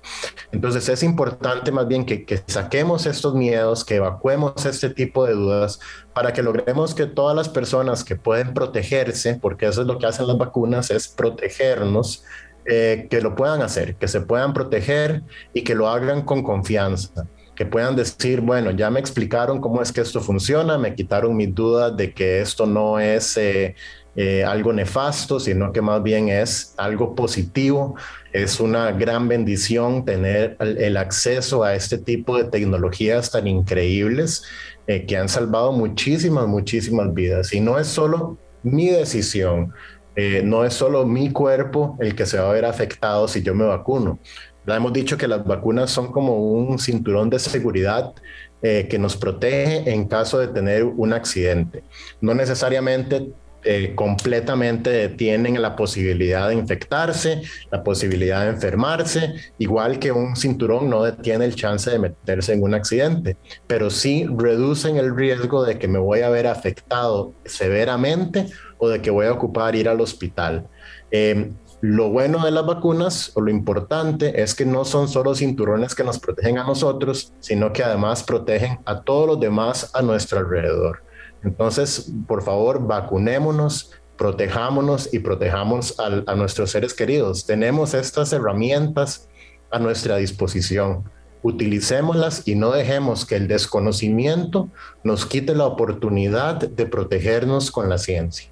Entonces 0.52 0.86
es 0.90 1.02
importante 1.02 1.72
más 1.72 1.88
bien 1.88 2.04
que, 2.04 2.26
que 2.26 2.42
saquemos 2.46 3.06
estos 3.06 3.34
miedos, 3.34 3.82
que 3.82 3.94
evacuemos 3.94 4.66
este 4.66 4.90
tipo 4.90 5.24
de 5.24 5.32
dudas 5.32 5.80
para 6.12 6.34
que 6.34 6.42
logremos 6.42 6.94
que 6.94 7.06
todas 7.06 7.34
las 7.34 7.48
personas 7.48 8.04
que 8.04 8.16
pueden 8.16 8.52
protegerse, 8.52 9.38
porque 9.40 9.66
eso 9.66 9.80
es 9.80 9.86
lo 9.86 9.98
que 9.98 10.06
hacen 10.06 10.26
las 10.26 10.36
vacunas, 10.36 10.90
es 10.90 11.08
protegernos 11.08 12.22
eh, 12.68 13.06
que 13.08 13.20
lo 13.20 13.36
puedan 13.36 13.62
hacer, 13.62 13.94
que 13.94 14.08
se 14.08 14.20
puedan 14.20 14.52
proteger 14.52 15.22
y 15.52 15.62
que 15.62 15.76
lo 15.76 15.88
hagan 15.88 16.22
con 16.22 16.42
confianza, 16.42 17.28
que 17.54 17.64
puedan 17.64 17.94
decir, 17.94 18.40
bueno, 18.40 18.72
ya 18.72 18.90
me 18.90 18.98
explicaron 18.98 19.60
cómo 19.60 19.82
es 19.82 19.92
que 19.92 20.00
esto 20.00 20.20
funciona, 20.20 20.76
me 20.76 20.94
quitaron 20.96 21.36
mis 21.36 21.54
dudas 21.54 21.96
de 21.96 22.12
que 22.12 22.40
esto 22.40 22.66
no 22.66 22.98
es 22.98 23.36
eh, 23.36 23.76
eh, 24.16 24.42
algo 24.42 24.72
nefasto, 24.72 25.38
sino 25.38 25.72
que 25.72 25.80
más 25.80 26.02
bien 26.02 26.28
es 26.28 26.74
algo 26.76 27.14
positivo. 27.14 27.94
Es 28.32 28.58
una 28.58 28.90
gran 28.90 29.28
bendición 29.28 30.04
tener 30.04 30.56
el, 30.58 30.96
acceso 30.96 31.62
a 31.62 31.74
este 31.74 31.98
tipo 31.98 32.36
de 32.36 32.44
tecnologías 32.44 33.30
tan 33.30 33.46
increíbles 33.46 34.42
que 34.86 35.16
han 35.16 35.28
salvado 35.28 35.72
muchísimas, 35.72 36.46
muchísimas 36.46 37.12
vidas. 37.14 37.52
Y 37.52 37.60
no 37.60 37.78
es 37.78 37.88
solo 37.88 38.38
mi 38.62 38.88
decisión, 38.88 39.72
eh, 40.16 40.42
no 40.42 40.64
es 40.64 40.74
solo 40.74 41.06
mi 41.06 41.30
cuerpo 41.30 41.96
el 42.00 42.14
que 42.14 42.26
se 42.26 42.38
va 42.38 42.48
a 42.48 42.52
ver 42.52 42.64
afectado 42.64 43.28
si 43.28 43.42
yo 43.42 43.54
me 43.54 43.64
vacuno. 43.64 44.18
Ya 44.66 44.76
hemos 44.76 44.92
dicho 44.92 45.16
que 45.16 45.28
las 45.28 45.44
vacunas 45.44 45.90
son 45.90 46.10
como 46.10 46.36
un 46.38 46.78
cinturón 46.78 47.30
de 47.30 47.38
seguridad 47.38 48.12
eh, 48.62 48.88
que 48.88 48.98
nos 48.98 49.16
protege 49.16 49.88
en 49.92 50.08
caso 50.08 50.38
de 50.38 50.48
tener 50.48 50.84
un 50.84 51.12
accidente. 51.12 51.84
No 52.20 52.34
necesariamente 52.34 53.28
eh, 53.68 53.94
completamente 53.96 54.90
detienen 54.90 55.60
la 55.60 55.74
posibilidad 55.74 56.48
de 56.48 56.54
infectarse, 56.54 57.42
la 57.72 57.82
posibilidad 57.82 58.42
de 58.42 58.50
enfermarse, 58.50 59.34
igual 59.58 59.98
que 59.98 60.12
un 60.12 60.36
cinturón 60.36 60.88
no 60.88 61.02
detiene 61.02 61.46
el 61.46 61.56
chance 61.56 61.90
de 61.90 61.98
meterse 61.98 62.52
en 62.52 62.62
un 62.62 62.74
accidente, 62.74 63.36
pero 63.66 63.90
sí 63.90 64.24
reducen 64.38 64.98
el 64.98 65.16
riesgo 65.16 65.64
de 65.64 65.78
que 65.78 65.88
me 65.88 65.98
voy 65.98 66.20
a 66.20 66.28
ver 66.28 66.46
afectado 66.46 67.34
severamente 67.44 68.46
o 68.78 68.88
de 68.88 69.00
que 69.00 69.10
voy 69.10 69.26
a 69.26 69.32
ocupar 69.32 69.74
ir 69.76 69.88
al 69.88 70.00
hospital. 70.00 70.66
Em, 71.10 71.54
lo 71.80 72.10
bueno 72.10 72.44
de 72.44 72.50
las 72.50 72.64
vacunas 72.64 73.32
o 73.34 73.40
lo 73.40 73.50
importante 73.50 74.42
es 74.42 74.54
que 74.54 74.64
no 74.64 74.84
son 74.84 75.08
solo 75.08 75.34
cinturones 75.34 75.94
que 75.94 76.04
nos 76.04 76.18
protegen 76.18 76.58
a 76.58 76.64
nosotros, 76.64 77.32
sino 77.40 77.72
que 77.72 77.84
además 77.84 78.22
protegen 78.22 78.80
a 78.86 79.02
todos 79.02 79.26
los 79.26 79.40
demás 79.40 79.90
a 79.94 80.02
nuestro 80.02 80.38
alrededor. 80.38 81.02
Entonces, 81.44 82.10
por 82.26 82.42
favor, 82.42 82.86
vacunémonos, 82.86 83.92
protejámonos 84.16 85.12
y 85.12 85.18
protejamos 85.18 85.94
a, 85.98 86.34
nuestros 86.34 86.70
seres 86.70 86.94
queridos. 86.94 87.44
Tenemos 87.44 87.94
estas 87.94 88.32
herramientas 88.32 89.28
a 89.70 89.78
nuestra 89.78 90.16
disposición. 90.16 91.04
Utilicémoslas 91.42 92.48
y 92.48 92.54
no 92.54 92.72
dejemos 92.72 93.26
que 93.26 93.36
el 93.36 93.46
desconocimiento 93.46 94.70
nos 95.04 95.26
quite 95.26 95.54
la 95.54 95.66
oportunidad 95.66 96.56
de 96.56 96.86
protegernos 96.86 97.70
con 97.70 97.88
la 97.88 97.98
ciencia. 97.98 98.50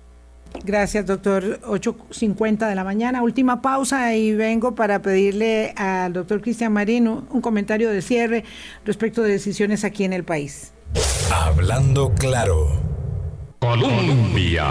Gracias, 0.63 1.07
doctor. 1.07 1.61
8.50 1.63 2.69
de 2.69 2.75
la 2.75 2.85
mañana. 2.85 3.23
Última 3.23 3.61
pausa 3.61 4.15
y 4.15 4.35
vengo 4.35 4.75
para 4.75 5.03
pedirle 5.03 5.73
al 5.77 6.13
doctor 6.13 6.41
Cristian 6.41 6.73
Marino 6.73 7.27
un 7.31 7.41
comentario 7.41 7.91
de 7.91 8.03
cierre 8.03 8.45
respecto 8.85 9.23
de 9.23 9.33
decisiones 9.33 9.85
aquí 9.85 10.05
en 10.05 10.13
el 10.13 10.25
país. 10.25 10.73
Hablando 11.33 12.13
claro. 12.15 12.94
Colombia. 13.65 14.67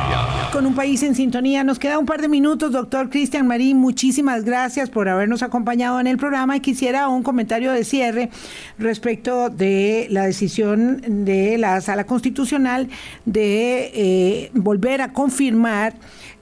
Con 0.51 0.67
un 0.67 0.75
país 0.75 1.01
en 1.01 1.15
sintonía, 1.15 1.63
nos 1.63 1.79
queda 1.79 1.97
un 1.97 2.05
par 2.05 2.21
de 2.21 2.27
minutos, 2.27 2.71
doctor 2.71 3.09
Cristian 3.09 3.47
Marín. 3.47 3.77
Muchísimas 3.77 4.43
gracias 4.43 4.91
por 4.91 5.09
habernos 5.09 5.41
acompañado 5.41 5.99
en 5.99 6.05
el 6.05 6.17
programa 6.17 6.55
y 6.55 6.59
quisiera 6.59 7.07
un 7.07 7.23
comentario 7.23 7.71
de 7.71 7.85
cierre 7.85 8.29
respecto 8.77 9.49
de 9.49 10.07
la 10.11 10.25
decisión 10.25 11.01
de 11.25 11.57
la 11.57 11.81
Sala 11.81 12.05
Constitucional 12.05 12.87
de 13.25 13.91
eh, 13.95 14.51
volver 14.53 15.01
a 15.01 15.11
confirmar 15.11 15.95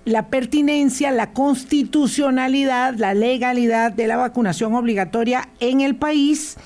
la 0.04 0.28
pertinencia, 0.28 1.12
la 1.12 1.32
constitucionalidad, 1.32 2.95
la 2.95 3.14
legalidad 3.14 3.93
de 3.93 4.08
la 4.08 4.18
vacunación 4.18 4.76
obligatoria 4.76 5.47
en 5.62 5.80
el 5.80 5.95
país 5.95 6.58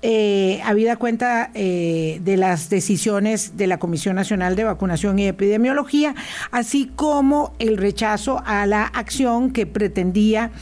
eh, 0.00 0.60
habida 0.64 0.96
cuenta 0.96 1.50
eh, 1.54 2.20
de 2.22 2.36
las 2.36 2.70
decisiones 2.70 3.56
de 3.56 3.66
la 3.66 3.78
Comisión 3.78 4.14
Nacional 4.14 4.54
de 4.54 4.62
Vacunación 4.62 5.18
y 5.18 5.26
Epidemiología, 5.26 6.14
así 6.52 6.90
como 6.94 7.52
el 7.58 7.76
rechazo 7.76 8.40
a 8.46 8.64
la 8.66 8.84
acción 8.84 9.50
que 9.50 9.66
pretendía 9.66 10.52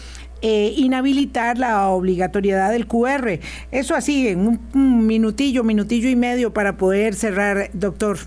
eh, 0.40 0.72
inhabilitar 0.76 1.58
la 1.58 1.88
obligatoriedad 1.88 2.70
del 2.70 2.86
QR. 2.86 3.40
Eso 3.72 3.94
así, 3.94 4.28
en 4.28 4.58
un 4.72 5.06
minutillo, 5.06 5.64
minutillo 5.64 6.08
y 6.08 6.16
medio 6.16 6.54
para 6.54 6.78
poder 6.78 7.14
cerrar, 7.14 7.70
doctor. 7.74 8.18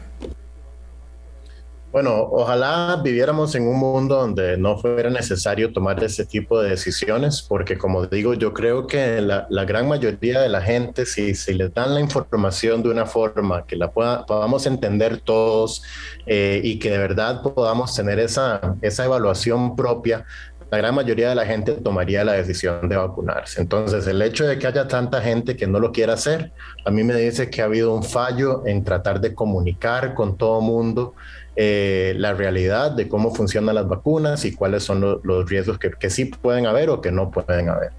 Bueno, 1.91 2.29
ojalá 2.31 3.01
viviéramos 3.03 3.55
en 3.55 3.67
un 3.67 3.79
mundo 3.79 4.15
donde 4.17 4.57
no 4.57 4.77
fuera 4.77 5.09
necesario 5.09 5.73
tomar 5.73 6.03
ese 6.03 6.23
tipo 6.23 6.61
de 6.61 6.69
decisiones, 6.69 7.41
porque 7.41 7.79
como 7.79 8.05
digo, 8.05 8.35
yo 8.35 8.53
creo 8.53 8.85
que 8.85 9.19
la, 9.21 9.47
gran 9.65 9.87
mayoría 9.87 10.39
de 10.39 10.49
la 10.49 10.61
gente, 10.61 11.07
si, 11.07 11.33
si 11.33 11.55
les 11.55 11.73
dan 11.73 11.95
la 11.95 11.99
información 11.99 12.83
de 12.83 12.89
una 12.89 13.07
forma 13.07 13.65
que 13.65 13.75
la 13.75 13.91
podamos 13.91 14.67
entender 14.67 15.21
todos 15.21 15.81
eh, 16.27 16.61
y 16.63 16.77
que 16.77 16.91
de 16.91 16.99
verdad 16.99 17.41
podamos 17.41 17.95
tener 17.95 18.19
esa, 18.19 18.75
esa 18.83 19.05
evaluación 19.05 19.75
propia, 19.75 20.25
la 20.71 20.77
gran 20.77 20.93
mayoría 20.93 21.29
de 21.29 21.35
la 21.35 21.45
gente 21.45 21.73
tomaría 21.73 22.23
la 22.23 22.33
decisión 22.33 22.87
de 22.87 22.95
vacunarse. 22.95 23.59
Entonces, 23.59 24.05
el 24.05 24.21
hecho 24.21 24.45
de 24.45 24.59
que 24.59 24.67
haya 24.67 24.87
tanta 24.87 25.21
gente 25.21 25.55
que 25.55 25.65
no 25.65 25.79
lo 25.79 25.91
quiera 25.91 26.13
hacer, 26.13 26.51
a 26.85 26.91
mí 26.91 27.03
me 27.03 27.15
dice 27.15 27.49
que 27.49 27.63
ha 27.63 27.65
habido 27.65 27.95
un 27.95 28.03
fallo 28.03 28.63
en 28.67 28.83
tratar 28.83 29.19
de 29.19 29.33
comunicar 29.33 30.13
con 30.13 30.37
todo 30.37 30.61
mundo 30.61 31.15
eh, 31.61 32.13
la 32.15 32.33
realidad 32.33 32.91
de 32.91 33.09
cómo 33.09 33.35
funcionan 33.35 33.75
las 33.75 33.85
vacunas 33.85 34.45
y 34.45 34.55
cuáles 34.55 34.81
son 34.81 35.19
los 35.21 35.49
riesgos 35.49 35.77
que, 35.77 36.09
sí 36.09 36.23
pueden 36.23 36.65
haber 36.65 36.89
o 36.89 37.01
que 37.01 37.11
no 37.11 37.31
pueden 37.31 37.67
haber. 37.67 37.91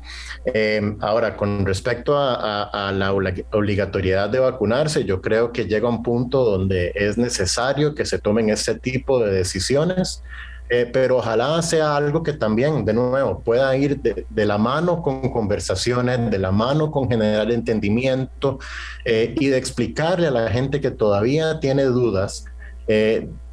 Eh, 0.47 0.97
ahora, 1.01 1.37
con 1.37 1.67
respecto 1.67 2.17
a, 2.17 2.91
la 2.95 3.13
obligatoriedad 3.13 4.31
de 4.31 4.39
vacunarse, 4.39 5.05
yo 5.05 5.21
creo 5.21 5.53
que 5.53 5.67
llega 5.67 5.91
un 5.91 6.03
punto 6.03 6.43
donde 6.43 6.93
es 6.95 7.19
necesario 7.19 7.95
que 7.95 8.07
se 8.07 8.19
tomen 8.19 8.49
este 8.49 8.77
tipo 8.77 9.23
de 9.23 9.31
decisiones. 9.31 10.23
Eh, 10.71 10.89
pero 10.91 11.19
ojalá 11.19 11.61
sea 11.61 11.97
algo 11.97 12.23
que 12.23 12.33
también, 12.33 12.87
de 12.87 12.95
nuevo, 12.95 13.41
pueda 13.41 13.77
ir 13.77 14.01
de, 14.01 14.47
la 14.47 14.57
mano 14.57 15.03
con 15.03 15.31
conversaciones, 15.31 16.31
de 16.31 16.39
la 16.39 16.51
mano 16.51 16.91
con 16.91 17.11
generar 17.11 17.53
entendimiento 17.53 18.59
y 19.05 19.49
de 19.49 19.59
explicarle 19.59 20.29
a 20.29 20.31
la 20.31 20.49
gente 20.49 20.81
que 20.81 20.91
todavía 20.93 21.61
tiene 21.61 21.83
dudas 21.85 22.47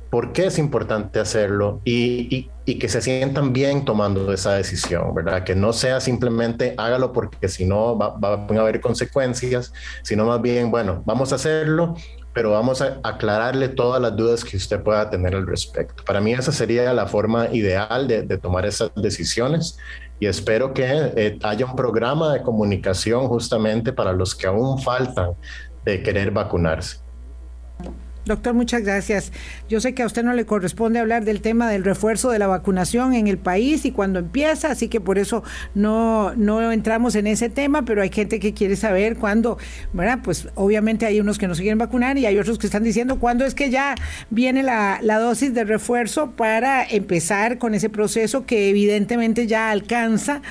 por 0.10 0.32
qué 0.34 0.48
es 0.48 0.58
importante 0.58 1.20
hacerlo 1.20 1.82
y, 1.84 2.50
que 2.66 2.90
se 2.90 3.02
sientan 3.02 3.54
bien 3.54 3.86
tomando 3.86 4.32
esa 4.34 4.56
decisión, 4.56 5.16
¿verdad? 5.16 5.46
Que 5.46 5.56
no 5.56 5.72
sea 5.72 6.02
simplemente 6.02 6.74
hágalo 6.78 7.14
porque 7.14 7.48
si 7.48 7.66
no 7.66 7.98
va, 7.98 8.18
a 8.22 8.60
haber 8.60 8.82
consecuencias, 8.82 9.72
sino 10.04 10.26
más 10.26 10.42
bien, 10.42 10.70
bueno, 10.70 11.02
vamos 11.06 11.32
a 11.32 11.36
hacerlo, 11.36 11.96
pero 12.34 12.52
vamos 12.52 12.82
a 12.82 13.00
aclararle 13.04 13.70
todas 13.70 14.02
las 14.02 14.18
dudas 14.18 14.44
que 14.44 14.58
usted 14.58 14.84
pueda 14.84 15.10
tener 15.10 15.34
al 15.34 15.48
respecto. 15.48 16.04
Para 16.04 16.20
mí 16.20 16.34
esa 16.34 16.52
sería 16.52 16.92
la 16.94 17.08
forma 17.08 17.48
ideal 17.54 18.08
de, 18.08 18.38
tomar 18.38 18.66
esas 18.66 18.92
decisiones 18.96 19.78
y 20.20 20.26
espero 20.26 20.74
que 20.74 20.84
eh, 21.16 21.40
haya 21.44 21.66
un 21.66 21.76
programa 21.76 22.34
de 22.34 22.42
comunicación 22.42 23.28
justamente 23.28 23.94
para 23.94 24.12
los 24.12 24.36
que 24.36 24.48
aún 24.48 24.82
faltan 24.82 25.36
de 25.86 26.04
querer 26.04 26.32
vacunarse. 26.32 26.98
Doctor, 28.28 28.54
muchas 28.54 28.84
gracias. 28.84 29.32
Yo 29.70 29.80
sé 29.80 29.94
que 29.94 30.04
a 30.04 30.06
usted 30.06 30.24
no 30.24 30.34
le 30.34 30.46
corresponde 30.46 31.00
hablar 31.00 31.24
del 31.24 31.42
tema 31.42 31.70
del 31.70 31.84
refuerzo 31.84 32.30
de 32.30 32.40
la 32.40 32.48
vacunación 32.48 33.14
en 33.14 33.28
el 33.28 33.38
país 33.38 33.86
y 33.86 33.92
cuando 33.92 34.20
empieza, 34.20 34.70
así 34.70 34.90
que 34.90 35.00
por 35.00 35.18
eso 35.18 35.44
no, 35.76 36.36
no 36.36 36.72
entramos 36.72 37.16
en 37.16 37.26
ese 37.28 37.50
tema, 37.50 37.86
pero 37.86 38.02
hay 38.02 38.10
gente 38.10 38.40
que 38.40 38.54
quiere 38.54 38.76
saber 38.76 39.16
cuándo, 39.16 39.58
¿verdad? 39.94 40.20
Pues 40.24 40.50
obviamente 40.56 41.06
hay 41.06 41.22
unos 41.22 41.38
que 41.38 41.48
no 41.48 41.56
se 41.56 41.62
quieren 41.62 41.78
vacunar 41.78 42.18
y 42.18 42.26
hay 42.26 42.38
otros 42.38 42.58
que 42.58 42.68
están 42.68 42.84
diciendo 42.84 43.20
cuándo 43.20 43.46
es 43.46 43.56
que 43.56 43.70
ya 43.70 43.96
viene 44.30 44.62
la, 44.62 45.00
la 45.02 45.20
dosis 45.20 45.54
de 45.54 45.64
refuerzo 45.64 46.32
para 46.32 46.84
empezar 46.84 47.58
con 47.58 47.74
ese 47.76 47.90
proceso 47.90 48.46
que 48.46 48.70
evidentemente 48.70 49.48
ya 49.48 49.72
alcanza 49.72 50.42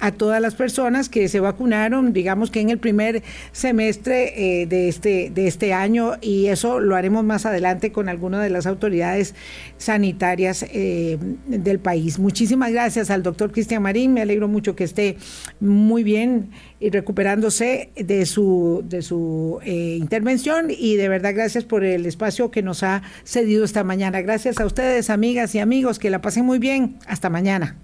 a 0.00 0.10
todas 0.10 0.40
las 0.40 0.54
personas 0.54 1.08
que 1.08 1.28
se 1.28 1.40
vacunaron, 1.40 2.12
digamos 2.12 2.50
que 2.50 2.60
en 2.60 2.70
el 2.70 2.78
primer 2.78 3.22
semestre 3.52 4.62
eh, 4.62 4.66
de, 4.66 4.88
este, 4.88 5.30
de 5.30 5.46
este 5.46 5.72
año 5.72 6.12
y 6.20 6.46
eso 6.46 6.80
lo 6.80 6.96
haremos 6.96 7.24
más 7.26 7.46
adelante 7.46 7.92
con 7.92 8.08
alguna 8.08 8.40
de 8.40 8.50
las 8.50 8.66
autoridades 8.66 9.34
sanitarias 9.76 10.64
eh, 10.72 11.18
del 11.46 11.78
país. 11.78 12.18
Muchísimas 12.18 12.72
gracias 12.72 13.10
al 13.10 13.22
doctor 13.22 13.52
Cristian 13.52 13.82
Marín, 13.82 14.14
me 14.14 14.22
alegro 14.22 14.48
mucho 14.48 14.74
que 14.74 14.84
esté 14.84 15.16
muy 15.60 16.02
bien 16.02 16.50
y 16.80 16.90
recuperándose 16.90 17.90
de 17.96 18.26
su, 18.26 18.82
de 18.88 19.02
su 19.02 19.58
eh, 19.64 19.96
intervención 19.98 20.66
y 20.70 20.96
de 20.96 21.08
verdad 21.08 21.34
gracias 21.34 21.64
por 21.64 21.84
el 21.84 22.06
espacio 22.06 22.50
que 22.50 22.62
nos 22.62 22.82
ha 22.82 23.02
cedido 23.24 23.64
esta 23.64 23.84
mañana. 23.84 24.20
Gracias 24.22 24.60
a 24.60 24.66
ustedes, 24.66 25.10
amigas 25.10 25.54
y 25.54 25.58
amigos, 25.58 25.98
que 25.98 26.10
la 26.10 26.20
pasen 26.20 26.44
muy 26.44 26.58
bien. 26.58 26.98
Hasta 27.06 27.30
mañana. 27.30 27.76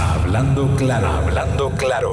Hablando 0.00 0.74
claro, 0.76 1.08
hablando 1.08 1.70
claro. 1.70 2.12